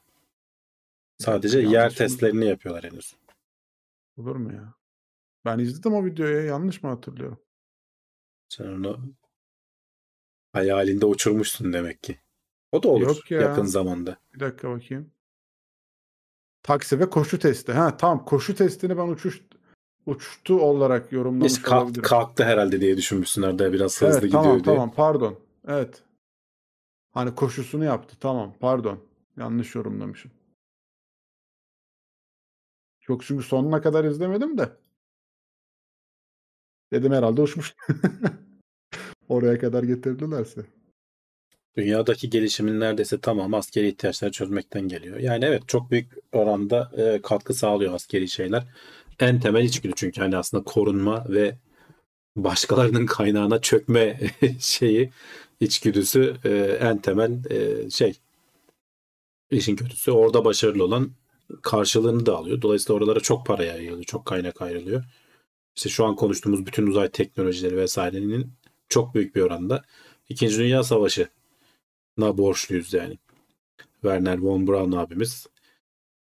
[1.17, 1.95] Sadece Yanlış yer mı?
[1.95, 3.15] testlerini yapıyorlar henüz.
[4.17, 4.73] Olur mu ya?
[5.45, 6.45] Ben izledim o videoyu.
[6.45, 7.39] Yanlış mı hatırlıyorum?
[8.49, 8.99] Sen onu
[10.53, 12.19] hayalinde uçurmuşsun demek ki.
[12.71, 13.41] O da olur Yok ya.
[13.41, 14.17] yakın zamanda.
[14.33, 15.11] Bir dakika bakayım.
[16.63, 17.71] Taksi ve koşu testi.
[17.71, 19.41] Ha tamam koşu testini ben uçuş
[20.06, 22.03] uçtu olarak yorumlamış İşte kalk- olabilirim.
[22.03, 24.76] kalktı herhalde diye düşünmüşsün orada biraz hızlı evet gidiyor tamam diye.
[24.76, 25.40] tamam pardon.
[25.68, 26.03] Evet.
[27.11, 28.15] Hani koşusunu yaptı.
[28.19, 28.53] Tamam.
[28.60, 28.99] Pardon.
[29.38, 30.32] Yanlış yorumlamışım.
[32.99, 34.69] Çok çünkü sonuna kadar izlemedim de.
[36.94, 37.76] Dedim herhalde uçmuş.
[39.30, 40.65] Oraya kadar getirdilerse.
[41.77, 45.18] Dünyadaki gelişimin neredeyse tamamı askeri ihtiyaçları çözmekten geliyor.
[45.19, 48.64] Yani evet çok büyük oranda e, katkı sağlıyor askeri şeyler.
[49.19, 51.57] En temel içgüdü çünkü hani aslında korunma ve
[52.35, 54.19] başkalarının kaynağına çökme
[54.59, 55.11] şeyi
[55.59, 56.49] içgüdüsü e,
[56.81, 58.19] en temel e, şey.
[59.51, 61.11] İşin kötüsü orada başarılı olan
[61.61, 62.61] karşılığını da alıyor.
[62.61, 65.03] Dolayısıyla oralara çok para yayılıyor, çok kaynak ayrılıyor.
[65.75, 68.51] İşte şu an konuştuğumuz bütün uzay teknolojileri vesairenin
[68.89, 69.83] çok büyük bir oranda
[70.29, 71.29] İkinci Dünya Savaşı
[72.17, 73.17] na borçluyuz yani.
[74.01, 75.47] Werner von Braun abimiz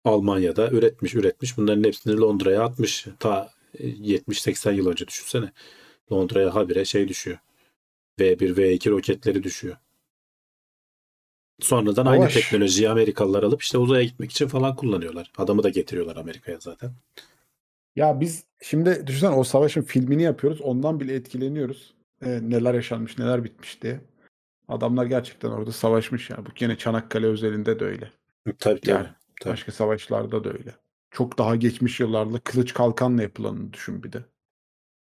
[0.04, 1.56] Almanya'da üretmiş üretmiş.
[1.56, 3.06] Bunların hepsini Londra'ya atmış.
[3.18, 5.52] Ta 70-80 yıl önce düşünsene.
[6.12, 7.38] Londra'ya habire şey düşüyor.
[8.18, 9.76] V1, V2 roketleri düşüyor.
[11.60, 12.34] Sonradan aynı Savaş.
[12.34, 15.32] teknolojiyi Amerikalılar alıp işte uzaya gitmek için falan kullanıyorlar.
[15.38, 16.92] Adamı da getiriyorlar Amerika'ya zaten.
[17.96, 20.60] Ya biz şimdi düşünsene o savaşın filmini yapıyoruz.
[20.60, 21.94] Ondan bile etkileniyoruz.
[22.24, 24.00] Ee, neler yaşanmış, neler bitmiş diye.
[24.68, 26.46] Adamlar gerçekten orada savaşmış ya.
[26.46, 28.12] Bu gene Çanakkale özelinde de öyle.
[28.44, 28.90] Tabii tabii.
[28.90, 29.08] Yani
[29.42, 29.52] tabii.
[29.52, 30.74] başka savaşlarda da öyle.
[31.10, 34.24] Çok daha geçmiş yıllarda kılıç kalkanla yapılanını düşün bir de.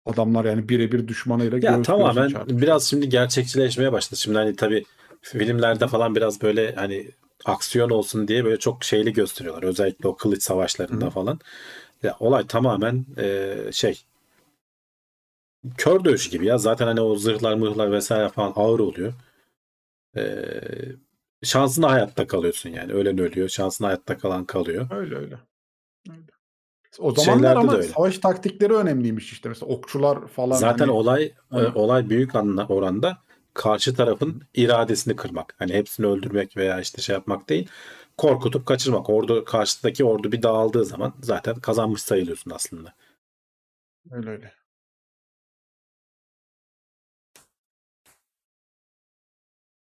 [0.07, 4.21] Adamlar yani birebir düşmanıyla Ya tamamen biraz şimdi gerçekçileşmeye başladı.
[4.21, 4.85] Şimdi hani tabii
[5.21, 7.11] filmlerde falan biraz böyle hani
[7.45, 9.63] aksiyon olsun diye böyle çok şeyli gösteriyorlar.
[9.63, 11.11] Özellikle o kılıç savaşlarında Hı.
[11.11, 11.41] falan.
[12.03, 14.05] Ya olay tamamen e, şey
[15.79, 16.59] kör dövüşü gibi ya.
[16.59, 19.15] Zaten hani o zırhlar mıhlar vesaire falan ağır oluyor.
[20.17, 20.23] E,
[21.43, 22.93] şansına hayatta kalıyorsun yani.
[22.93, 23.49] Ölen ölüyor.
[23.49, 24.87] Şansına hayatta kalan kalıyor.
[24.91, 25.39] Öyle öyle.
[26.11, 26.23] öyle.
[26.99, 27.89] O Şeylerde zamanlar ama de öyle.
[27.89, 29.49] savaş taktikleri önemliymiş işte.
[29.49, 30.57] Mesela okçular falan.
[30.57, 32.35] Zaten hani- olay e, olay büyük
[32.69, 33.19] oranda
[33.55, 35.55] karşı tarafın iradesini kırmak.
[35.59, 37.69] Hani hepsini öldürmek veya işte şey yapmak değil.
[38.17, 39.11] Korkutup kaçırmak.
[39.11, 42.95] Ordu karşıdaki ordu bir dağıldığı zaman zaten kazanmış sayılıyorsun aslında.
[44.11, 44.53] Öyle öyle.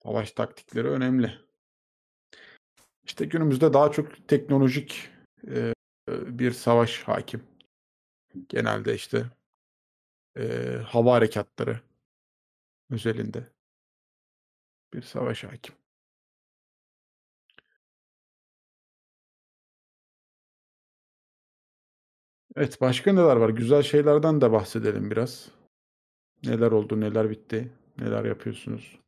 [0.03, 1.39] Savaş taktikleri önemli.
[3.05, 5.11] İşte günümüzde daha çok teknolojik
[5.49, 5.75] e,
[6.09, 7.43] bir savaş hakim.
[8.49, 9.27] Genelde işte
[10.39, 10.43] e,
[10.87, 11.81] hava harekatları
[12.91, 13.47] özelinde
[14.95, 15.75] bir savaş hakim.
[22.57, 23.49] Evet, başka neler var?
[23.49, 25.51] Güzel şeylerden de bahsedelim biraz.
[26.45, 28.99] Neler oldu, neler bitti, neler yapıyorsunuz?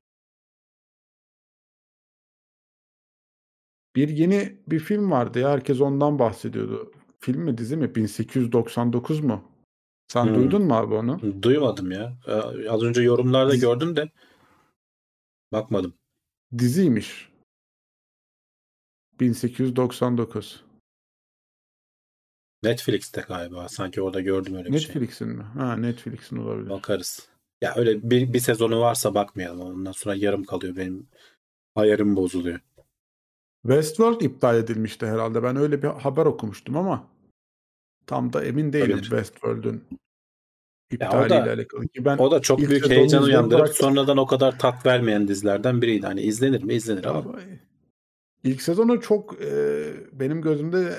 [3.97, 6.93] Bir yeni bir film vardı ya, herkes ondan bahsediyordu.
[7.21, 7.95] Film mi, dizi mi?
[7.95, 9.45] 1899 mu?
[10.09, 10.35] Sen Hmm.
[10.35, 11.43] duydun mu abi onu?
[11.43, 12.17] Duymadım ya.
[12.27, 12.33] E,
[12.69, 14.11] Az önce yorumlarda Dizi- gördüm de
[15.53, 15.95] bakmadım.
[16.59, 17.29] Diziymiş.
[19.21, 20.65] 1899.
[22.63, 23.69] Netflix'te galiba.
[23.69, 24.89] Sanki orada gördüm öyle bir şey.
[24.95, 25.43] Netflix'in mi?
[25.43, 26.71] Ha, Netflix'in olabilir.
[26.71, 27.29] Bakarız.
[27.63, 29.61] Ya öyle bir, bir sezonu varsa bakmayalım.
[29.61, 30.77] Ondan sonra yarım kalıyor.
[30.77, 31.09] Benim
[31.75, 32.61] ayarım bozuluyor.
[33.63, 35.43] Westworld iptal edilmişti herhalde.
[35.43, 37.09] Ben öyle bir haber okumuştum ama
[38.07, 39.03] tam da emin değilim Olabilir.
[39.09, 41.89] Westworld'ün o iptaliyle da- alakalı.
[41.89, 43.87] Ki ben O da çok büyük heyecan uyandırıp bıraktım.
[43.89, 46.07] sonradan o kadar tat vermeyen dizilerden biriydi.
[46.07, 46.75] Hani izlenir mi?
[46.75, 47.41] İzlenir ama Ama
[48.45, 50.95] ilk sezonu çok e, benim gözümde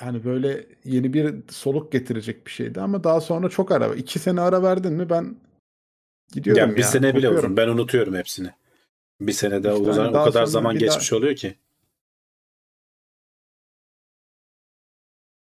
[0.00, 3.94] hani böyle yeni bir soluk getirecek bir şeydi ama daha sonra çok ara.
[3.94, 5.36] iki sene ara verdin mi ben
[6.32, 7.56] gidiyorum ya bir ya, sene bile uzun.
[7.56, 8.50] Ben unutuyorum hepsini.
[9.20, 11.54] Bir senede İşte o, hani o kadar zaman bir daha- geçmiş oluyor ki.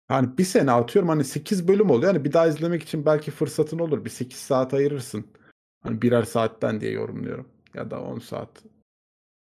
[0.09, 2.13] Hani bir sene atıyorum hani 8 bölüm oluyor.
[2.13, 4.05] Hani bir daha izlemek için belki fırsatın olur.
[4.05, 5.27] Bir 8 saat ayırırsın.
[5.81, 7.49] Hani birer saatten diye yorumluyorum.
[7.75, 8.63] Ya da 10 saat.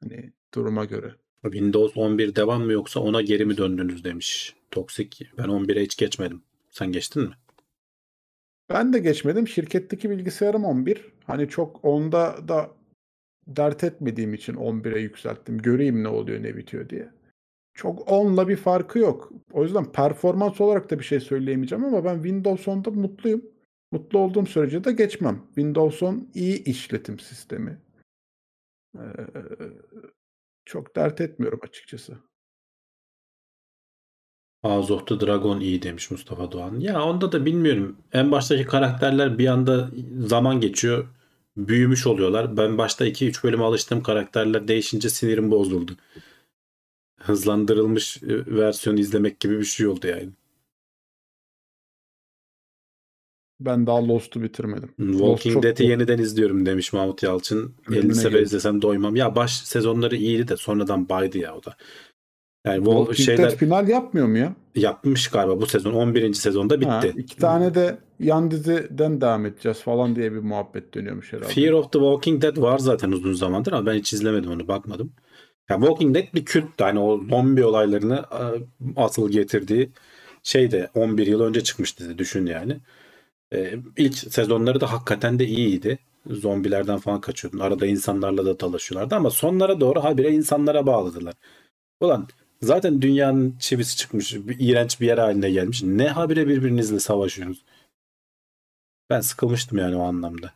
[0.02, 1.14] Hani duruma göre.
[1.42, 4.54] Windows 11 devam mı yoksa ona geri mi döndünüz demiş.
[4.70, 5.30] Toksik.
[5.38, 6.42] Ben 11'e hiç geçmedim.
[6.70, 7.34] Sen geçtin mi?
[8.68, 9.48] Ben de geçmedim.
[9.48, 11.04] Şirketteki bilgisayarım 11.
[11.26, 12.70] Hani çok onda da
[13.46, 15.58] dert etmediğim için 11'e yükselttim.
[15.58, 17.10] Göreyim ne oluyor ne bitiyor diye.
[17.74, 19.32] Çok 10'la bir farkı yok.
[19.52, 23.42] O yüzden performans olarak da bir şey söyleyemeyeceğim ama ben Windows 10'da mutluyum.
[23.92, 25.42] Mutlu olduğum sürece de geçmem.
[25.46, 27.78] Windows 10 iyi işletim sistemi.
[28.96, 29.00] Ee,
[30.64, 32.18] çok dert etmiyorum açıkçası.
[34.62, 36.80] House of the Dragon iyi demiş Mustafa Doğan.
[36.80, 37.96] Ya onda da bilmiyorum.
[38.12, 41.08] En baştaki karakterler bir anda zaman geçiyor.
[41.56, 42.56] Büyümüş oluyorlar.
[42.56, 45.92] Ben başta 2-3 bölüme alıştığım karakterler değişince sinirim bozuldu.
[47.24, 50.30] Hızlandırılmış e, versiyonu izlemek gibi bir şey oldu yani.
[53.60, 54.94] Ben daha Lost'u bitirmedim.
[55.00, 55.90] Lost Walking çok Dead'i iyi.
[55.90, 57.74] yeniden izliyorum demiş Mahmut Yalçın.
[57.88, 59.16] Bölümüne 50 sefer izlesem doymam.
[59.16, 61.76] Ya baş sezonları iyiydi de sonradan baydı ya o da.
[62.66, 64.56] Yani Walking şeyler Dead final yapmıyor mu ya?
[64.74, 66.34] yapmış galiba bu sezon 11.
[66.34, 66.90] sezonda bitti.
[66.90, 71.52] Ha, iki tane de yan diziden devam edeceğiz falan diye bir muhabbet dönüyormuş herhalde.
[71.52, 75.12] Fear of the Walking Dead var zaten uzun zamandır ama ben hiç izlemedim onu bakmadım.
[75.70, 78.42] Ya Walking Dead bir kült hani o zombi olaylarını e,
[78.96, 79.90] asıl getirdiği
[80.42, 82.80] şey de 11 yıl önce çıkmış dizi düşün yani.
[83.54, 85.98] E, ilk sezonları da hakikaten de iyiydi.
[86.26, 87.58] Zombilerden falan kaçıyordun.
[87.58, 91.34] Arada insanlarla da dalaşıyorlardı ama sonlara doğru habire insanlara bağladılar.
[92.00, 92.28] Ulan
[92.62, 94.34] zaten dünyanın çivisi çıkmış.
[94.34, 95.82] Bir, iğrenç bir yer haline gelmiş.
[95.82, 97.64] Ne habire birbirinizle savaşıyorsunuz?
[99.10, 100.54] Ben sıkılmıştım yani o anlamda.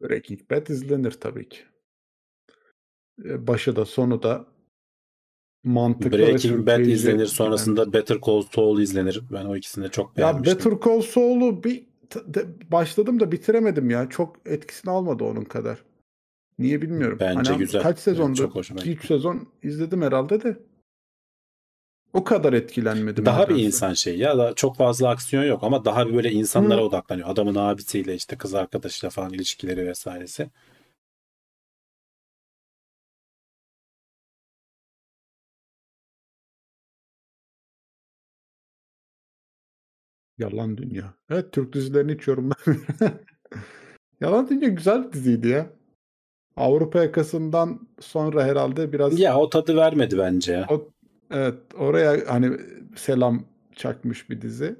[0.00, 1.64] Breaking Bad izlenir tabii ki.
[3.24, 4.46] Ee, Başı da sonu da
[5.64, 9.22] mantıklı Breaking Bad izlenir sonrasında Better Call Saul izlenir.
[9.32, 10.72] Ben o ikisini de çok Ya beğenmiştim.
[10.72, 11.84] Better Call Saul'u bir
[12.24, 14.08] de- başladım da bitiremedim ya.
[14.08, 15.78] Çok etkisini almadı onun kadar.
[16.58, 17.18] Niye bilmiyorum.
[17.20, 17.82] Bence Hani güzel.
[17.82, 18.42] Kaç sezondu?
[18.42, 19.06] 2-3 gitti.
[19.06, 20.58] sezon izledim herhalde de.
[22.12, 23.26] O kadar etkilenmedim.
[23.26, 26.80] Daha bir insan şey ya da çok fazla aksiyon yok ama daha bir böyle insanlara
[26.80, 26.84] Hı.
[26.84, 27.28] odaklanıyor.
[27.28, 30.50] Adamın abisiyle işte kız arkadaşıyla falan ilişkileri vesairesi.
[40.40, 41.14] Yalan Dünya.
[41.30, 42.84] Evet Türk dizilerini hiç yorumlamıyorum.
[44.20, 45.66] Yalan Dünya güzel diziydi ya.
[46.56, 50.66] Avrupa yakasından sonra herhalde biraz Ya o tadı vermedi bence ya.
[50.70, 50.88] o,
[51.30, 52.56] evet oraya hani
[52.96, 53.44] selam
[53.76, 54.76] çakmış bir dizi.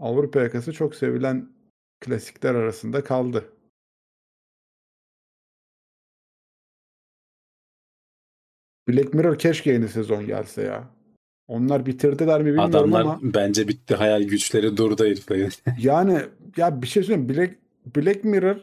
[0.00, 1.48] Avrupa yakası çok sevilen
[2.00, 3.44] klasikler arasında kaldı.
[8.88, 10.93] Black Mirror keşke yeni sezon gelse ya.
[11.48, 15.50] Onlar bitirdiler mi bilmiyorum Adamlar ama bence bitti hayal güçleri durdu heriflerin.
[15.78, 16.20] Yani
[16.56, 17.28] ya bir şey söyleyeyim.
[17.28, 17.54] Black,
[17.96, 18.56] Black Mirror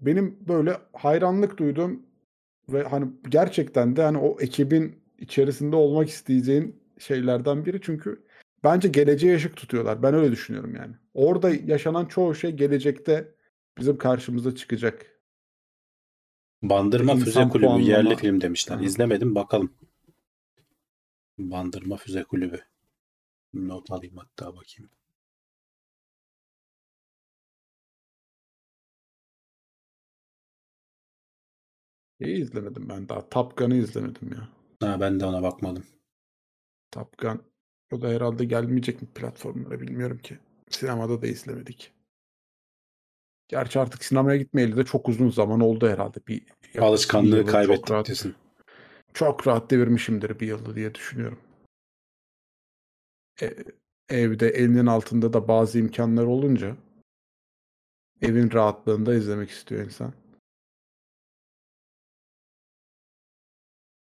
[0.00, 2.02] benim böyle hayranlık duyduğum
[2.68, 8.22] ve hani gerçekten de hani o ekibin içerisinde olmak isteyeceğin şeylerden biri çünkü
[8.64, 10.02] bence geleceğe ışık tutuyorlar.
[10.02, 10.94] Ben öyle düşünüyorum yani.
[11.14, 13.28] Orada yaşanan çoğu şey gelecekte
[13.78, 15.06] bizim karşımıza çıkacak.
[16.62, 17.88] Bandırma İnsan Füze Kulübü puanlama.
[17.90, 18.76] yerli film demişler.
[18.76, 18.84] Hı.
[18.84, 19.72] İzlemedim bakalım.
[21.38, 22.60] Bandırma Füze Kulübü.
[23.54, 24.90] Not alayım hatta bakayım.
[32.20, 33.28] İyi izlemedim ben daha.
[33.28, 34.48] Top Gun'ı izlemedim ya.
[34.80, 35.84] Ha, ben de ona bakmadım.
[36.90, 37.42] Top Gun.
[37.92, 40.38] O da herhalde gelmeyecek mi platformlara bilmiyorum ki.
[40.70, 41.92] Sinemada da izlemedik.
[43.48, 46.18] Gerçi artık sinemaya gitmeyeli de çok uzun zaman oldu herhalde.
[46.28, 46.42] Bir
[46.78, 48.34] Alışkanlığı kaybettik diyorsun.
[49.14, 51.38] Çok rahat devirmişimdir bir yılı diye düşünüyorum.
[53.42, 53.54] E,
[54.08, 56.76] evde elinin altında da bazı imkanlar olunca
[58.22, 60.12] evin rahatlığında izlemek istiyor insan.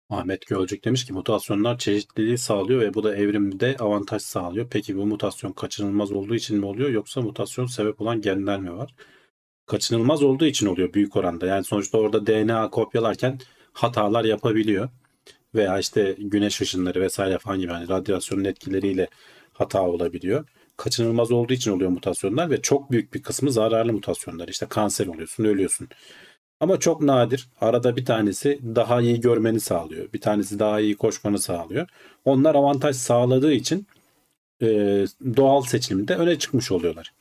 [0.09, 4.67] Ahmet Gölcük demiş ki mutasyonlar çeşitliliği sağlıyor ve bu da evrimde avantaj sağlıyor.
[4.71, 8.95] Peki bu mutasyon kaçınılmaz olduğu için mi oluyor yoksa mutasyon sebep olan genler mi var?
[9.65, 11.45] Kaçınılmaz olduğu için oluyor büyük oranda.
[11.45, 13.39] Yani sonuçta orada DNA kopyalarken
[13.73, 14.89] hatalar yapabiliyor.
[15.55, 19.07] Veya işte güneş ışınları vesaire falan gibi hani radyasyonun etkileriyle
[19.53, 20.45] hata olabiliyor.
[20.77, 24.47] Kaçınılmaz olduğu için oluyor mutasyonlar ve çok büyük bir kısmı zararlı mutasyonlar.
[24.47, 25.87] İşte kanser oluyorsun, ölüyorsun.
[26.59, 27.49] Ama çok nadir.
[27.61, 30.13] Arada bir tanesi daha iyi görmeni sağlıyor.
[30.13, 31.87] Bir tanesi daha iyi koşmanı sağlıyor.
[32.25, 33.87] Onlar avantaj sağladığı için
[34.61, 34.67] e,
[35.37, 37.13] doğal seçilimde öne çıkmış oluyorlar.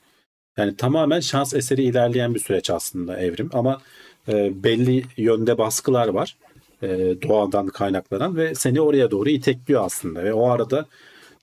[0.57, 3.51] Yani tamamen şans eseri ilerleyen bir süreç aslında evrim.
[3.53, 3.83] Ama
[4.29, 6.37] e, belli yönde baskılar var.
[6.83, 6.89] E,
[7.23, 10.25] doğadan kaynaklanan ve seni oraya doğru itekliyor aslında.
[10.25, 10.87] Ve o arada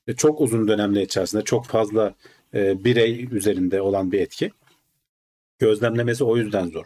[0.08, 2.14] e, çok uzun dönemler içerisinde çok fazla
[2.54, 4.50] e, birey üzerinde olan bir etki.
[5.58, 6.84] Gözlemlemesi o yüzden zor.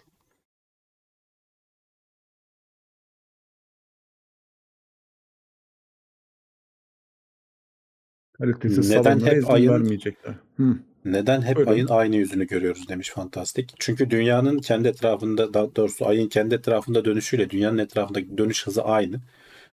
[8.99, 10.35] Neden hep ayın- vermeyecekler.
[10.57, 10.77] Hı.
[11.05, 11.73] Neden hep Buyurun.
[11.73, 13.75] ayın aynı yüzünü görüyoruz demiş Fantastik.
[13.79, 19.21] Çünkü dünyanın kendi etrafında daha doğrusu ayın kendi etrafında dönüşüyle dünyanın etrafındaki dönüş hızı aynı.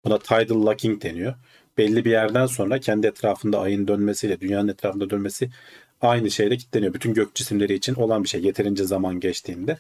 [0.05, 1.35] Buna tidal locking deniyor.
[1.79, 5.51] Belli bir yerden sonra kendi etrafında ayın dönmesiyle dünyanın etrafında dönmesi
[6.01, 6.95] aynı şeyle kilitleniyor.
[6.95, 9.79] Bütün gök cisimleri için olan bir şey yeterince zaman geçtiğinde.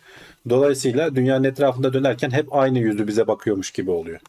[0.49, 4.21] Dolayısıyla dünyanın etrafında dönerken hep aynı yüzü bize bakıyormuş gibi oluyor.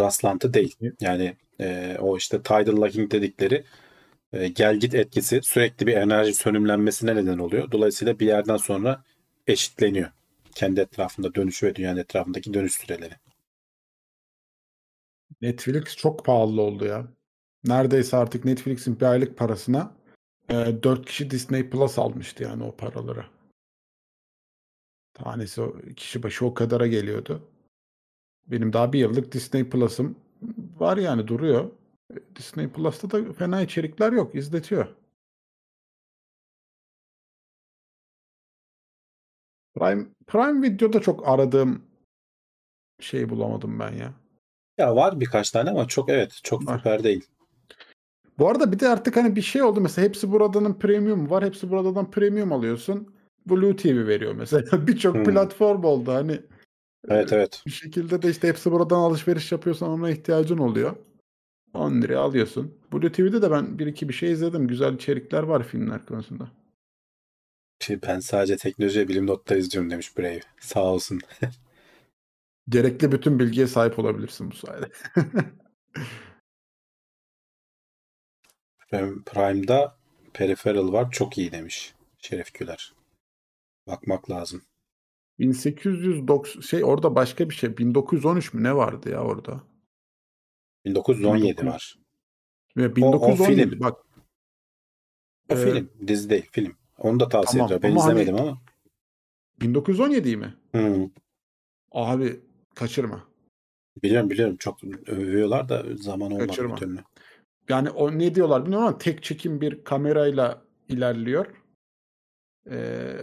[0.00, 0.76] Rastlantı değil.
[1.00, 3.64] Yani e, o işte tidal locking dedikleri
[4.32, 7.70] e, gel git etkisi sürekli bir enerji sönümlenmesine neden oluyor.
[7.70, 9.04] Dolayısıyla bir yerden sonra
[9.46, 10.10] eşitleniyor.
[10.54, 13.14] Kendi etrafında dönüşü ve dünyanın etrafındaki dönüş süreleri.
[15.40, 17.06] Netflix çok pahalı oldu ya.
[17.64, 19.92] Neredeyse artık Netflix'in bir aylık parasına
[20.48, 23.24] e, 4 kişi Disney Plus almıştı yani o paraları.
[25.14, 25.62] Tanesi
[25.96, 27.49] kişi başı o kadara geliyordu.
[28.46, 30.16] Benim daha bir yıllık Disney Plus'ım
[30.78, 31.70] var yani duruyor.
[32.36, 34.34] Disney Plus'ta da fena içerikler yok.
[34.34, 34.86] izletiyor.
[39.74, 41.82] Prime, Prime Video'da çok aradığım
[43.00, 44.12] şey bulamadım ben ya.
[44.78, 46.78] Ya var birkaç tane ama çok evet çok Var.
[46.78, 47.26] süper değil.
[48.38, 51.44] Bu arada bir de artık hani bir şey oldu mesela hepsi buradanın premium var.
[51.44, 53.14] Hepsi buradan premium alıyorsun.
[53.46, 54.66] Blue TV veriyor mesela.
[54.86, 55.24] Birçok Hmm.
[55.24, 56.40] platform oldu hani.
[57.08, 57.62] Evet evet.
[57.66, 60.96] Bir şekilde de işte hepsi buradan alışveriş yapıyorsan ona ihtiyacın oluyor.
[61.74, 62.78] 10 liraya alıyorsun.
[62.92, 64.68] Blue TV'de de ben bir iki bir şey izledim.
[64.68, 66.50] Güzel içerikler var filmler konusunda.
[67.80, 70.40] Şey, ben sadece teknoloji ve bilim notları izliyorum demiş Brave.
[70.60, 71.20] Sağ olsun.
[72.68, 74.88] Gerekli bütün bilgiye sahip olabilirsin bu sayede.
[78.92, 79.96] Prime- Prime'da
[80.34, 81.10] Peripheral var.
[81.10, 82.92] Çok iyi demiş Şeref Güler.
[83.86, 84.62] Bakmak lazım.
[85.40, 87.78] 1890 şey orada başka bir şey.
[87.78, 89.60] 1913 mü ne vardı ya orada?
[90.84, 91.66] 1917 1900.
[91.72, 91.98] var.
[92.76, 93.80] Ve o 1917 film.
[93.80, 93.96] bak
[95.50, 95.90] O Ee, film.
[96.06, 96.76] Dizi değil film.
[96.98, 97.82] Onu da tavsiye Tamam, ediyorum.
[97.82, 98.60] Ben ama hani- izlemedim ama.
[99.60, 100.54] 1917 mi?
[100.74, 101.10] Hı.
[101.92, 102.40] Abi
[102.74, 103.24] kaçırma.
[104.02, 104.56] Biliyorum biliyorum.
[104.56, 106.78] Çok övüyorlar da zaman olmadı Kaçırma.
[107.68, 111.46] Yani o ne diyorlar bilmiyorum ama tek çekim bir kamerayla ilerliyor.
[112.70, 113.16] Ee,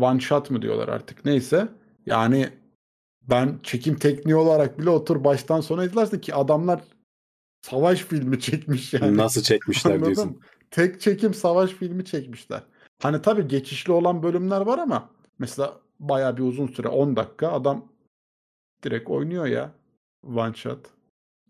[0.00, 1.68] one shot mı diyorlar artık neyse.
[2.06, 2.48] Yani
[3.22, 6.82] ben çekim tekniği olarak bile otur baştan sona izlersin ki adamlar
[7.62, 9.16] savaş filmi çekmiş yani.
[9.16, 10.30] Nasıl çekmişler Anladın diyorsun.
[10.30, 10.36] mı?
[10.70, 12.62] Tek çekim savaş filmi çekmişler.
[13.02, 17.88] Hani tabii geçişli olan bölümler var ama mesela bayağı bir uzun süre 10 dakika adam
[18.82, 19.72] direkt oynuyor ya.
[20.26, 20.86] One shot.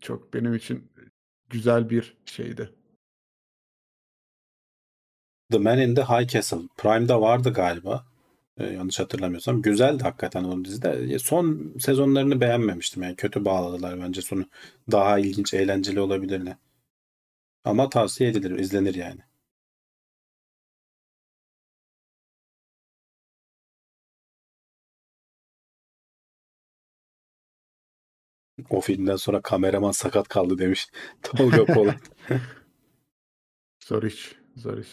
[0.01, 0.91] Çok benim için
[1.49, 2.69] güzel bir şeydi.
[5.51, 6.57] The Man in the High Castle.
[6.77, 8.05] Prime'da vardı galiba.
[8.57, 9.61] Ee, yanlış hatırlamıyorsam.
[9.61, 11.19] Güzeldi hakikaten o dizide.
[11.19, 13.03] Son sezonlarını beğenmemiştim.
[13.03, 14.45] Yani kötü bağladılar bence sonu.
[14.91, 16.57] Daha ilginç, eğlenceli olabilirdi.
[17.63, 19.21] Ama tavsiye edilir, izlenir yani.
[28.69, 30.87] O filmden sonra kameraman sakat kaldı demiş.
[31.23, 31.99] Tolga Polat.
[33.83, 34.35] Zor iş.
[34.55, 34.87] Zor iş.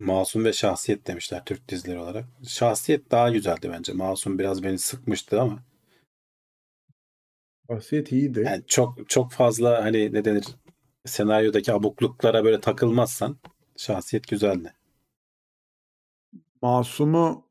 [0.00, 2.24] Masum ve Şahsiyet demişler Türk dizileri olarak.
[2.48, 3.92] Şahsiyet daha güzeldi bence.
[3.92, 5.62] Masum biraz beni sıkmıştı ama
[7.68, 8.42] Vasiyet iyiydi.
[8.46, 10.44] yani çok çok fazla hani ne denir
[11.06, 13.36] senaryodaki abukluklara böyle takılmazsan
[13.76, 14.74] Şahsiyet güzeldi.
[16.62, 17.44] Masum'u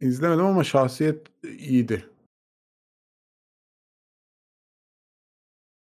[0.00, 2.10] izlemedim ama şahsiyet iyiydi.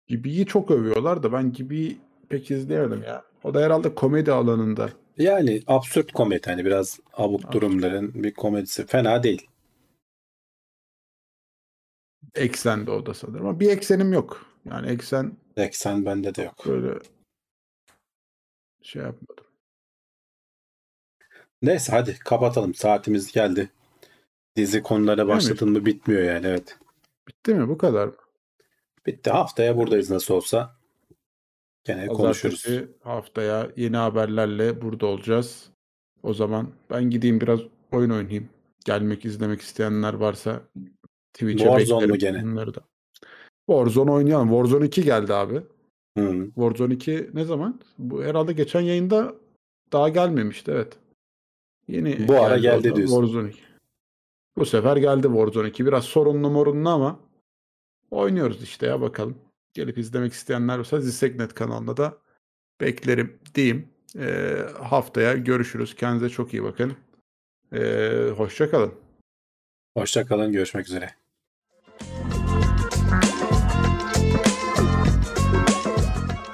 [0.08, 3.26] Gibi'yi çok övüyorlar da ben Gibi'yi pek izleyemedim ya.
[3.44, 4.90] O da herhalde komedi alanında.
[5.18, 7.54] Yani absürt komedi hani biraz abuk Absürt.
[7.54, 9.48] durumların bir komedisi fena değil.
[12.36, 13.46] Eksende o da sanırım.
[13.48, 14.46] Ama bir eksenim yok.
[14.66, 16.66] Yani eksen Eksen bende de yok.
[16.68, 17.00] böyle
[18.82, 19.46] şey yapmadım.
[21.62, 22.74] Neyse hadi kapatalım.
[22.74, 23.70] Saatimiz geldi.
[24.56, 26.78] Dizi konulara başladın mı bitmiyor yani evet.
[27.28, 27.70] Bitti mi?
[27.70, 28.16] Bu kadar mı?
[29.06, 29.30] Bitti.
[29.30, 30.76] Haftaya buradayız nasıl olsa.
[31.84, 32.66] Gene konuşuruz.
[33.04, 35.70] Haftaya yeni haberlerle burada olacağız.
[36.24, 37.60] O zaman ben gideyim biraz
[37.92, 38.50] oyun oynayayım.
[38.86, 40.62] Gelmek, izlemek isteyenler varsa
[41.34, 42.36] Twitch'e Warzone beklerim.
[42.36, 42.52] gene?
[42.52, 42.82] Onları da.
[43.70, 44.50] Warzone oynayalım.
[44.50, 45.62] Warzone 2 geldi abi.
[46.18, 46.46] Hı.
[46.46, 47.80] Warzone 2 ne zaman?
[47.98, 49.36] Bu herhalde geçen yayında
[49.94, 50.98] daha gelmemişti evet.
[51.88, 53.16] Yeni Bu ara geldi da diyorsun.
[53.16, 53.60] Warzone 2.
[54.58, 55.86] Bu sefer geldi Warzone 2.
[55.86, 57.20] Biraz sorunlu morunlu ama
[58.12, 59.36] oynuyoruz işte ya bakalım.
[59.74, 62.18] Gelip izlemek isteyenler varsa Ziseknet kanalında da
[62.82, 63.90] beklerim diyeyim.
[64.20, 65.96] Ee, haftaya görüşürüz.
[65.96, 66.94] Kendinize çok iyi bakın.
[68.38, 68.94] Hoşça kalın.
[69.98, 70.52] Hoşça kalın.
[70.52, 71.10] Görüşmek üzere.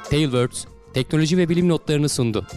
[0.10, 2.48] Tailwords teknoloji ve bilim notlarını sundu.